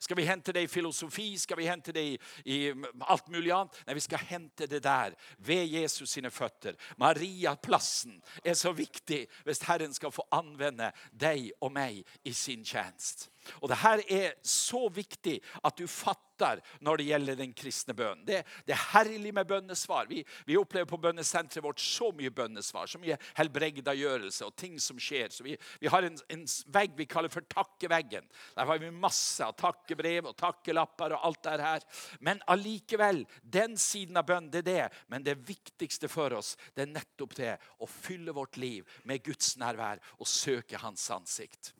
Skal 0.00 0.16
vi 0.16 0.24
hente 0.24 0.52
det 0.56 0.62
i 0.64 0.70
filosofi? 0.70 1.34
Skal 1.38 1.58
vi 1.60 1.68
hente 1.68 1.92
det 1.92 2.04
i, 2.08 2.14
i 2.44 2.58
alt 3.04 3.28
mulig 3.28 3.52
annet? 3.52 3.76
Nei, 3.84 3.96
vi 3.98 4.04
skal 4.04 4.22
hente 4.30 4.68
det 4.70 4.80
der, 4.86 5.16
ved 5.44 5.66
Jesus 5.68 6.14
sine 6.16 6.30
føtter. 6.32 6.78
Maria-plassen 7.00 8.16
er 8.44 8.56
så 8.56 8.72
viktig 8.72 9.26
hvis 9.44 9.60
Herren 9.68 9.92
skal 9.94 10.14
få 10.14 10.24
anvende 10.32 10.88
deg 11.12 11.50
og 11.60 11.74
meg 11.76 12.00
i 12.24 12.32
sin 12.32 12.64
tjeneste. 12.64 13.28
Og 13.60 13.70
det 13.70 13.80
her 13.82 14.02
er 14.08 14.34
så 14.46 14.86
viktig 14.92 15.38
at 15.64 15.78
du 15.78 15.86
fatter 15.88 16.60
når 16.80 17.00
det 17.00 17.06
gjelder 17.10 17.36
den 17.36 17.52
kristne 17.56 17.94
bønnen. 17.96 18.24
Det, 18.24 18.40
det 18.64 18.72
er 18.72 18.84
herlig 18.94 19.32
med 19.36 19.48
bønnesvar. 19.48 20.08
Vi, 20.08 20.22
vi 20.48 20.56
opplever 20.56 20.88
på 20.88 21.00
bønnesenteret 21.02 21.64
vårt 21.64 21.82
så 21.82 22.10
mye 22.16 22.32
bønnesvar, 22.32 22.88
så 22.88 23.00
mye 23.00 23.18
helbredagjørelse 23.38 24.48
og 24.48 24.56
ting 24.60 24.78
som 24.80 25.00
skjer. 25.00 25.28
Så 25.34 25.44
vi, 25.44 25.56
vi 25.80 25.90
har 25.92 26.06
en, 26.06 26.16
en 26.32 26.46
vegg 26.72 26.96
vi 26.96 27.08
kaller 27.10 27.32
for 27.32 27.44
takkeveggen. 27.50 28.28
Der 28.56 28.70
har 28.70 28.80
vi 28.80 28.92
masse 28.94 29.44
av 29.44 29.56
takkebrev 29.60 30.30
og 30.30 30.38
takkelapper 30.40 31.16
og 31.16 31.28
alt 31.28 31.42
det 31.44 31.58
her. 31.64 31.88
Men 32.24 32.40
allikevel, 32.50 33.24
den 33.42 33.76
siden 33.80 34.20
av 34.20 34.28
bønn, 34.30 34.50
det 34.52 34.64
er 34.64 34.70
det. 34.70 35.02
Men 35.12 35.26
det 35.26 35.38
viktigste 35.48 36.08
for 36.12 36.36
oss, 36.38 36.56
det 36.74 36.86
er 36.86 36.94
nettopp 36.94 37.36
det 37.40 37.56
å 37.80 37.88
fylle 37.90 38.34
vårt 38.36 38.60
liv 38.60 38.88
med 39.08 39.24
Guds 39.24 39.56
nærvær 39.60 40.00
og 40.18 40.28
søke 40.28 40.80
Hans 40.80 41.04
ansikt. 41.12 41.74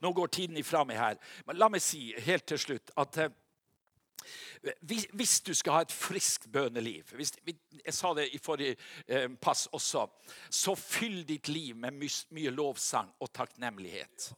Nå 0.00 0.12
går 0.16 0.32
tiden 0.32 0.58
ifra 0.60 0.84
meg 0.88 1.00
her. 1.00 1.20
Men 1.46 1.60
la 1.60 1.68
meg 1.72 1.84
si 1.84 2.10
helt 2.26 2.46
til 2.48 2.60
slutt 2.60 2.92
at 3.00 3.18
eh, 3.24 3.32
hvis, 4.86 5.40
du 5.42 5.50
skal 5.54 5.74
ha 5.74 5.82
et 5.82 5.94
friskt 5.94 6.46
bøneliv 6.52 7.08
hvis, 7.18 7.32
Jeg 7.42 7.94
sa 7.94 8.12
det 8.14 8.28
i 8.30 8.38
forrige 8.38 8.76
eh, 9.08 9.28
pass 9.40 9.66
også. 9.72 10.06
Så 10.50 10.76
fyll 10.78 11.24
ditt 11.26 11.48
liv 11.48 11.76
med 11.76 11.98
mye 11.98 12.54
lovsang 12.54 13.10
og 13.20 13.32
takknemlighet. 13.34 14.32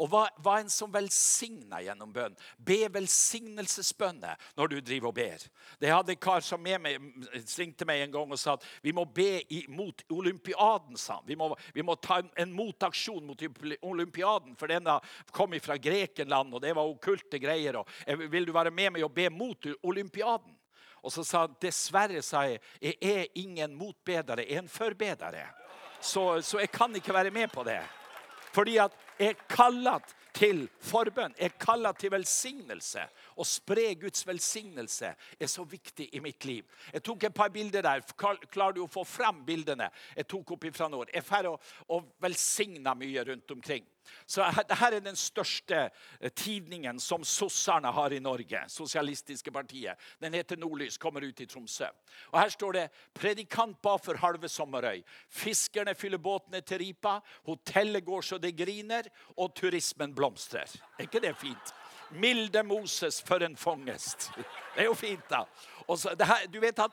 Og 0.00 0.08
hva, 0.08 0.22
hva 0.40 0.56
en 0.62 0.70
som 0.72 0.92
velsigner 0.92 1.84
gjennom 1.84 2.12
bønn. 2.14 2.36
Be 2.56 2.78
velsignelsesbønner 2.92 4.40
når 4.56 4.72
du 4.72 4.76
driver 4.80 5.10
og 5.10 5.16
ber. 5.18 5.44
Det 5.80 5.90
hadde 5.92 6.14
en 6.14 6.22
kar 6.22 6.44
som 6.44 6.62
med 6.64 6.80
meg, 6.80 7.10
ringte 7.58 7.84
meg 7.88 8.06
en 8.06 8.14
gang 8.14 8.32
og 8.32 8.40
sa 8.40 8.56
at 8.56 8.64
vi 8.84 8.94
må 8.96 9.04
be 9.04 9.42
mot 9.68 10.04
olympiaden. 10.08 10.96
sa 10.96 11.18
han. 11.18 11.26
Vi 11.28 11.36
må, 11.36 11.50
vi 11.76 11.84
må 11.84 11.98
ta 12.00 12.20
en, 12.22 12.30
en 12.40 12.54
motaksjon 12.56 13.26
mot 13.28 13.44
olympiaden, 13.82 14.56
for 14.56 14.72
den 14.72 14.88
kom 15.36 15.58
fra 15.60 15.76
Grekenland, 15.76 16.54
og 16.54 16.64
det 16.64 16.72
var 16.76 16.88
okkulte 16.88 17.38
greier. 17.42 17.82
Og, 17.82 17.88
eh, 18.06 18.24
vil 18.30 18.48
du 18.48 18.54
være 18.56 18.72
med 18.72 18.96
meg 18.96 19.04
og 19.04 19.12
be 19.14 19.28
mot 19.30 19.68
olympiaden? 19.82 20.56
Og 21.00 21.12
så 21.12 21.24
sa 21.24 21.44
han 21.46 21.56
dessverre, 21.60 22.22
sa 22.24 22.44
jeg, 22.48 22.60
jeg 22.80 22.96
er 23.00 23.40
ingen 23.40 23.76
motbedere, 23.76 24.44
jeg 24.44 24.56
er 24.56 24.64
en 24.64 24.68
forbedere. 24.68 25.46
Så, 26.00 26.40
så 26.44 26.60
jeg 26.60 26.72
kan 26.72 26.94
ikke 26.96 27.14
være 27.14 27.32
med 27.32 27.48
på 27.52 27.64
det. 27.64 27.80
Fordi 28.52 28.76
at 28.82 28.92
er 29.20 29.36
kallet 29.48 30.14
til 30.34 30.64
forbønn. 30.80 31.34
Er 31.38 31.52
kallet 31.60 31.98
til 32.00 32.12
velsignelse. 32.14 33.04
Å 33.40 33.46
spre 33.48 33.94
Guds 34.00 34.26
velsignelse 34.28 35.14
er 35.16 35.50
så 35.50 35.64
viktig 35.64 36.10
i 36.12 36.20
mitt 36.20 36.44
liv. 36.44 36.66
Jeg 36.92 37.04
tok 37.06 37.24
et 37.24 37.36
par 37.36 37.52
bilder 37.54 37.86
der. 37.86 38.04
Klarer 38.20 38.76
du 38.76 38.82
å 38.84 38.90
få 38.90 39.04
fram 39.08 39.42
bildene 39.46 39.88
jeg 40.16 40.28
tok 40.28 40.52
opp 40.56 40.66
fra 40.76 40.90
nord? 40.92 41.08
Jeg 41.14 41.24
får 41.24 41.30
ferdig 41.30 41.54
å, 41.54 41.60
å 41.96 42.02
velsigne 42.20 42.94
mye 42.98 43.24
rundt 43.30 43.56
omkring. 43.56 43.86
Så 44.26 44.42
her, 44.42 44.94
er 44.94 45.02
den 45.04 45.16
største 45.18 45.78
eh, 45.86 46.32
tidningen 46.34 47.00
som 47.00 47.24
sosserne 47.26 47.92
har 47.94 48.12
i 48.14 48.20
Norge. 48.22 48.62
Sosialistiske 48.68 49.52
partiet. 49.54 49.98
Den 50.22 50.34
heter 50.34 50.58
Nordlys, 50.58 50.98
kommer 50.98 51.24
ut 51.24 51.40
i 51.40 51.46
Tromsø. 51.46 51.88
Og 52.32 52.40
Her 52.40 52.48
står 52.48 52.72
det 52.72 52.86
'Predikant 53.14 53.82
ba 53.82 53.96
for 53.98 54.16
halve 54.16 54.48
Sommerøy'. 54.48 55.04
Fiskerne 55.28 55.94
fyller 55.94 56.18
båtene 56.18 56.60
til 56.60 56.78
Ripa. 56.78 57.20
Hotellet 57.46 58.04
går 58.04 58.20
så 58.20 58.38
det 58.38 58.56
griner, 58.56 59.02
og 59.36 59.54
turismen 59.54 60.14
blomstrer. 60.14 60.68
Er 60.98 61.06
ikke 61.06 61.20
det 61.20 61.36
fint? 61.36 61.74
Milde 62.10 62.62
Moses 62.62 63.20
for 63.22 63.42
en 63.42 63.56
fangest. 63.56 64.30
Det 64.74 64.84
er 64.84 64.86
jo 64.86 64.94
fint, 64.94 65.22
da. 65.28 65.44
Så, 65.98 66.12
her, 66.14 66.44
du 66.46 66.60
vet 66.62 66.78
at 66.78 66.92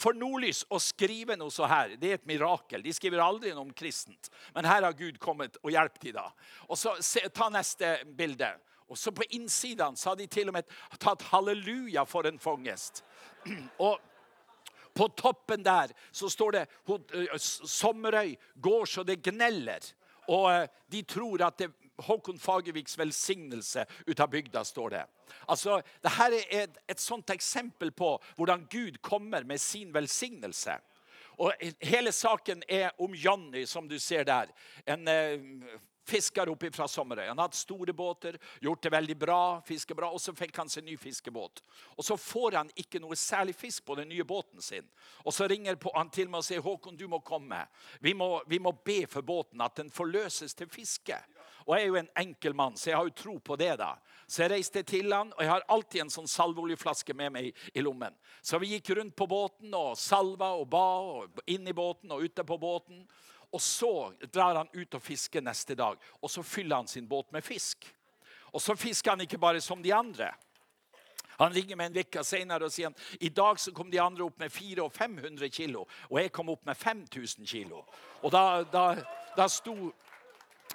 For 0.00 0.16
Nordlys 0.16 0.62
å 0.72 0.78
skrive 0.80 1.36
noe 1.36 1.52
så 1.52 1.66
her, 1.68 1.92
det 2.00 2.08
er 2.08 2.14
et 2.16 2.26
mirakel. 2.30 2.80
De 2.82 2.92
skriver 2.96 3.20
aldri 3.20 3.52
noe 3.52 3.66
om 3.66 3.72
kristent. 3.76 4.30
Men 4.54 4.64
her 4.64 4.82
har 4.86 4.96
Gud 4.96 5.18
kommet 5.20 5.58
og 5.62 5.70
hjulpet 5.74 6.06
dem. 6.08 6.16
da. 6.16 6.30
Og 6.68 6.78
så 6.80 6.94
se, 7.04 7.20
Ta 7.28 7.50
neste 7.52 7.98
bilde. 8.16 8.48
Og 8.88 8.98
så 8.98 9.12
På 9.12 9.26
innsiden 9.36 9.96
så 9.96 10.10
har 10.10 10.16
de 10.16 10.26
til 10.26 10.48
og 10.48 10.54
med 10.56 10.64
tatt 10.98 11.22
'halleluja 11.22 12.04
for 12.08 12.26
en 12.26 12.38
fangest'. 12.40 13.02
Og 13.78 14.00
på 14.94 15.08
toppen 15.16 15.62
der 15.64 15.92
så 16.12 16.28
står 16.28 16.50
det 16.52 16.66
«Hod- 16.88 17.14
ø, 17.14 17.26
S- 17.36 17.60
'Sommerøy 17.64 18.36
går 18.60 18.84
så 18.86 19.02
det 19.04 19.22
gneller'. 19.22 19.92
Og 20.28 20.68
de 20.92 21.02
tror 21.02 21.42
at 21.46 21.58
det 21.58 21.72
Håkon 22.06 22.38
Fagerviks 22.38 22.98
velsignelse 22.98 23.86
ut 24.06 24.20
av 24.20 24.30
bygda, 24.30 24.64
står 24.64 24.96
det. 24.96 25.04
Altså, 25.46 25.80
Dette 26.02 26.28
er 26.28 26.64
et, 26.64 26.80
et 26.88 27.00
sånt 27.00 27.30
eksempel 27.34 27.92
på 27.96 28.14
hvordan 28.36 28.66
Gud 28.70 29.00
kommer 29.02 29.44
med 29.48 29.60
sin 29.60 29.94
velsignelse. 29.94 30.78
Og 31.40 31.52
Hele 31.80 32.12
saken 32.12 32.62
er 32.68 32.90
om 33.00 33.14
Johnny, 33.14 33.64
som 33.66 33.88
du 33.88 33.98
ser 33.98 34.24
der. 34.28 34.52
En 34.86 35.08
eh, 35.08 35.40
fisker 36.04 36.48
oppe 36.48 36.70
fra 36.70 36.88
Sommerøy. 36.88 37.26
Han 37.28 37.38
har 37.38 37.48
hatt 37.48 37.58
store 37.58 37.92
båter, 37.92 38.38
gjort 38.60 38.82
det 38.82 38.92
veldig 38.92 39.16
bra, 39.18 39.42
fisker 39.66 39.96
bra, 39.96 40.10
og 40.12 40.20
så 40.20 40.34
fikk 40.36 40.58
han 40.60 40.70
seg 40.70 40.84
ny 40.86 40.96
fiskebåt. 41.00 41.62
Og 41.96 42.04
så 42.04 42.16
får 42.18 42.58
han 42.58 42.72
ikke 42.78 43.00
noe 43.02 43.16
særlig 43.18 43.54
fisk 43.58 43.86
på 43.86 43.96
den 43.98 44.10
nye 44.12 44.26
båten 44.26 44.62
sin. 44.62 44.88
Og 45.24 45.34
så 45.34 45.48
ringer 45.50 45.78
han 45.94 46.10
til 46.12 46.30
meg 46.30 46.42
og 46.42 46.48
sier 46.48 46.64
Håkon, 46.64 46.98
du 46.98 47.06
må 47.10 47.22
komme. 47.24 47.62
Vi 48.00 48.14
må, 48.18 48.34
vi 48.50 48.58
må 48.62 48.74
be 48.84 49.02
for 49.10 49.24
båten 49.26 49.62
at 49.64 49.78
den 49.78 49.90
forløses 49.90 50.54
til 50.58 50.70
fiske. 50.70 51.18
Og 51.66 51.74
jeg 51.76 51.84
er 51.84 51.90
jo 51.90 51.98
en 52.00 52.10
enkel 52.22 52.54
mann, 52.58 52.76
så 52.76 52.90
jeg 52.90 52.98
har 52.98 53.08
jo 53.08 53.16
tro 53.22 53.36
på 53.38 53.56
det. 53.56 53.76
da. 53.78 53.94
Så 54.26 54.44
jeg 54.44 54.52
reiste 54.54 54.82
til 54.82 55.12
han, 55.12 55.32
og 55.36 55.42
jeg 55.42 55.50
har 55.50 55.66
alltid 55.68 56.04
en 56.04 56.12
sånn 56.12 56.30
salveoljeflaske 56.30 57.14
med 57.14 57.34
meg 57.34 57.64
i 57.74 57.84
lommen. 57.84 58.14
Så 58.42 58.60
vi 58.62 58.74
gikk 58.74 58.94
rundt 58.96 59.16
på 59.16 59.28
båten 59.30 59.74
og 59.76 59.98
salva 59.98 60.52
og 60.58 60.68
ba, 60.72 60.86
og 61.00 61.42
inn 61.46 61.68
i 61.68 61.76
båten 61.76 62.14
og 62.14 62.24
ute 62.24 62.44
på 62.46 62.58
båten. 62.58 63.04
Og 63.52 63.60
så 63.60 64.12
drar 64.32 64.56
han 64.62 64.70
ut 64.72 64.94
og 64.96 65.02
fisker 65.04 65.44
neste 65.44 65.76
dag, 65.76 65.98
og 66.20 66.30
så 66.30 66.42
fyller 66.42 66.80
han 66.80 66.88
sin 66.88 67.08
båt 67.08 67.32
med 67.32 67.44
fisk. 67.44 67.84
Og 68.52 68.62
så 68.62 68.76
fisker 68.76 69.12
han 69.12 69.24
ikke 69.24 69.40
bare 69.40 69.60
som 69.60 69.82
de 69.82 69.92
andre. 69.92 70.30
Han 71.38 71.52
ringer 71.52 71.76
meg 71.76 71.90
en 71.90 72.04
uke 72.04 72.22
senere 72.24 72.68
og 72.68 72.72
sier 72.72 72.90
han, 72.90 72.96
i 73.20 73.30
dag 73.32 73.60
så 73.60 73.72
kom 73.74 73.90
de 73.90 74.00
andre 74.00 74.24
opp 74.24 74.38
med 74.40 74.52
400 74.52 74.84
og 74.84 74.92
500 74.94 75.52
kilo, 75.52 75.86
og 76.10 76.20
jeg 76.20 76.32
kom 76.32 76.52
opp 76.52 76.64
med 76.68 76.78
5000 76.78 77.48
kilo. 77.48 77.82
Og 78.22 78.32
da, 78.32 78.62
da, 78.68 78.84
da 79.36 79.48
sto 79.50 79.74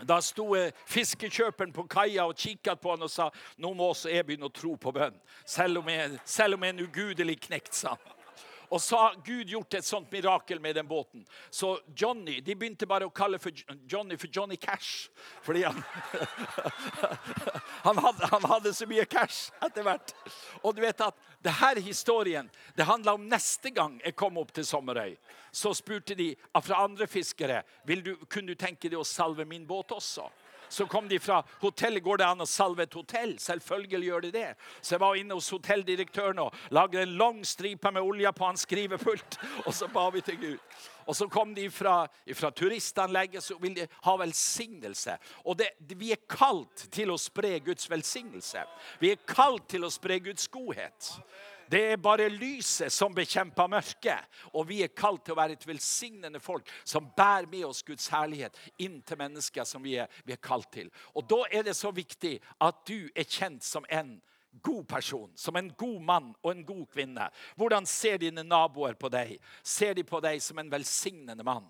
Da 0.05 0.19
sto 0.21 0.51
eh, 0.57 0.73
fiskekjøperen 0.91 1.73
på 1.73 1.87
kaia 1.89 2.27
og 2.27 2.37
kikket 2.37 2.81
på 2.81 2.93
han 2.93 3.05
og 3.07 3.11
sa 3.11 3.29
nå 3.57 3.73
må 3.73 3.91
også 3.93 4.11
jeg 4.13 4.27
begynne 4.27 4.49
å 4.49 4.53
tro 4.53 4.75
på 4.77 4.93
bønn. 4.93 5.17
Selv 5.45 5.81
om 5.81 5.89
jeg, 5.89 6.19
selv 6.25 6.57
om 6.57 6.63
jeg 6.63 6.73
er 6.73 6.77
en 6.77 6.85
ugudelig 6.85 7.39
knekt, 7.47 7.73
sa 7.77 7.95
han. 7.95 8.16
Og 8.69 8.81
så 8.81 8.97
har 8.97 9.15
Gud 9.25 9.47
gjort 9.47 9.73
et 9.73 9.85
sånt 9.85 10.11
mirakel 10.11 10.59
med 10.59 10.75
den 10.75 10.87
båten. 10.87 11.25
Så 11.49 11.79
Johnny, 11.95 12.41
De 12.41 12.55
begynte 12.55 12.87
bare 12.87 13.07
å 13.07 13.13
kalle 13.13 13.39
for 13.39 13.51
Johnny 13.87 14.17
for 14.17 14.27
Johnny 14.27 14.55
Cash. 14.55 15.09
Fordi 15.41 15.63
han, 15.63 15.83
han, 17.87 17.97
hadde, 17.97 18.27
han 18.31 18.47
hadde 18.51 18.73
så 18.73 18.87
mye 18.89 19.05
cash 19.05 19.53
etter 19.63 19.87
hvert. 19.87 20.11
Og 20.63 20.75
du 20.75 20.81
vet 20.83 21.01
at 21.01 21.15
det 21.43 21.55
her 21.61 21.79
historien 21.79 22.49
det 22.75 22.89
handla 22.89 23.15
om 23.15 23.29
neste 23.29 23.71
gang 23.71 24.01
jeg 24.03 24.17
kom 24.19 24.37
opp 24.41 24.51
til 24.55 24.67
Sommerøy. 24.67 25.15
Så 25.51 25.71
spurte 25.77 26.17
de 26.17 26.33
fra 26.63 26.83
andre 26.83 27.07
fiskere 27.07 27.63
vil 27.87 28.03
du, 28.03 28.13
kunne 28.27 28.51
du 28.51 28.59
tenke 28.59 28.89
deg 28.89 28.99
å 28.99 29.07
salve 29.07 29.47
min 29.47 29.65
båt 29.67 29.95
også. 29.95 30.27
Så 30.69 30.85
kom 30.85 31.07
de 31.07 31.19
fra 31.19 31.41
hotellet. 31.61 32.03
Går 32.03 32.17
det 32.21 32.27
an 32.27 32.43
å 32.43 32.49
salve 32.49 32.83
et 32.83 32.97
hotell? 32.97 33.37
Selvfølgelig 33.39 34.09
gjør 34.09 34.27
de 34.27 34.31
det. 34.35 34.49
Så 34.81 34.95
jeg 34.95 35.03
var 35.03 35.15
inne 35.19 35.37
hos 35.37 35.49
hotelldirektøren 35.53 36.43
og 36.43 36.55
lagde 36.75 37.01
en 37.01 37.17
lang 37.19 37.41
stripe 37.47 37.91
med 37.91 38.03
olje 38.03 38.33
på 38.35 38.45
hans 38.45 38.67
skrivepult. 38.67 39.39
Og 39.65 39.73
så 39.73 39.89
ba 39.93 40.09
vi 40.13 40.23
til 40.25 40.39
Gud. 40.41 40.79
Og 41.07 41.15
så 41.15 41.27
kom 41.31 41.53
de 41.55 41.69
fra, 41.71 42.01
fra 42.35 42.49
turistanlegget, 42.51 43.43
så 43.43 43.55
vil 43.61 43.77
de 43.77 43.85
ha 44.03 44.15
velsignelse. 44.19 45.15
Og 45.47 45.55
det, 45.59 45.69
vi 45.95 46.11
er 46.11 46.25
kalt 46.29 46.89
til 46.91 47.13
å 47.13 47.19
spre 47.21 47.53
Guds 47.63 47.87
velsignelse. 47.89 48.65
Vi 48.99 49.13
er 49.15 49.23
kalt 49.27 49.69
til 49.71 49.87
å 49.87 49.93
spre 49.93 50.19
Guds 50.25 50.49
godhet. 50.51 51.13
Det 51.69 51.81
er 51.91 52.01
bare 52.01 52.29
lyset 52.31 52.93
som 52.93 53.15
bekjemper 53.15 53.69
mørket. 53.71 54.27
Og 54.53 54.67
vi 54.69 54.81
er 54.85 54.93
kalt 54.95 55.25
til 55.25 55.35
å 55.35 55.39
være 55.39 55.57
et 55.57 55.67
velsignende 55.67 56.39
folk 56.43 56.69
som 56.87 57.09
bærer 57.17 57.49
med 57.51 57.67
oss 57.67 57.83
Guds 57.87 58.07
herlighet 58.13 58.57
inn 58.83 59.01
til 59.01 59.19
mennesker 59.19 59.67
som 59.67 59.83
vi 59.83 59.97
er, 60.01 60.07
vi 60.25 60.35
er 60.35 60.41
kalt 60.43 60.71
til. 60.73 60.91
Og 61.15 61.27
da 61.29 61.43
er 61.51 61.67
det 61.67 61.75
så 61.77 61.91
viktig 61.95 62.37
at 62.63 62.83
du 62.87 63.09
er 63.13 63.27
kjent 63.27 63.65
som 63.67 63.85
en 63.89 64.17
god 64.63 64.87
person, 64.89 65.31
som 65.35 65.55
en 65.55 65.69
god 65.77 65.99
mann 66.01 66.29
og 66.41 66.51
en 66.51 66.65
god 66.65 66.85
kvinne. 66.93 67.29
Hvordan 67.55 67.85
ser 67.85 68.17
dine 68.21 68.43
naboer 68.43 68.97
på 68.97 69.09
deg? 69.13 69.37
Ser 69.63 69.93
de 69.93 70.05
på 70.07 70.21
deg 70.23 70.41
som 70.41 70.57
en 70.59 70.71
velsignende 70.71 71.45
mann? 71.45 71.67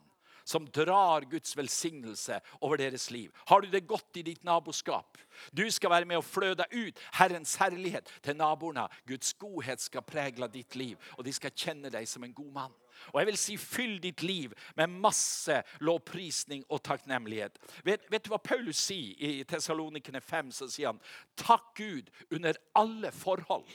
Som 0.47 0.67
drar 0.71 1.27
Guds 1.27 1.57
velsignelse 1.57 2.39
over 2.61 2.79
deres 2.79 3.09
liv. 3.11 3.31
Har 3.49 3.61
du 3.61 3.67
det 3.67 3.87
godt 3.87 4.15
i 4.15 4.23
ditt 4.23 4.45
naboskap? 4.47 5.17
Du 5.51 5.65
skal 5.71 5.91
være 5.91 6.07
med 6.07 6.21
og 6.21 6.25
flø 6.25 6.53
deg 6.55 6.71
ut 6.71 7.01
Herrens 7.19 7.57
herlighet 7.59 8.07
til 8.23 8.37
naboene. 8.39 8.85
Guds 9.07 9.33
godhet 9.35 9.83
skal 9.83 10.05
pregle 10.07 10.47
ditt 10.53 10.77
liv, 10.79 10.95
og 11.17 11.25
de 11.27 11.33
skal 11.35 11.51
kjenne 11.51 11.91
deg 11.91 12.07
som 12.07 12.23
en 12.23 12.35
god 12.37 12.53
mann. 12.55 12.77
Og 13.11 13.19
jeg 13.19 13.27
vil 13.29 13.39
si, 13.39 13.57
Fyll 13.57 13.97
ditt 14.01 14.23
liv 14.23 14.53
med 14.79 14.95
masse 15.03 15.59
lovprisning 15.83 16.63
og 16.69 16.81
takknemlighet. 16.87 17.59
Vet, 17.83 18.07
vet 18.11 18.23
du 18.23 18.31
hva 18.31 18.39
Paulus 18.39 18.79
sier 18.87 19.19
i 19.19 19.43
Tessalonikene 19.47 20.21
5? 20.23 20.53
Så 20.55 20.69
sier 20.71 20.93
han 20.93 21.03
takk 21.35 21.73
Gud 21.77 22.09
under 22.31 22.57
alle 22.79 23.11
forhold. 23.11 23.67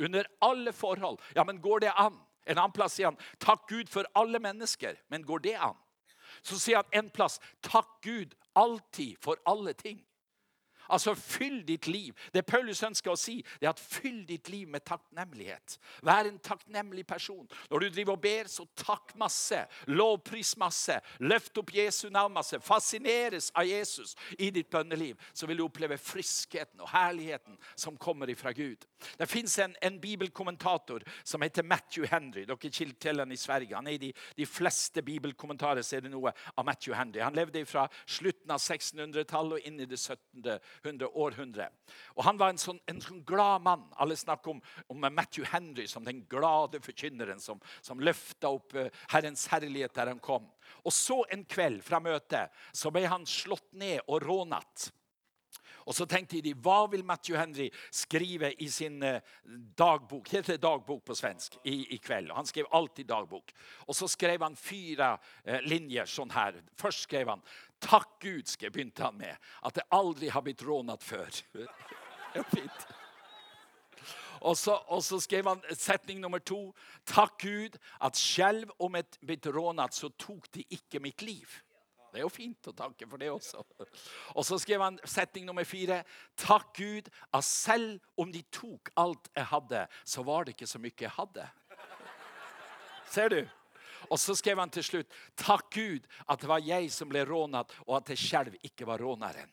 Under 0.00 0.24
alle 0.40 0.72
forhold. 0.72 1.20
Ja, 1.36 1.44
men 1.44 1.60
går 1.60 1.84
det 1.84 1.92
an? 1.92 2.16
En 2.48 2.58
annen 2.58 2.74
plass 2.74 2.96
sier 2.96 3.12
han 3.12 3.20
takk 3.38 3.68
Gud 3.68 3.92
for 3.92 4.08
alle 4.16 4.40
mennesker. 4.42 4.96
Men 5.12 5.28
går 5.28 5.44
det 5.44 5.56
an? 5.60 5.76
Så 6.42 6.58
sier 6.60 6.82
han 6.82 7.04
en 7.04 7.10
plass 7.10 7.40
takk 7.62 7.88
Gud 8.02 8.34
alltid 8.58 9.16
for 9.22 9.40
alle 9.46 9.72
ting. 9.72 10.00
Altså, 10.90 11.14
fyll 11.14 11.60
ditt 11.68 11.86
liv. 11.86 12.16
Det 12.34 12.42
Paulus 12.46 12.82
ønsker 12.82 13.12
å 13.12 13.18
si, 13.18 13.38
det 13.60 13.68
er 13.68 13.74
at 13.74 13.82
fyll 13.82 14.24
ditt 14.28 14.50
liv 14.50 14.68
med 14.68 14.84
takknemlighet. 14.88 15.78
Vær 16.06 16.28
en 16.28 16.40
takknemlig 16.42 17.06
person. 17.06 17.46
Når 17.70 17.84
du 17.84 17.88
driver 17.88 18.16
og 18.16 18.24
ber, 18.24 18.50
så 18.50 18.66
takk 18.78 19.14
masse. 19.20 19.62
Lovpris 19.86 20.56
masse. 20.60 20.98
Løft 21.22 21.62
opp 21.62 21.72
Jesu 21.74 22.08
navn 22.10 22.34
masse. 22.34 22.58
Fascineres 22.64 23.52
av 23.54 23.68
Jesus 23.68 24.16
i 24.38 24.50
ditt 24.54 24.70
bønneliv. 24.70 25.20
Så 25.32 25.46
vil 25.46 25.60
du 25.60 25.64
oppleve 25.68 25.98
friskheten 26.00 26.82
og 26.82 26.90
herligheten 26.90 27.58
som 27.78 27.98
kommer 28.00 28.30
ifra 28.30 28.52
Gud. 28.56 28.86
Det 29.18 29.30
fins 29.30 29.58
en, 29.62 29.76
en, 29.82 30.00
bibelkommentator 30.00 31.04
som 31.24 31.42
heter 31.42 31.62
Matthew 31.62 32.06
Henry. 32.10 32.46
Dere 32.48 32.70
kjenner 32.70 32.98
til 33.00 33.22
han 33.22 33.32
i 33.32 33.38
Sverige. 33.38 33.76
Han 33.76 33.86
er 33.86 33.98
i 33.98 34.04
de, 34.08 34.12
de 34.36 34.46
fleste 34.48 35.02
bibelkommentarer 35.04 35.84
ser 35.86 36.00
er 36.00 36.08
det 36.08 36.14
noe 36.14 36.32
av 36.56 36.66
Matthew 36.66 36.96
Henry. 36.96 37.20
Han 37.22 37.36
levde 37.36 37.62
fra 37.68 37.86
slutten 38.08 38.52
av 38.52 38.60
1600-tallet 38.60 39.58
og 39.58 39.68
inn 39.68 39.80
i 39.82 39.88
det 39.88 39.98
17 40.00 40.46
århundre. 40.86 41.68
Og 42.16 42.24
Han 42.24 42.38
var 42.38 42.50
en 42.50 42.58
sånn, 42.58 42.80
en 42.86 43.00
sånn 43.00 43.24
glad 43.24 43.62
mann. 43.62 43.84
Alle 43.96 44.16
snakker 44.16 44.50
om, 44.50 44.62
om, 44.88 45.00
Matthew 45.00 45.46
Henry 45.46 45.86
som 45.86 46.04
den 46.04 46.24
glade 46.28 46.80
forkynneren 46.80 47.40
som, 47.40 47.60
som 47.80 48.00
løfta 48.00 48.48
opp 48.48 48.74
uh, 48.74 48.88
Herrens 49.10 49.46
herlighet 49.48 49.94
der 49.94 50.06
han 50.06 50.18
kom. 50.18 50.48
Og 50.84 50.92
så 50.92 51.24
en 51.30 51.44
kveld 51.44 51.82
fra 51.84 52.00
møtet 52.00 52.50
så 52.72 52.90
ble 52.90 53.06
han 53.06 53.26
slått 53.26 53.72
ned 53.72 54.00
og 54.06 54.22
rånet. 54.22 54.90
Og 55.88 55.96
så 55.96 56.06
tenkte 56.06 56.40
de, 56.44 56.52
Hva 56.54 56.84
vil 56.90 57.04
Matthew 57.06 57.38
Henry 57.38 57.68
skrive 57.90 58.52
i 58.62 58.68
sin 58.70 59.00
uh, 59.02 59.20
dagbok? 59.76 60.28
Det 60.28 60.42
heter 60.42 60.60
dagbok 60.62 61.04
på 61.06 61.16
svensk. 61.18 61.56
I, 61.64 61.94
i 61.96 61.98
kveld. 61.98 62.30
Han 62.36 62.46
skrev 62.46 62.68
alltid 62.70 63.08
dagbok. 63.10 63.52
Og 63.88 63.96
så 63.96 64.08
skrev 64.10 64.42
han 64.44 64.58
fire 64.58 65.14
uh, 65.16 65.58
linjer 65.66 66.08
sånn 66.10 66.32
her. 66.34 66.60
Først 66.78 67.08
skrev 67.08 67.32
han 67.32 67.44
Takk 67.80 68.18
Gud, 68.20 68.46
skal 68.46 68.68
jeg 68.68 68.72
begynte 68.72 69.04
han 69.04 69.16
med, 69.16 69.36
at 69.64 69.76
jeg 69.76 69.88
aldri 69.96 70.28
har 70.28 70.44
blitt 70.44 70.64
rånet 70.66 71.04
før. 71.04 71.30
Det 72.32 72.42
er 72.44 72.50
fint. 72.52 72.90
Og 74.40 74.56
så, 74.56 74.76
og 74.88 75.02
så, 75.04 75.18
skrev 75.20 75.48
han 75.48 75.62
setning 75.74 76.20
nummer 76.20 76.38
to. 76.38 76.70
Takk 77.06 77.42
Gud 77.42 77.76
at 78.00 78.16
selv 78.16 78.70
om 78.78 78.94
jeg 78.96 79.08
blitt 79.26 79.48
rånet, 79.52 79.94
så 79.94 80.08
tok 80.14 80.46
de 80.54 80.64
ikke 80.70 81.00
mitt 81.02 81.22
liv. 81.22 81.50
Det 82.10 82.18
er 82.18 82.24
jo 82.24 82.32
fint 82.32 82.70
å 82.70 82.74
takke 82.74 83.06
for 83.06 83.22
det 83.22 83.28
også. 83.30 83.62
Og 84.34 84.46
så 84.46 84.58
skrev 84.58 84.82
han 84.82 84.98
setning 85.06 85.44
nummer 85.46 85.66
fire. 85.68 86.00
Takk 86.40 86.72
Gud 86.78 87.10
at 87.30 87.46
selv 87.46 88.00
om 88.18 88.32
de 88.34 88.42
tok 88.50 88.90
alt 88.98 89.30
jeg 89.36 89.46
hadde, 89.52 89.84
så 90.04 90.24
var 90.26 90.46
det 90.46 90.56
ikke 90.56 90.70
så 90.70 90.80
mye 90.82 90.96
jeg 90.98 91.14
hadde. 91.14 91.46
Ser 93.10 93.30
du? 93.30 93.40
Og 94.10 94.18
så 94.18 94.34
skrev 94.34 94.58
han 94.58 94.72
til 94.74 94.84
slutt 94.84 95.18
Takk 95.38 95.70
Gud 95.74 96.06
at 96.26 96.42
det 96.42 96.50
var 96.50 96.64
jeg 96.66 96.90
som 96.92 97.10
ble 97.10 97.24
rånet, 97.28 97.70
og 97.86 98.00
at 98.00 98.12
jeg 98.14 98.22
selv 98.22 98.56
ikke 98.66 98.88
var 98.88 99.02
råneren. 99.02 99.50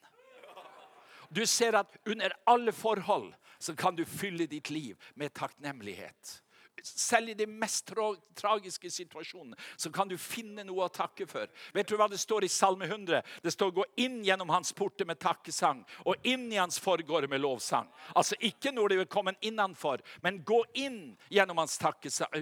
Du 1.30 1.44
ser 1.46 1.76
at 1.76 1.98
under 2.08 2.34
alle 2.48 2.72
forhold 2.72 3.34
så 3.60 3.76
kan 3.76 3.96
du 3.96 4.06
fylle 4.06 4.48
ditt 4.48 4.70
liv 4.70 4.96
med 5.16 5.34
takknemlighet. 5.36 6.38
Selv 6.84 7.30
i 7.30 7.34
de 7.34 7.48
mest 7.48 7.86
tra 7.90 8.12
tragiske 8.38 8.90
situasjonene 8.92 9.58
så 9.78 9.90
kan 9.94 10.08
du 10.08 10.18
finne 10.18 10.64
noe 10.68 10.86
å 10.86 10.94
takke 10.94 11.28
for. 11.30 11.50
Vet 11.74 11.90
du 11.90 11.96
hva 11.98 12.08
det 12.10 12.20
står 12.22 12.46
i 12.46 12.52
Salme 12.52 12.86
100? 12.86 13.22
Det 13.44 13.52
står 13.52 13.72
'gå 13.72 13.84
inn 13.98 14.24
gjennom 14.24 14.50
hans 14.50 14.74
porter 14.74 15.06
med 15.06 15.20
takkesang' 15.20 15.86
og 16.06 16.16
'inn 16.24 16.52
i 16.54 16.58
hans 16.58 16.80
forgård 16.80 17.30
med 17.30 17.42
lovsang'. 17.42 17.88
Altså 18.16 18.36
Ikke 18.40 18.72
når 18.72 18.90
du 18.90 19.02
er 19.02 19.06
kommet 19.06 19.38
innenfor, 19.42 20.00
men 20.22 20.44
gå 20.44 20.64
inn 20.74 21.18
gjennom 21.30 21.58
hans, 21.58 21.80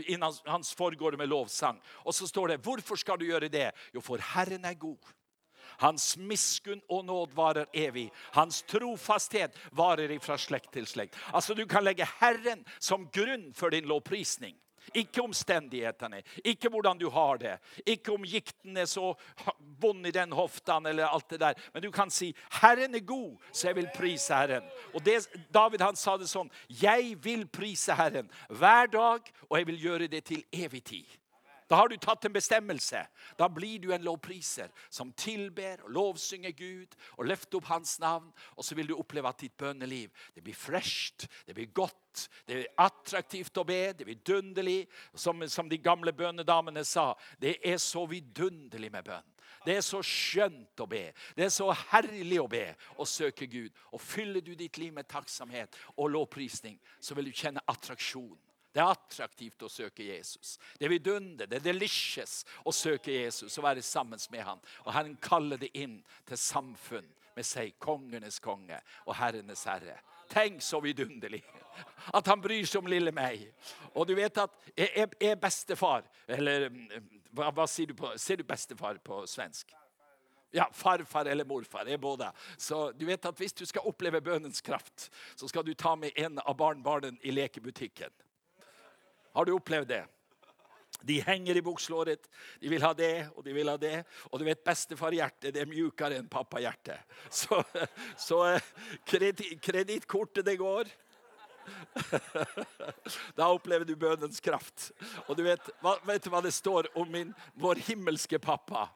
inn 0.08 0.22
hans 0.22 0.74
forgård 0.74 1.18
med 1.18 1.30
lovsang. 1.30 1.82
Og 2.06 2.14
så 2.14 2.28
står 2.28 2.48
det 2.48 2.62
'Hvorfor 2.62 2.96
skal 2.96 3.18
du 3.18 3.26
gjøre 3.26 3.50
det?' 3.50 3.74
Jo, 3.94 4.02
for 4.02 4.18
Herren 4.18 4.66
er 4.66 4.74
god. 4.74 4.98
Hans 5.80 6.18
miskunn 6.18 6.82
og 6.90 7.06
nåd 7.06 7.34
varer 7.36 7.66
evig. 7.74 8.10
Hans 8.36 8.62
trofasthet 8.70 9.58
varer 9.72 10.12
ifra 10.12 10.38
slekt 10.38 10.74
til 10.74 10.88
slekt. 10.88 11.18
Altså 11.34 11.54
Du 11.54 11.66
kan 11.66 11.84
legge 11.84 12.08
Herren 12.20 12.66
som 12.80 13.10
grunn 13.14 13.52
for 13.54 13.70
din 13.70 13.86
lovprisning. 13.86 14.56
Ikke 14.94 15.24
omstendighetene, 15.24 16.22
ikke 16.46 16.70
hvordan 16.70 17.00
du 17.00 17.08
har 17.10 17.40
det, 17.42 17.56
ikke 17.86 18.14
om 18.14 18.26
gikten 18.28 18.78
er 18.78 18.86
så 18.86 19.14
vond 19.82 20.06
i 20.08 20.14
den 20.14 20.32
hoften, 20.36 20.86
eller 20.86 21.08
alt 21.08 21.30
det 21.30 21.40
der. 21.40 21.54
Men 21.74 21.84
du 21.84 21.92
kan 21.92 22.10
si 22.10 22.36
'Herren 22.52 22.96
er 22.96 23.00
god, 23.00 23.38
så 23.52 23.68
jeg 23.68 23.76
vil 23.76 23.90
prise 23.96 24.34
Herren'. 24.34 24.70
Og 24.94 25.06
det, 25.06 25.28
David 25.54 25.82
han 25.82 25.96
sa 25.96 26.18
det 26.18 26.30
sånn 26.30 26.52
'Jeg 26.70 27.24
vil 27.24 27.48
prise 27.48 27.96
Herren 27.96 28.30
hver 28.50 28.86
dag, 28.86 29.22
og 29.50 29.58
jeg 29.58 29.68
vil 29.68 29.82
gjøre 29.82 30.08
det 30.08 30.24
til 30.24 30.44
evig 30.54 30.84
tid'. 30.84 31.25
Da 31.70 31.80
har 31.80 31.90
du 31.90 31.98
tatt 31.98 32.26
en 32.28 32.34
bestemmelse. 32.34 33.00
Da 33.40 33.48
blir 33.50 33.80
du 33.82 33.90
en 33.94 34.04
lovpriser 34.06 34.70
som 34.94 35.12
tilber 35.18 35.82
og 35.86 35.94
lovsynger 35.98 36.54
Gud 36.58 36.94
og 37.18 37.26
løfter 37.26 37.58
opp 37.58 37.70
hans 37.72 37.98
navn. 38.00 38.30
Og 38.54 38.66
så 38.66 38.78
vil 38.78 38.92
du 38.92 38.98
oppleve 38.98 39.32
at 39.32 39.42
ditt 39.42 39.58
bønneliv 39.58 40.12
det 40.36 40.44
blir 40.46 40.58
fresht, 40.58 41.28
det 41.48 41.56
blir 41.58 41.74
godt, 41.74 42.28
det 42.46 42.60
er 42.60 42.84
attraktivt 42.86 43.58
å 43.58 43.66
be, 43.66 43.80
det 43.94 44.06
er 44.06 44.14
vidunderlig. 44.14 44.84
Som, 45.16 45.42
som 45.50 45.70
de 45.70 45.82
gamle 45.82 46.14
bønnedamene 46.14 46.86
sa, 46.86 47.14
det 47.42 47.58
er 47.66 47.80
så 47.82 48.06
vidunderlig 48.10 48.92
med 48.94 49.10
bønn. 49.10 49.32
Det 49.66 49.80
er 49.80 49.86
så 49.86 50.02
skjønt 50.06 50.82
å 50.84 50.86
be. 50.90 51.08
Det 51.34 51.48
er 51.48 51.54
så 51.54 51.72
herlig 51.90 52.38
å 52.44 52.50
be 52.50 52.68
og 53.00 53.10
søke 53.10 53.48
Gud. 53.50 53.74
Og 53.90 54.02
fyller 54.02 54.44
du 54.46 54.54
ditt 54.54 54.78
liv 54.78 54.94
med 54.94 55.10
takksomhet 55.10 55.74
og 55.96 56.12
lovprisning, 56.14 56.78
så 57.02 57.18
vil 57.18 57.32
du 57.32 57.34
kjenne 57.34 57.64
attraksjon 57.72 58.38
det 58.76 58.82
er 58.84 58.92
attraktivt 58.92 59.64
å 59.64 59.72
søke 59.72 60.04
Jesus. 60.04 60.58
Det 60.76 60.84
er 60.84 60.92
vidunder, 60.92 61.48
det 61.48 61.62
er 61.62 61.68
delicious 61.70 62.42
å 62.68 62.74
søke 62.76 63.14
Jesus 63.14 63.56
og 63.56 63.64
være 63.70 63.84
sammen 63.86 64.20
med 64.34 64.44
ham. 64.44 64.60
Og 64.84 64.92
Herren 64.92 65.16
kaller 65.24 65.62
det 65.62 65.70
inn 65.80 66.02
til 66.28 66.42
samfunn 66.42 67.08
med 67.38 67.48
seg, 67.48 67.72
kongenes 67.80 68.42
konge 68.44 68.82
og 69.06 69.16
herrenes 69.16 69.64
herre. 69.68 69.96
Tenk 70.28 70.60
så 70.64 70.82
vidunderlig 70.84 71.40
at 72.16 72.28
han 72.28 72.42
bryr 72.42 72.68
seg 72.68 72.82
om 72.82 72.92
lille 72.92 73.12
meg. 73.16 73.46
Og 73.94 74.08
du 74.08 74.16
vet 74.18 74.44
at 74.44 74.68
jeg 74.76 75.08
er 75.20 75.40
bestefar 75.40 76.04
Eller 76.28 76.70
hva, 77.36 77.52
hva 77.52 77.66
sier 77.68 77.92
du 77.92 77.96
på 78.00 78.14
Ser 78.20 78.40
du 78.40 78.46
bestefar 78.48 79.00
på 79.04 79.22
svensk? 79.30 79.72
Ja, 80.56 80.70
farfar 80.72 81.28
eller 81.28 81.46
morfar 81.46 81.88
er 81.92 82.00
både. 82.00 82.30
Så 82.58 82.92
du 82.96 83.06
vet 83.06 83.26
at 83.28 83.40
hvis 83.40 83.54
du 83.54 83.66
skal 83.68 83.88
oppleve 83.88 84.22
bønnens 84.24 84.64
kraft, 84.64 85.10
så 85.36 85.50
skal 85.52 85.66
du 85.68 85.74
ta 85.76 85.98
med 86.00 86.16
en 86.16 86.40
av 86.40 86.56
barnebarna 86.56 87.12
i 87.28 87.34
lekebutikken. 87.36 88.14
Har 89.36 89.46
du 89.46 89.56
opplevd 89.56 89.92
det? 89.92 90.04
De 91.06 91.20
henger 91.22 91.58
i 91.58 91.62
bukselåret. 91.62 92.30
De 92.60 92.70
vil 92.72 92.84
ha 92.86 92.94
det 92.98 93.28
og 93.36 93.44
de 93.46 93.54
vil 93.54 93.70
ha 93.70 93.78
det. 93.78 93.98
Og 94.32 94.40
du 94.40 94.46
vet, 94.48 94.64
bestefarhjertet 94.66 95.54
det 95.54 95.62
er 95.62 95.70
mjukere 95.70 96.18
enn 96.20 96.30
pappahjertet. 96.32 97.04
Så, 97.44 97.62
så 98.18 98.42
eh, 98.54 98.70
kredittkortet 99.06 100.46
det 100.46 100.58
går. 100.62 100.90
Da 103.38 103.48
opplever 103.50 103.86
du 103.86 103.96
bønnens 103.98 104.40
kraft. 104.44 104.92
Og 105.28 105.38
du 105.38 105.44
vet, 105.46 105.70
vet 106.06 106.26
du 106.26 106.30
hva 106.34 106.42
det 106.46 106.54
står 106.54 106.90
om 106.98 107.10
min, 107.12 107.34
vår 107.60 107.82
himmelske 107.88 108.40
pappa? 108.42 108.88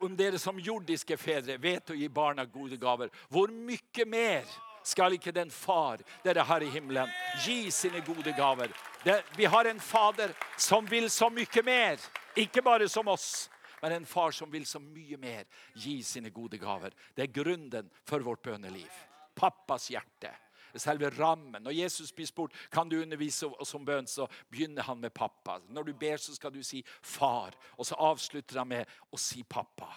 Om 0.00 0.16
dere 0.18 0.40
som 0.40 0.60
jordiske 0.60 1.16
fedre 1.20 1.58
vet 1.60 1.92
å 1.92 1.96
gi 1.96 2.08
barna 2.08 2.46
gode 2.48 2.80
gaver. 2.80 3.12
Hvor 3.28 3.52
mye 3.52 4.08
mer 4.08 4.48
skal 4.82 5.16
ikke 5.16 5.34
den 5.34 5.50
far 5.50 6.02
dere 6.24 6.46
har 6.46 6.64
i 6.64 6.70
himmelen, 6.72 7.10
gi 7.44 7.70
sine 7.74 8.00
gode 8.06 8.32
gaver? 8.36 8.72
Det, 9.04 9.22
vi 9.36 9.44
har 9.44 9.64
en 9.64 9.80
fader 9.80 10.34
som 10.56 10.86
vil 10.86 11.10
så 11.10 11.30
mye 11.30 11.62
mer. 11.64 12.02
Ikke 12.38 12.62
bare 12.62 12.88
som 12.88 13.08
oss, 13.08 13.48
men 13.82 13.92
en 13.92 14.06
far 14.06 14.30
som 14.30 14.50
vil 14.50 14.66
så 14.66 14.80
mye 14.82 15.16
mer 15.18 15.46
gi 15.74 16.02
sine 16.02 16.30
gode 16.34 16.58
gaver. 16.58 16.94
Det 17.14 17.26
er 17.26 17.34
grunnen 17.42 17.90
for 18.06 18.22
vårt 18.26 18.42
bønneliv. 18.42 18.90
Pappas 19.34 19.90
hjerte. 19.90 20.34
Selve 20.78 21.10
rammen. 21.10 21.62
Når 21.62 21.74
Jesus 21.74 22.12
blir 22.14 22.26
spurt 22.28 22.54
kan 22.70 22.88
du 22.88 23.00
undervise 23.00 23.48
oss 23.48 23.74
om 23.74 23.86
bønn, 23.86 24.06
så 24.06 24.28
begynner 24.50 24.86
han 24.86 25.00
med 25.00 25.14
pappa. 25.14 25.58
Når 25.68 25.88
du 25.88 25.92
ber, 25.98 26.16
så 26.16 26.34
skal 26.36 26.52
du 26.54 26.60
si 26.62 26.82
far. 26.86 27.56
Og 27.76 27.86
så 27.86 27.98
avslutter 27.98 28.60
han 28.60 28.68
med 28.68 28.98
å 29.10 29.18
si 29.18 29.42
pappa. 29.42 29.88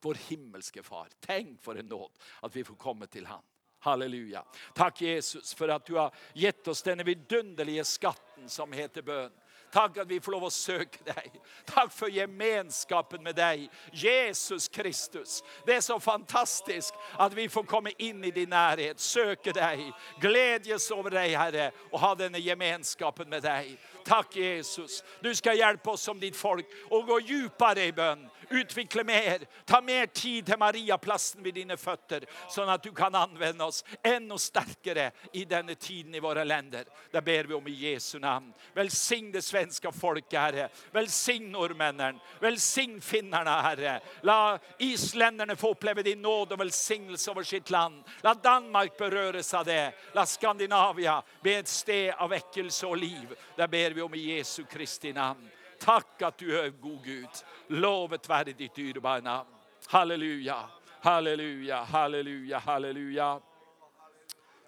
Vår 0.00 0.20
himmelske 0.30 0.82
far. 0.82 1.10
Tenk 1.20 1.60
for 1.60 1.76
en 1.76 1.90
nåd 1.90 2.22
at 2.46 2.56
vi 2.56 2.64
får 2.64 2.78
komme 2.80 3.10
til 3.12 3.28
han. 3.28 3.44
Halleluja. 3.80 4.44
Takk, 4.76 5.00
Jesus, 5.00 5.54
for 5.56 5.72
at 5.72 5.86
du 5.86 5.96
har 5.96 6.14
gitt 6.34 6.68
oss 6.68 6.82
denne 6.84 7.06
vidunderlige 7.06 7.84
skatten 7.88 8.48
som 8.48 8.72
heter 8.76 9.04
bønn. 9.06 9.36
Takk 9.70 10.00
at 10.02 10.08
vi 10.10 10.18
får 10.20 10.34
lov 10.34 10.48
å 10.48 10.50
søke 10.50 11.04
deg. 11.06 11.34
Takk 11.68 11.92
for 11.94 12.10
gemenskapen 12.10 13.22
med 13.22 13.36
deg, 13.38 13.68
Jesus 13.94 14.66
Kristus. 14.68 15.40
Det 15.66 15.76
er 15.76 15.84
så 15.84 15.98
fantastisk 16.02 16.96
at 17.22 17.34
vi 17.36 17.46
får 17.48 17.68
komme 17.70 17.92
inn 18.02 18.24
i 18.26 18.32
din 18.34 18.50
nærhet, 18.50 19.00
søke 19.00 19.54
deg, 19.54 19.84
gledes 20.22 20.90
over 20.94 21.14
deg, 21.14 21.36
Herre, 21.38 21.70
og 21.92 22.02
ha 22.02 22.12
denne 22.18 22.42
gemenskapen 22.42 23.30
med 23.30 23.46
deg. 23.46 23.76
Takk, 24.04 24.34
Jesus. 24.36 25.04
Du 25.22 25.30
skal 25.38 25.60
hjelpe 25.60 25.94
oss 25.94 26.08
som 26.08 26.18
ditt 26.18 26.38
folk 26.38 26.66
å 26.90 27.04
gå 27.06 27.20
dypere 27.30 27.86
i 27.86 27.94
bønn. 27.94 28.26
Utvikle 28.50 29.04
mer. 29.04 29.38
Ta 29.64 29.80
mer 29.80 30.06
tid 30.06 30.46
til 30.46 30.58
Mariaplassen 30.58 31.44
ved 31.44 31.54
dine 31.54 31.76
føtter, 31.78 32.24
sånn 32.50 32.70
at 32.72 32.82
du 32.82 32.90
kan 32.96 33.14
anvende 33.14 33.68
oss 33.70 33.84
enda 34.02 34.38
sterkere 34.42 35.10
i 35.38 35.44
denne 35.46 35.76
tiden 35.78 36.14
i 36.18 36.22
våre 36.22 36.42
länder. 36.44 36.88
Det 37.12 37.22
ber 37.22 37.46
vi 37.46 37.54
om 37.54 37.68
i 37.70 37.76
Jesu 37.84 38.18
navn. 38.18 38.50
Velsign 38.74 39.30
det 39.30 39.44
svenske 39.46 39.92
folket, 39.94 40.38
Herre. 40.40 40.66
Velsign 40.90 41.46
nordmennene. 41.52 42.18
Velsign 42.42 42.98
finnerne, 43.00 43.54
Herre. 43.62 43.94
La 44.26 44.58
islenderne 44.82 45.56
få 45.56 45.70
oppleve 45.76 46.02
din 46.02 46.22
nåd 46.22 46.56
og 46.56 46.64
velsignelse 46.64 47.30
over 47.30 47.46
sitt 47.46 47.70
land. 47.70 48.02
La 48.26 48.34
Danmark 48.34 48.98
berøres 48.98 49.54
av 49.54 49.64
det. 49.70 49.92
La 50.14 50.26
Skandinavia 50.26 51.20
bli 51.42 51.54
et 51.54 51.70
sted 51.70 52.10
av 52.18 52.34
vekkelse 52.34 52.90
og 52.90 52.98
liv. 52.98 53.38
Det 53.56 53.70
ber 53.70 53.94
vi 53.94 54.02
om 54.02 54.14
i 54.18 54.26
Jesu 54.34 54.64
Kristi 54.66 55.14
navn. 55.14 55.59
Takk 55.80 56.22
at 56.22 56.40
du 56.40 56.50
er 56.56 56.70
god 56.70 57.04
Gud. 57.04 57.44
Lovet 57.68 58.28
være 58.28 58.52
ditt 58.52 58.76
dyrebare 58.76 59.22
navn. 59.24 59.48
Halleluja, 59.88 60.58
halleluja, 61.00 61.84
halleluja, 61.84 62.58
halleluja. 62.58 63.40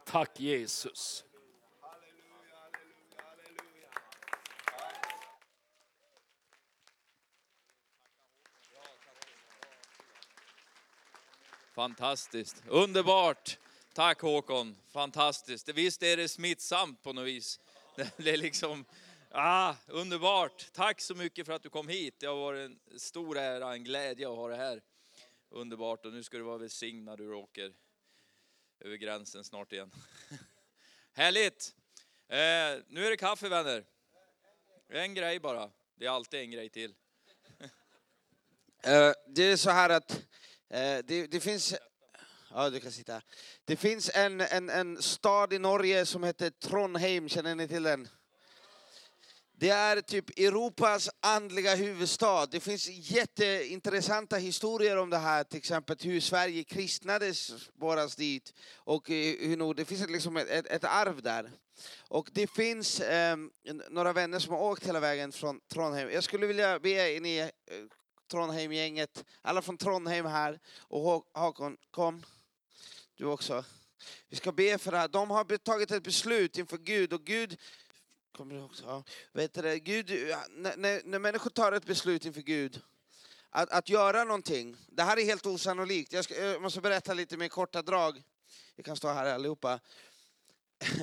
Takk, 0.06 0.40
Jesus. 0.40 1.24
Fantastiskt. 11.74 12.62
Underbart. 12.68 13.58
Tack 13.94 14.20
Håkon. 14.20 14.76
Fantastiskt. 14.92 15.68
Visst 15.68 16.02
är 16.02 16.16
det 16.16 16.28
smittsamt 16.28 17.02
på 17.02 17.12
något 17.12 17.26
vis. 17.26 17.60
Det 18.16 18.30
är 18.30 18.36
liksom, 18.36 18.84
ah, 19.35 19.74
underbart. 19.87 20.72
Tack 20.72 21.01
så 21.01 21.14
mycket 21.14 21.47
för 21.47 21.53
att 21.53 21.62
du 21.62 21.70
kom 21.70 21.89
hit. 21.89 22.14
Det 22.20 22.26
har 22.26 22.37
varit 22.37 22.70
en 22.70 22.99
stor 22.99 23.39
ära, 23.39 23.72
en 23.72 23.85
glädje 23.85 24.28
att 24.28 24.37
ha 24.37 24.49
det 24.49 24.57
här. 24.57 24.83
Underbart. 25.49 26.07
Och 26.07 26.12
nu 26.12 26.22
ska 26.22 26.37
du 26.37 26.43
vara 26.43 26.59
välsignad 26.59 27.18
du 27.18 27.35
åker 27.35 27.72
över 28.80 28.97
gränsen 28.97 29.45
snart 29.45 29.72
igen. 29.72 29.91
Härligt. 31.12 31.74
Eh, 32.28 32.37
nu 32.89 33.07
är 33.07 33.11
det 33.11 33.16
kaffe 33.16 33.49
vänner. 33.49 33.85
En 34.89 35.14
grej 35.14 35.41
bara. 35.41 35.70
Det 35.95 36.07
är 36.07 36.11
alltid 36.11 36.41
en 36.41 36.51
grej 36.51 36.68
till. 36.68 36.95
Eh, 38.85 39.12
det 39.26 39.43
är 39.43 39.57
så 39.57 39.70
här 39.70 39.91
att 39.91 40.11
eh, 40.68 40.99
det, 41.05 41.26
det 41.26 41.41
finns... 41.41 41.74
Ja, 42.51 42.70
du 42.70 42.80
kan 42.80 42.93
sitta. 42.93 43.22
Det 43.64 43.76
finns 43.76 44.11
en, 44.14 44.41
en, 44.41 44.70
en 44.70 45.03
stad 45.03 45.53
i 45.53 45.59
Norge 45.59 46.07
som 46.07 46.24
heter 46.24 46.51
Trondheim, 46.51 47.28
känner 47.28 47.55
ni 47.55 47.68
till 47.68 47.83
den? 47.83 48.09
Det 49.62 49.70
är 49.70 50.00
typ 50.00 50.38
Europas 50.38 51.10
andliga 51.20 51.74
huvudstad. 51.74 52.46
Det 52.46 52.60
finns 52.60 52.88
jätteintressanta 52.88 54.36
historier 54.36 54.96
om 54.96 55.10
det 55.10 55.18
här, 55.18 55.44
till 55.44 55.58
exempel 55.58 55.96
hur 56.00 56.20
Sverige 56.20 56.64
kristnades 56.64 57.62
spåras 57.62 58.16
dit. 58.16 58.54
Och 58.74 59.10
eh, 59.10 59.34
hur 59.48 59.74
det 59.74 59.84
finns 59.84 60.08
liksom 60.08 60.36
ett, 60.36 60.48
ett, 60.48 60.66
ett 60.66 60.84
arv 60.84 61.22
där. 61.22 61.50
Och 62.08 62.28
det 62.32 62.46
finns 62.46 63.00
eh, 63.00 63.36
några 63.90 64.12
vänner 64.12 64.38
som 64.38 64.52
har 64.52 64.60
åkt 64.60 64.86
hela 64.86 65.00
vägen 65.00 65.32
från 65.32 65.60
Trondheim. 65.72 66.10
Jag 66.10 66.24
skulle 66.24 66.46
vilja 66.46 66.78
be 66.78 67.20
ni 67.20 67.38
eh, 67.38 67.48
Trondheim-gänget, 68.30 69.24
alla 69.42 69.62
från 69.62 69.76
Trondheim 69.78 70.26
här, 70.26 70.60
och 70.78 71.26
Håkon, 71.34 71.76
kom. 71.90 72.22
Du 73.16 73.26
också. 73.26 73.64
Vi 74.28 74.36
ska 74.36 74.52
be 74.52 74.78
för 74.78 74.90
det 74.90 74.98
här. 74.98 75.08
De 75.08 75.30
har 75.30 75.56
tagit 75.56 75.90
ett 75.90 76.02
beslut 76.02 76.58
inför 76.58 76.78
Gud 76.78 77.12
och 77.12 77.24
Gud 77.24 77.58
Kommer 78.33 78.64
också? 78.64 78.85
Ja. 78.85 79.05
Vet 79.33 79.55
du? 79.55 79.78
Gud, 79.78 80.11
när, 80.51 81.03
när 81.05 81.18
människor 81.18 81.51
tar 81.51 81.72
ett 81.72 81.87
beslut 81.87 82.24
inför 82.24 82.41
Gud 82.41 82.80
att, 83.51 83.70
att 83.70 83.89
göra 83.89 84.24
någonting. 84.24 84.76
Det 84.89 85.03
här 85.03 85.16
är 85.16 85.24
helt 85.24 85.47
osannolikt. 85.47 86.12
Jag, 86.12 86.24
ska, 86.24 86.45
jag 86.45 86.62
måste 86.62 86.80
berätta 86.80 87.14
lite 87.14 87.37
mer 87.37 87.49
korta 87.49 87.83
drag. 87.83 88.22
Vi 88.76 88.83
kan 88.83 88.97
stå 88.97 89.09
här 89.09 89.35
allihopa. 89.35 89.80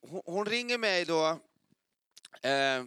Hon, 0.00 0.22
hon 0.24 0.46
ringer 0.46 0.78
mig 0.78 1.04
då. 1.04 1.28
Eh, 2.42 2.84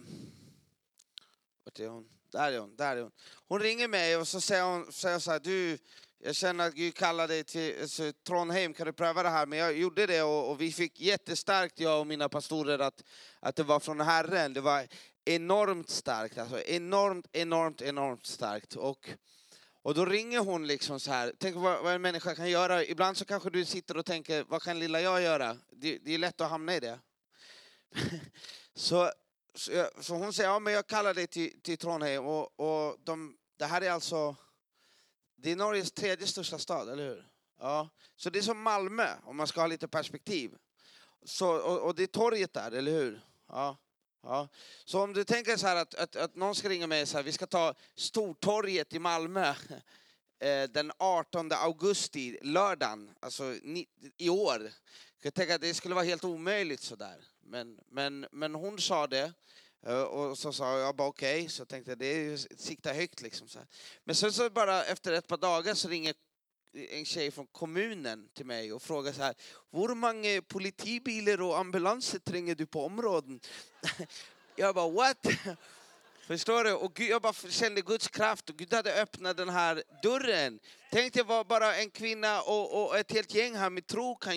vart 1.64 1.78
är 1.78 1.88
hon? 1.88 2.08
Där 2.30 2.52
är 2.52 2.58
hon, 2.58 2.76
där 2.76 2.96
är 2.96 3.02
hon. 3.02 3.12
Hon 3.48 3.60
ringer 3.60 3.88
mig 3.88 4.16
och 4.16 4.28
så 4.28 4.40
säger 4.40 4.64
hon, 4.64 4.92
säger 4.92 5.18
så 5.18 5.30
här, 5.30 5.40
du, 5.40 5.78
jag 6.18 6.36
känner 6.36 6.66
att 6.66 6.74
Gud 6.74 6.94
kallar 6.94 7.28
dig 7.28 7.44
till 7.44 7.80
alltså, 7.80 8.12
Trondheim, 8.26 8.74
kan 8.74 8.86
du 8.86 8.92
pröva 8.92 9.22
det 9.22 9.28
här? 9.28 9.46
Men 9.46 9.58
jag 9.58 9.78
gjorde 9.78 10.06
det 10.06 10.22
och, 10.22 10.50
och 10.50 10.60
vi 10.60 10.72
fick 10.72 11.00
jättestarkt, 11.00 11.80
jag 11.80 12.00
och 12.00 12.06
mina 12.06 12.28
pastorer, 12.28 12.78
att, 12.78 13.04
att 13.40 13.56
det 13.56 13.62
var 13.62 13.80
från 13.80 14.00
Herren. 14.00 14.52
Det 14.52 14.60
var 14.60 14.86
enormt 15.24 15.90
starkt, 15.90 16.38
alltså 16.38 16.60
enormt, 16.60 17.26
enormt, 17.32 17.82
enormt 17.82 18.26
starkt. 18.26 18.76
Och, 18.76 19.10
och 19.82 19.94
då 19.94 20.04
ringer 20.04 20.38
hon 20.38 20.66
liksom 20.66 21.00
så 21.00 21.10
här, 21.10 21.32
tänk 21.38 21.56
vad, 21.56 21.82
vad 21.82 21.94
en 21.94 22.02
människa 22.02 22.34
kan 22.34 22.50
göra. 22.50 22.84
Ibland 22.84 23.16
så 23.16 23.24
kanske 23.24 23.50
du 23.50 23.64
sitter 23.64 23.96
och 23.96 24.06
tänker, 24.06 24.44
vad 24.48 24.62
kan 24.62 24.78
lilla 24.78 25.00
jag 25.00 25.22
göra? 25.22 25.56
Det, 25.70 25.98
det 25.98 26.14
är 26.14 26.18
lätt 26.18 26.40
att 26.40 26.50
hamna 26.50 26.76
i 26.76 26.80
det. 26.80 26.98
så, 28.74 29.10
så, 29.54 29.72
jag, 29.72 30.04
så 30.04 30.14
hon 30.14 30.32
säger, 30.32 30.50
ja 30.50 30.58
men 30.58 30.72
jag 30.72 30.86
kallar 30.86 31.14
dig 31.14 31.26
till, 31.26 31.60
till 31.62 31.78
Trondheim 31.78 32.26
och, 32.26 32.60
och 32.60 32.96
de, 33.04 33.36
det 33.58 33.64
här 33.64 33.80
är 33.80 33.90
alltså, 33.90 34.36
det 35.46 35.52
är 35.52 35.56
Norges 35.56 35.92
tredje 35.92 36.26
största 36.26 36.58
stad, 36.58 36.88
eller 36.88 37.08
hur? 37.08 37.28
Ja. 37.60 37.88
Så 38.16 38.30
det 38.30 38.38
är 38.38 38.42
som 38.42 38.62
Malmö, 38.62 39.08
om 39.24 39.36
man 39.36 39.46
ska 39.46 39.60
ha 39.60 39.66
lite 39.66 39.88
perspektiv. 39.88 40.56
Så, 41.24 41.56
och, 41.56 41.80
och 41.80 41.94
det 41.94 42.02
är 42.02 42.06
torget 42.06 42.52
där, 42.52 42.72
eller 42.72 42.92
hur? 42.92 43.20
Ja. 43.48 43.76
Ja. 44.22 44.48
Så 44.84 45.02
om 45.02 45.12
du 45.12 45.24
tänker 45.24 45.56
så 45.56 45.66
här 45.66 45.76
att, 45.76 45.94
att, 45.94 46.16
att 46.16 46.34
någon 46.34 46.54
ska 46.54 46.68
ringa 46.68 46.86
mig 46.86 47.06
så 47.06 47.16
här, 47.16 47.24
vi 47.24 47.32
ska 47.32 47.46
ta 47.46 47.74
Stortorget 47.94 48.94
i 48.94 48.98
Malmö 48.98 49.48
eh, 50.38 50.70
den 50.70 50.92
18 50.98 51.52
augusti, 51.52 52.38
lördagen, 52.42 53.10
alltså 53.20 53.54
i 54.16 54.28
år. 54.28 54.70
Jag 55.22 55.34
tänker 55.34 55.54
att 55.54 55.60
det 55.60 55.74
skulle 55.74 55.94
vara 55.94 56.04
helt 56.04 56.24
omöjligt 56.24 56.80
sådär. 56.80 57.24
Men, 57.40 57.80
men, 57.88 58.26
men 58.30 58.54
hon 58.54 58.78
sa 58.78 59.06
det. 59.06 59.32
Eh, 59.86 60.02
Och 60.02 60.38
så 60.38 60.52
sa 60.52 60.78
jag 60.78 60.96
bara 60.96 61.08
okej, 61.08 61.48
så 61.48 61.64
tänkte 61.64 61.90
jag 61.90 61.98
det 61.98 62.06
är 62.06 62.36
sikta 62.56 62.92
högt 62.92 63.20
liksom. 63.22 63.48
Så. 63.48 63.58
Men 64.04 64.14
sen 64.14 64.32
så 64.32 64.50
bara 64.50 64.84
efter 64.84 65.12
ett 65.12 65.26
par 65.26 65.36
dagar 65.36 65.74
så 65.74 65.88
ringer 65.88 66.14
en 66.90 67.04
tjej 67.04 67.30
från 67.30 67.46
kommunen 67.46 68.28
till 68.34 68.46
mig 68.46 68.72
och 68.72 68.82
frågar 68.82 69.12
så 69.12 69.22
här. 69.22 69.34
Hur 69.72 69.94
många 69.94 71.42
og 71.42 71.58
ambulanser 71.58 72.18
tränger 72.18 72.54
du 72.54 72.66
på 72.66 72.84
områden? 72.84 73.40
Jag 74.56 74.74
bara 74.74 74.90
what? 74.90 75.26
Förstår 76.26 76.64
du? 76.64 76.72
Och 76.72 76.94
Gud, 76.94 77.10
jag 77.10 77.22
bara 77.22 77.32
kände 77.32 77.80
Guds 77.80 78.08
kraft 78.08 78.50
och 78.50 78.56
Gud 78.56 78.74
hade 78.74 79.02
öppnat 79.02 79.36
den 79.36 79.48
här 79.48 79.82
dörren. 80.02 80.58
Tänk 80.92 81.14
dig 81.14 81.24
vad 81.24 81.46
en 81.74 81.90
kvinna 81.90 82.42
och, 82.42 82.84
och 82.84 82.98
ett 82.98 83.12
helt 83.12 83.34
gäng 83.34 83.54
här 83.54 83.70
med 83.70 83.86
tro 83.86 84.16
kan. 84.16 84.34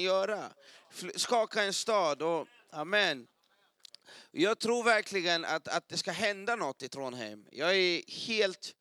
Fl- 0.94 1.18
Skaka 1.18 1.64
en 1.64 1.74
stad. 1.74 2.22
Och, 2.22 2.48
amen. 2.72 3.28
Jag 4.32 4.60
tror 4.60 4.84
verkligen 4.84 5.46
att, 5.46 5.68
att 5.68 5.90
det 5.90 5.98
ska 5.98 6.12
hända 6.12 6.56
något 6.56 6.84
i 6.84 6.90
Trondheim. 6.90 7.46
Jag 7.52 7.76
är 7.76 8.12
helt 8.28 8.76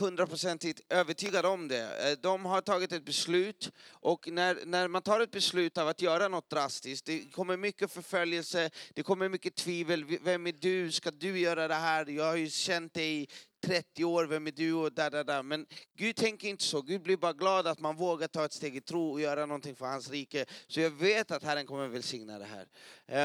hundraprocentigt 0.00 0.80
övertygad 0.88 1.46
om 1.46 1.68
det. 1.68 2.10
Eh, 2.10 2.18
De 2.22 2.44
har 2.44 2.60
tagit 2.60 2.92
ett 2.92 3.04
beslut 3.04 3.70
och 3.90 4.28
när, 4.28 4.58
när 4.66 4.88
man 4.88 5.02
tar 5.02 5.20
ett 5.20 5.30
beslut 5.30 5.78
av 5.78 5.88
att 5.88 6.02
göra 6.02 6.28
något 6.28 6.50
drastiskt, 6.50 7.06
det 7.06 7.32
kommer 7.32 7.56
mycket 7.56 7.92
förföljelse, 7.92 8.70
det 8.94 9.02
kommer 9.02 9.28
mycket 9.28 9.54
tvivel. 9.54 10.04
Vem 10.22 10.46
är 10.46 10.52
du? 10.52 10.92
Ska 10.92 11.10
du 11.10 11.38
göra 11.38 11.68
det 11.68 11.74
här? 11.74 12.06
Jag 12.10 12.24
har 12.24 12.36
ju 12.36 12.50
känt 12.50 12.94
dig 12.94 13.22
i 13.22 13.26
30 13.66 14.04
år, 14.04 14.24
vem 14.26 14.46
är 14.46 14.50
du? 14.52 14.72
Och 14.72 14.92
där, 14.92 15.10
där, 15.10 15.24
där. 15.24 15.42
Men 15.42 15.66
Gud 15.96 16.16
tänker 16.16 16.48
inte 16.48 16.64
så. 16.64 16.82
Gud 16.82 17.02
blir 17.02 17.16
bara 17.16 17.32
glad 17.32 17.66
att 17.66 17.80
man 17.80 17.96
vågar 17.96 18.28
ta 18.28 18.44
ett 18.44 18.52
steg 18.52 18.76
i 18.76 18.80
tro 18.80 19.10
och 19.12 19.20
göra 19.20 19.46
någonting 19.46 19.76
för 19.76 19.86
hans 19.86 20.10
rike. 20.10 20.44
Så 20.66 20.80
jag 20.80 20.90
vet 20.90 21.30
att 21.30 21.42
Herren 21.42 21.66
kommer 21.66 21.88
välsigna 21.88 22.38
det 22.38 22.44
här. 22.44 22.66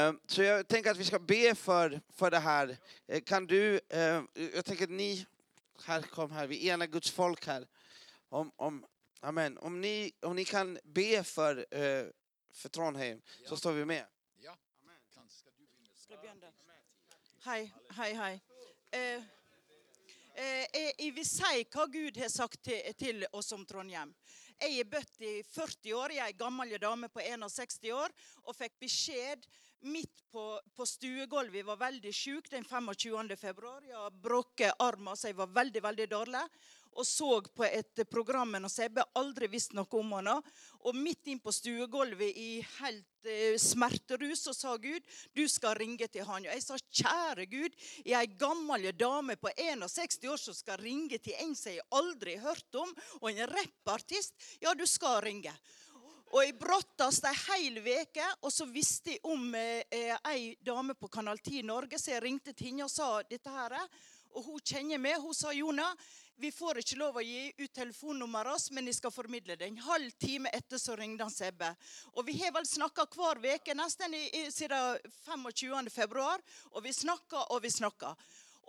Eh, 0.08 0.14
Så 0.26 0.42
jag 0.42 0.68
tänker 0.68 0.90
att 0.90 0.96
vi 0.96 1.04
ska 1.04 1.18
be 1.18 1.54
för, 1.54 2.00
för 2.14 2.30
det 2.30 2.38
här. 2.38 2.76
Eh, 3.08 3.20
Kan 3.20 3.46
du, 3.46 3.80
jag 4.54 4.64
tänker 4.64 4.84
att 4.84 4.90
ni, 4.90 5.26
här 5.84 6.02
kom 6.02 6.30
här, 6.30 6.46
vi 6.46 6.68
är 6.68 6.74
ena 6.74 6.86
Guds 6.86 7.10
folk 7.10 7.46
här. 7.46 7.68
Om, 8.28 8.52
om, 8.56 8.86
amen. 9.20 9.58
Om, 9.58 9.80
ni, 9.80 10.12
om 10.22 10.36
ni 10.36 10.44
kan 10.44 10.78
be 10.84 11.24
för, 11.24 11.56
uh, 11.56 12.10
för 12.52 12.68
Trondheim 12.68 13.22
så 13.46 13.56
står 13.56 13.72
vi 13.72 13.84
med. 13.84 14.06
Ja. 14.36 14.56
Skal 15.28 15.52
du 15.52 15.58
begynne? 15.58 15.94
Skal 15.94 16.14
jeg 16.14 16.20
begynne? 16.20 16.52
Hei, 17.44 17.72
hei, 17.96 18.12
hei. 18.14 18.40
Eh, 18.92 19.22
eh, 20.34 20.66
jeg, 20.74 20.94
jeg 20.98 21.12
vil 21.16 21.24
si 21.24 21.62
hva 21.72 21.86
Gud 21.88 22.18
har 22.20 22.28
sagt 22.28 22.58
til, 22.66 22.82
til 22.98 23.24
oss 23.32 23.52
om 23.56 23.62
Trondheim. 23.66 24.12
Jeg 24.60 24.82
er 24.82 24.88
bøtt 24.92 25.22
i 25.24 25.38
40 25.46 25.94
år, 25.96 26.12
jeg 26.12 26.20
er 26.20 26.34
ei 26.34 26.36
gammel 26.36 26.74
dame 26.82 27.08
på 27.08 27.22
61 27.24 27.78
år, 27.96 28.12
og 28.44 28.56
fikk 28.58 28.74
beskjed 28.82 29.46
midt 29.82 30.24
på, 30.32 30.44
på 30.76 30.86
stuegulvet. 30.86 31.60
Jeg 31.60 31.68
var 31.68 31.80
veldig 31.80 32.12
syk 32.14 32.50
den 32.52 32.64
25. 32.64 33.36
februar. 33.36 33.80
Jeg 33.86 33.96
har 33.96 34.20
brukket 34.22 34.76
armen, 34.78 35.16
så 35.16 35.30
jeg 35.30 35.38
var 35.40 35.50
veldig, 35.54 35.82
veldig 35.82 36.10
dårlig. 36.10 36.44
Og 36.98 37.06
så 37.06 37.28
på 37.54 37.64
et 37.64 38.02
program 38.10 38.50
med 38.56 38.66
Sebbe, 38.70 39.04
aldri 39.14 39.46
visst 39.50 39.76
noe 39.78 39.86
om 40.00 40.16
henne. 40.16 40.34
Og 40.82 40.96
midt 40.98 41.30
inn 41.30 41.40
på 41.42 41.52
stuegulvet 41.54 42.34
i 42.34 42.48
helt 42.80 43.28
eh, 43.30 43.54
smerterus 43.60 44.42
så 44.48 44.54
sa 44.56 44.74
Gud 44.80 45.06
du 45.36 45.44
skal 45.48 45.76
ringe 45.78 46.08
til 46.10 46.26
han. 46.26 46.42
Og 46.42 46.50
jeg 46.50 46.64
sa 46.64 46.78
kjære 46.80 47.46
Gud, 47.52 47.76
jeg 48.02 48.16
er 48.16 48.24
ei 48.24 48.32
gammel 48.40 48.90
dame 48.98 49.38
på 49.38 49.52
61 49.54 50.26
år 50.32 50.42
som 50.42 50.56
skal 50.56 50.82
ringe 50.82 51.20
til 51.22 51.38
en 51.44 51.54
som 51.54 51.76
jeg 51.76 51.86
aldri 51.94 52.36
har 52.40 52.50
hørt 52.50 52.80
om, 52.82 52.90
og 53.22 53.30
en 53.30 53.46
rappartist. 53.54 54.34
Ja, 54.62 54.74
du 54.74 54.86
skal 54.88 55.22
ringe. 55.24 55.54
Og 56.30 56.44
jeg 56.44 56.54
brottas 56.60 57.16
ei 57.26 57.34
heil 57.48 57.80
veke, 57.82 58.22
og 58.46 58.52
så 58.54 58.62
visste 58.70 59.16
jeg 59.16 59.22
om 59.26 59.48
eh, 59.58 59.82
eh, 59.90 60.14
ei 60.30 60.52
dame 60.62 60.94
på 60.94 61.08
Kanal 61.10 61.40
10 61.42 61.64
Norge, 61.66 61.98
så 61.98 62.12
jeg 62.12 62.22
ringte 62.22 62.52
til 62.54 62.70
henne 62.70 62.86
og 62.86 62.92
sa 62.92 63.08
dette 63.26 63.50
her. 63.50 63.74
Og 64.38 64.44
hun 64.46 64.60
kjenner 64.62 65.00
meg. 65.02 65.18
Hun 65.18 65.34
sa 65.34 65.50
Jona, 65.50 65.88
vi 66.38 66.52
får 66.54 66.78
ikke 66.84 67.00
lov 67.00 67.18
å 67.18 67.24
gi 67.26 67.48
ut 67.58 67.72
telefonnummeret 67.74 68.70
men 68.76 68.86
jeg 68.86 69.00
skal 69.00 69.12
formidle 69.12 69.56
det. 69.58 69.66
En 69.66 69.82
halv 69.88 70.14
time 70.22 70.52
etter 70.54 70.78
så 70.78 70.94
ringte 70.94 71.26
han 71.26 71.34
Sebbe. 71.34 71.72
Og 72.14 72.22
vi 72.28 72.36
har 72.38 72.54
vel 72.54 72.68
snakka 72.68 73.08
hver 73.10 73.42
uke 73.42 73.74
nesten 73.74 74.14
i, 74.14 74.22
i, 74.30 74.44
siden 74.54 75.02
25. 75.26 75.90
februar. 75.90 76.38
Og 76.70 76.86
vi 76.86 76.94
snakka 76.94 77.48
og 77.50 77.64
vi 77.66 77.74
snakka. 77.74 78.14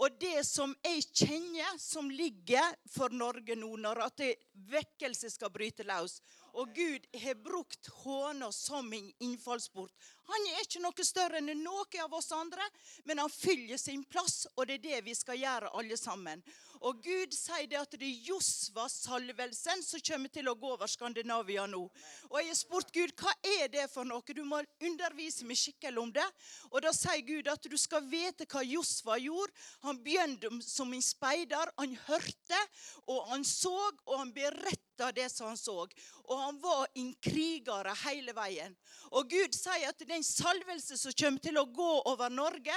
Og 0.01 0.17
det 0.17 0.41
som 0.49 0.73
jeg 0.81 1.05
kjenner 1.13 1.77
som 1.77 2.09
ligger 2.09 2.73
for 2.89 3.13
Norge 3.13 3.53
nå, 3.53 3.75
når 3.77 4.07
at 4.07 4.23
vekkelse 4.71 5.29
skal 5.29 5.53
bryte 5.53 5.85
løs 5.85 6.17
Og 6.53 6.73
Gud 6.75 7.05
har 7.23 7.37
brukt 7.39 7.87
håna 8.03 8.51
som 8.51 8.93
en 8.93 9.11
innfallsport. 9.23 9.91
Han 10.31 10.47
er 10.51 10.65
ikke 10.65 10.81
noe 10.83 11.05
større 11.05 11.39
enn 11.39 11.51
noen 11.63 12.01
av 12.03 12.13
oss 12.17 12.31
andre, 12.35 12.65
men 13.07 13.23
han 13.23 13.31
fyller 13.31 13.79
sin 13.79 14.03
plass, 14.03 14.45
og 14.55 14.67
det 14.67 14.79
er 14.79 14.85
det 14.87 15.01
vi 15.07 15.15
skal 15.15 15.39
gjøre 15.39 15.71
alle 15.79 15.97
sammen. 15.99 16.43
Og 16.81 16.97
Gud 17.05 17.35
sier 17.35 17.67
det 17.69 17.77
at 17.77 17.93
det 17.93 18.07
er 18.07 18.29
Josva-salvelsen 18.31 19.83
som 19.85 20.01
kommer 20.01 20.31
til 20.33 20.49
å 20.49 20.55
gå 20.57 20.71
over 20.73 20.89
Skandinavia 20.89 21.67
nå. 21.69 21.83
Og 22.31 22.37
jeg 22.39 22.49
har 22.49 22.57
spurt 22.57 22.93
Gud 22.95 23.13
hva 23.21 23.33
er 23.45 23.69
det 23.69 23.85
for 23.91 24.07
noe? 24.07 24.25
Du 24.33 24.41
må 24.47 24.63
undervise 24.81 25.45
meg 25.45 25.59
skikkelig 25.61 26.01
om 26.01 26.13
det. 26.15 26.25
Og 26.71 26.81
da 26.81 26.93
sier 26.95 27.21
Gud 27.27 27.51
at 27.51 27.69
du 27.69 27.77
skal 27.77 28.05
vite 28.09 28.47
hva 28.49 28.63
Josva 28.65 29.19
gjorde. 29.21 29.53
Han 29.85 30.01
begynte 30.01 30.49
som 30.65 30.93
en 30.93 31.05
speider. 31.05 31.69
Han 31.77 31.93
hørte, 32.07 32.63
og 33.05 33.29
han 33.29 33.45
så, 33.45 33.75
og 34.07 34.17
han 34.17 34.33
beretta 34.33 35.11
det 35.13 35.29
som 35.33 35.51
han 35.51 35.59
så. 35.59 35.85
Og 36.25 36.37
han 36.39 36.57
var 36.61 36.87
en 36.97 37.13
kriger 37.21 37.91
hele 38.07 38.33
veien. 38.37 38.73
Og 39.13 39.29
Gud 39.29 39.53
sier 39.53 39.89
at 39.89 40.01
det 40.01 40.17
er 40.17 40.25
salvelse 40.25 40.97
som 40.97 41.13
kommer 41.13 41.45
til 41.45 41.61
å 41.61 41.69
gå 41.69 41.91
over 42.09 42.33
Norge 42.33 42.75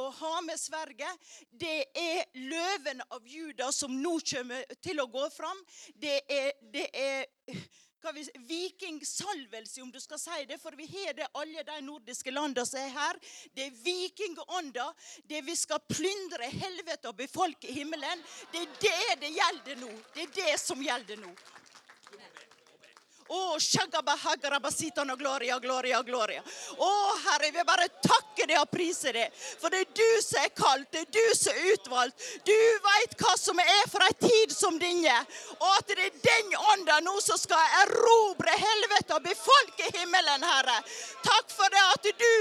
og 0.00 0.12
ha 0.18 0.40
med 0.46 0.60
Sverige. 0.60 1.08
Det 1.50 1.78
er 1.98 2.24
løven 2.48 3.02
av 3.10 3.26
Juda 3.28 3.70
som 3.72 3.94
nå 4.02 4.18
kommer 4.32 4.76
til 4.80 5.00
å 5.02 5.08
gå 5.12 5.28
fram. 5.34 5.62
Det 5.94 6.20
er, 6.28 6.52
det 6.72 6.88
er 6.92 7.26
vi, 8.10 8.24
vikingsalvelse, 8.34 9.82
om 9.82 9.90
du 9.92 10.00
skal 10.00 10.18
si 10.18 10.44
det. 10.48 10.58
For 10.62 10.74
vi 10.76 10.88
har 10.90 11.14
det 11.14 11.30
alle 11.38 11.62
de 11.66 11.78
nordiske 11.86 12.34
landene 12.34 12.66
som 12.66 12.80
er 12.82 12.94
her. 12.96 13.20
Det 13.54 13.68
er 13.68 13.80
vikingånda. 13.84 14.88
Det 15.28 15.42
vi 15.46 15.56
skal 15.56 15.82
plyndre 15.86 16.50
helvete 16.50 17.12
og 17.12 17.18
befolke 17.20 17.70
himmelen. 17.72 18.24
Det 18.52 18.64
er 18.64 18.78
det 18.86 19.18
det 19.26 19.34
gjelder 19.36 19.82
nå. 19.84 19.92
Det 20.14 20.26
er 20.26 20.38
det 20.40 20.54
som 20.60 20.82
gjelder 20.82 21.22
nå. 21.22 21.34
No 25.04 25.16
gloria, 25.16 25.58
gloria, 25.58 26.02
gloria. 26.02 26.42
Å, 26.76 26.90
Herre, 27.24 27.50
vi 27.54 27.62
bare 27.66 27.88
takker 28.04 28.48
deg 28.48 28.58
og 28.60 28.70
priser 28.72 29.16
deg. 29.16 29.32
For 29.60 29.72
det 29.72 29.80
er 29.82 29.90
du 29.96 30.10
som 30.24 30.42
er 30.42 30.52
kalt, 30.56 30.88
det 30.92 31.02
er 31.04 31.10
du 31.16 31.36
som 31.38 31.56
er 31.56 31.72
utvalgt. 31.72 32.26
Du 32.46 32.54
vet 32.86 33.16
hva 33.20 33.32
som 33.40 33.60
er 33.62 33.88
for 33.92 34.04
ei 34.06 34.12
tid 34.20 34.54
som 34.54 34.78
denne. 34.80 35.16
Og 35.58 35.68
at 35.70 35.90
det 35.92 36.08
er 36.08 36.20
den 36.28 36.54
ånda 36.74 37.00
nå 37.06 37.16
som 37.24 37.40
skal 37.40 37.76
erobre 37.82 38.54
helvete 38.56 39.16
og 39.16 39.26
befolke 39.26 39.90
himmelen, 39.96 40.46
Herre. 40.46 40.78
Takk 41.24 41.52
for 41.52 41.72
det 41.72 41.84
at 41.88 42.10
du 42.22 42.32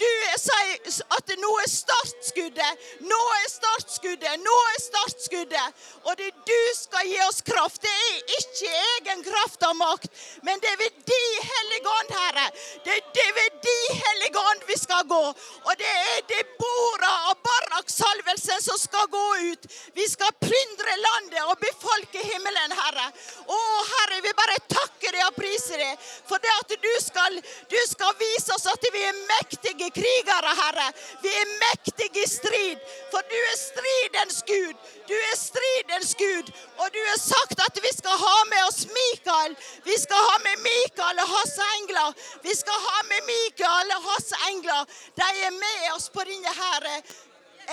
du 0.00 0.08
er, 0.30 0.38
sier 0.40 1.00
at 1.16 1.32
nå 1.40 1.50
er 1.60 1.68
startskuddet. 1.70 2.84
Nå 3.04 3.20
er 3.36 3.48
startskuddet. 3.52 4.40
Nå 4.44 4.56
er 4.72 4.80
startskuddet. 4.82 5.82
Og 6.06 6.16
det 6.20 6.30
du 6.48 6.60
skal 6.76 7.08
gi 7.08 7.18
oss 7.26 7.42
kraft. 7.46 7.82
Det 7.84 7.92
er 7.92 8.36
ikke 8.38 8.70
egen 8.80 9.24
kraft 9.26 9.64
og 9.68 9.76
makt, 9.80 10.08
men 10.46 10.60
det 10.62 10.70
er 10.72 10.78
ved 10.80 10.96
de 11.10 11.20
hellige 11.50 11.92
ånd, 11.96 12.14
Herre. 12.16 12.46
Det 12.86 12.96
er 13.24 13.34
ved 13.36 13.58
de 13.66 13.76
hellige 13.98 14.44
ånd 14.52 14.64
vi 14.70 14.78
skal 14.80 15.06
gå. 15.10 15.22
Og 15.68 15.72
det 15.80 15.90
er 15.90 16.24
det 16.30 16.42
bordet 16.60 17.12
av 17.30 17.36
barrakksalvelsen 17.44 18.64
som 18.64 18.80
skal 18.80 19.08
gå 19.12 19.26
ut. 19.50 19.68
Vi 19.96 20.08
skal 20.08 20.32
plyndre 20.40 20.96
landet 21.04 21.42
og 21.46 21.60
befolke 21.62 22.24
himmelen, 22.24 22.76
Herre. 22.80 23.10
Å, 23.46 23.60
Herre, 23.92 24.22
vi 24.24 24.34
bare 24.38 24.58
takker 24.70 25.16
deg 25.16 25.26
og 25.28 25.36
priser 25.38 25.84
deg 25.84 26.08
for 26.28 26.42
det 26.42 26.52
at 26.56 26.74
du 26.80 26.92
skal, 27.02 27.38
du 27.70 27.78
skal 27.90 28.16
vise 28.20 28.54
oss 28.54 28.68
at 28.70 28.90
vi 28.94 29.04
er 29.04 29.22
mektige 29.28 29.89
krigere, 29.94 30.52
Herre. 30.60 30.86
Vi 31.22 31.32
er 31.42 31.52
mektige 31.64 32.24
i 32.24 32.28
strid, 32.28 32.82
for 33.12 33.24
du 33.32 33.38
er 33.52 33.56
stridens 33.60 34.42
Gud. 34.50 34.76
Du 35.08 35.14
er 35.14 35.36
stridens 35.38 36.14
Gud, 36.18 36.52
og 36.78 36.92
du 36.94 37.00
har 37.08 37.18
sagt 37.22 37.64
at 37.66 37.82
vi 37.82 37.92
skal 37.96 38.16
ha 38.24 38.36
med 38.52 38.62
oss 38.68 38.84
Mikael. 38.98 39.56
Vi 39.88 39.96
skal 40.04 40.22
ha 40.28 40.36
med 40.46 40.62
Mikael 40.68 41.24
og 41.24 41.32
hans 41.34 41.56
engler. 41.78 42.14
Vi 42.46 42.54
skal 42.62 42.86
ha 42.86 43.02
med 43.10 43.26
Mikael 43.32 43.96
og 43.96 44.06
hans 44.10 44.32
engler. 44.50 44.86
De 45.20 45.28
er 45.48 45.58
med 45.58 45.90
oss 45.96 46.08
på 46.14 46.24
denne 46.30 46.54
her 46.62 46.88
eh, 46.94 47.18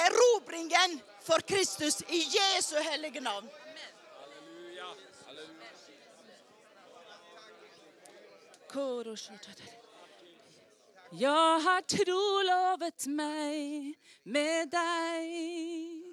erobringen 0.07 0.99
for 1.27 1.45
Kristus 1.47 2.01
i 2.09 2.25
Jesu 2.37 2.75
hellige 2.91 3.19
navn. 3.19 3.49
Jag 11.11 11.59
har 11.59 11.81
trolovet 11.87 13.05
meg 13.07 13.95
med 14.23 14.67
deg. 14.67 16.03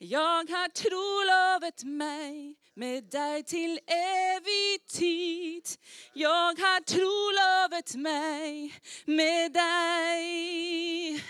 Jeg 0.00 0.46
har 0.50 0.72
trolovet 0.74 1.84
meg 1.86 2.56
med 2.74 3.06
deg 3.14 3.46
til 3.46 3.78
evig 3.86 4.80
tid. 4.90 5.76
Jeg 6.18 6.58
har 6.58 6.82
trolovet 6.90 7.94
meg 7.94 8.74
med 9.06 9.54
deg. 9.54 11.22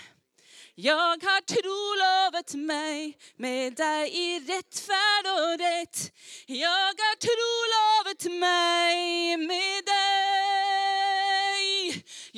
Jeg 0.75 1.21
har 1.21 1.45
trolovet 1.45 2.57
meg 2.57 3.13
med 3.37 3.77
deg 3.77 4.09
i 4.09 4.41
rettferd 4.49 5.29
og 5.37 5.61
rett. 5.61 6.09
Jeg 6.49 6.97
har 7.05 7.17
trolovet 7.29 8.31
meg 8.41 9.45
med 9.45 9.85
dig. 9.85 10.94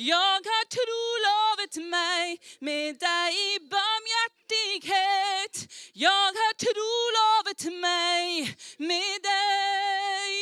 Jag 0.00 0.40
har 0.50 0.64
trolovet 0.76 1.90
mig 1.90 2.40
med 2.60 2.98
dig 2.98 3.56
i 3.56 3.58
barmhärtighet. 3.60 5.54
trolovet 6.64 7.64
mig 7.80 8.56
med 8.76 9.22
dig. 9.32 10.34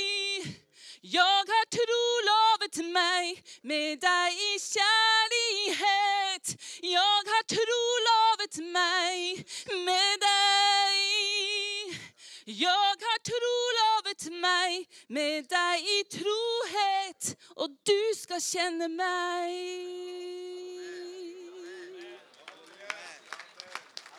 Jag 1.00 1.42
har 1.52 1.66
trolovet 1.76 2.76
mig 2.92 3.42
med 3.62 4.00
dig 4.00 4.30
i 4.50 4.59
kärlighet. 4.74 6.46
Jag 6.80 7.22
har 7.32 7.42
trolovet 7.54 8.57
mig 8.72 9.46
med 9.86 10.20
dig. 10.30 10.96
Jag 12.44 12.96
har 13.07 13.18
mig 14.30 14.86
med 15.08 15.48
deg 15.50 15.90
i 15.96 15.98
trohet 16.18 17.32
og 17.56 17.76
du 17.86 18.00
skal 18.18 18.40
kjenne 18.42 18.88
meg. 18.92 19.52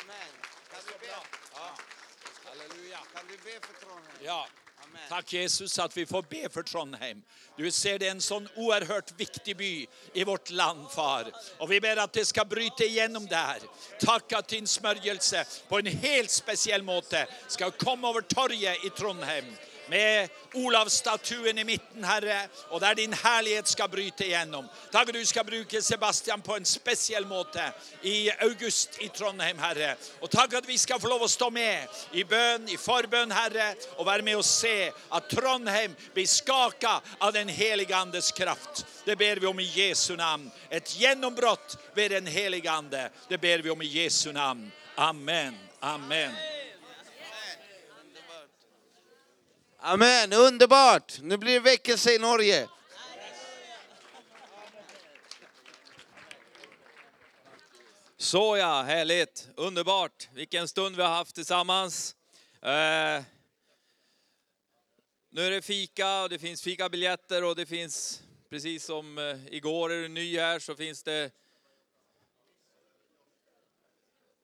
Amen. 0.01 0.31
Kan 0.71 0.85
du 0.87 0.93
be? 1.01 1.17
Halleluja. 2.45 3.01
Kan 3.13 3.27
du 3.27 3.35
be 3.43 3.59
for 3.61 3.73
Trondheim? 3.83 4.23
Ja. 4.25 4.45
Takk, 5.09 5.33
Jesus 5.33 5.79
at 5.79 5.97
vi 5.97 6.05
får 6.05 6.21
be 6.21 6.49
for 6.51 6.63
Trondheim. 6.63 7.21
Du 7.57 7.71
ser 7.71 7.97
det 7.99 8.09
er 8.09 8.15
en 8.15 8.23
sånn 8.23 8.47
oerhørt 8.59 9.13
viktig 9.17 9.55
by 9.57 9.71
i 10.19 10.25
vårt 10.27 10.51
land 10.51 10.89
far. 10.91 11.29
Og 11.61 11.69
vi 11.71 11.79
ber 11.83 12.01
at 12.03 12.13
det 12.13 12.25
skal 12.27 12.47
bryte 12.49 12.85
igjennom 12.85 13.27
der. 13.29 13.63
Takk 14.03 14.35
at 14.37 14.51
din 14.51 14.67
smørgelse 14.67 15.43
på 15.69 15.79
en 15.79 15.89
helt 16.03 16.33
spesiell 16.33 16.83
måte 16.85 17.23
skal 17.47 17.75
komme 17.79 18.09
over 18.09 18.25
torget 18.27 18.83
i 18.83 18.91
Trondheim. 18.97 19.47
Med 19.89 20.29
Olavsstatuen 20.53 21.57
i 21.57 21.63
mitten, 21.63 22.03
Herre, 22.03 22.47
og 22.69 22.81
der 22.81 22.97
din 22.97 23.13
herlighet 23.13 23.69
skal 23.69 23.89
bryte 23.89 24.25
igjennom. 24.25 24.67
Takk 24.91 25.11
at 25.11 25.15
du 25.15 25.25
skal 25.25 25.45
bruke 25.47 25.81
Sebastian 25.81 26.41
på 26.41 26.57
en 26.57 26.65
spesiell 26.67 27.27
måte 27.27 27.63
i 28.01 28.29
august 28.43 28.99
i 29.03 29.09
Trondheim, 29.13 29.59
Herre. 29.61 29.93
Og 30.21 30.31
takk 30.31 30.57
at 30.59 30.67
vi 30.67 30.77
skal 30.77 30.99
få 30.99 31.11
lov 31.11 31.23
å 31.27 31.31
stå 31.31 31.49
med 31.53 31.99
i 32.17 32.25
bønn, 32.27 32.67
i 32.69 32.79
forbønn, 32.81 33.31
Herre, 33.31 33.69
og 33.97 34.07
være 34.09 34.25
med 34.27 34.39
og 34.41 34.45
se 34.47 34.89
at 34.91 35.29
Trondheim 35.31 35.95
blir 36.15 36.27
skaka 36.27 36.97
av 37.19 37.33
den 37.35 37.49
helige 37.49 37.95
Andes 37.95 38.31
kraft. 38.35 38.85
Det 39.05 39.15
ber 39.17 39.39
vi 39.39 39.47
om 39.47 39.59
i 39.59 39.69
Jesu 39.71 40.15
navn. 40.15 40.49
Et 40.69 40.95
gjennombrudd 40.99 41.77
ved 41.95 42.09
den 42.09 42.27
helige 42.27 42.71
Ande. 42.71 43.09
Det 43.29 43.39
ber 43.41 43.63
vi 43.63 43.69
om 43.69 43.81
i 43.81 43.93
Jesu 44.01 44.31
navn. 44.31 44.71
Amen. 44.97 45.55
Amen. 45.79 46.56
Amen, 49.79 50.33
underbart! 50.33 51.19
Nu 51.21 51.37
blir 51.37 51.53
det 51.53 51.59
väckelse 51.59 52.13
i 52.13 52.17
Norge. 52.17 52.67
Så 58.17 58.57
ja, 58.57 58.81
härligt, 58.81 59.49
underbart. 59.55 60.29
Vilken 60.33 60.67
stund 60.67 60.95
vi 60.95 61.01
har 61.01 61.09
haft 61.09 61.35
tillsammans. 61.35 62.15
Eh, 62.61 63.23
nu 65.29 65.45
är 65.47 65.51
det 65.51 65.61
fika 65.61 66.21
och 66.21 66.29
det 66.29 66.39
finns 66.39 66.61
fikabiljetter 66.61 67.43
och 67.43 67.55
det 67.55 67.65
finns, 67.65 68.21
precis 68.49 68.85
som 68.85 69.17
eh, 69.17 69.53
igår 69.53 69.91
är 69.91 70.01
du 70.01 70.07
ny 70.07 70.39
här, 70.39 70.59
så 70.59 70.75
finns 70.75 71.03
det 71.03 71.31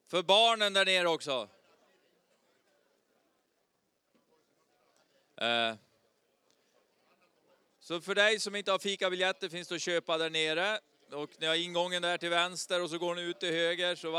för 0.07 0.23
barnen 0.23 0.73
där 0.73 0.85
nere 0.85 1.07
också. 1.07 1.49
Eh, 5.43 5.75
så 7.79 8.01
för 8.01 8.15
dig 8.15 8.39
som 8.39 8.55
inte 8.55 8.71
har 8.71 8.79
fikabiljetter 8.79 9.49
finns 9.49 9.67
det 9.67 9.75
att 9.75 9.81
köpa 9.81 10.17
där 10.17 10.29
nere. 10.29 10.79
Och 11.11 11.29
ni 11.39 11.45
har 11.45 11.55
ingången 11.55 12.01
där 12.01 12.17
till 12.17 12.29
vänster 12.29 12.83
och 12.83 12.89
så 12.89 12.97
går 12.97 13.15
ni 13.15 13.21
ut 13.21 13.39
till 13.39 13.51
höger. 13.51 13.95
Så 13.95 14.07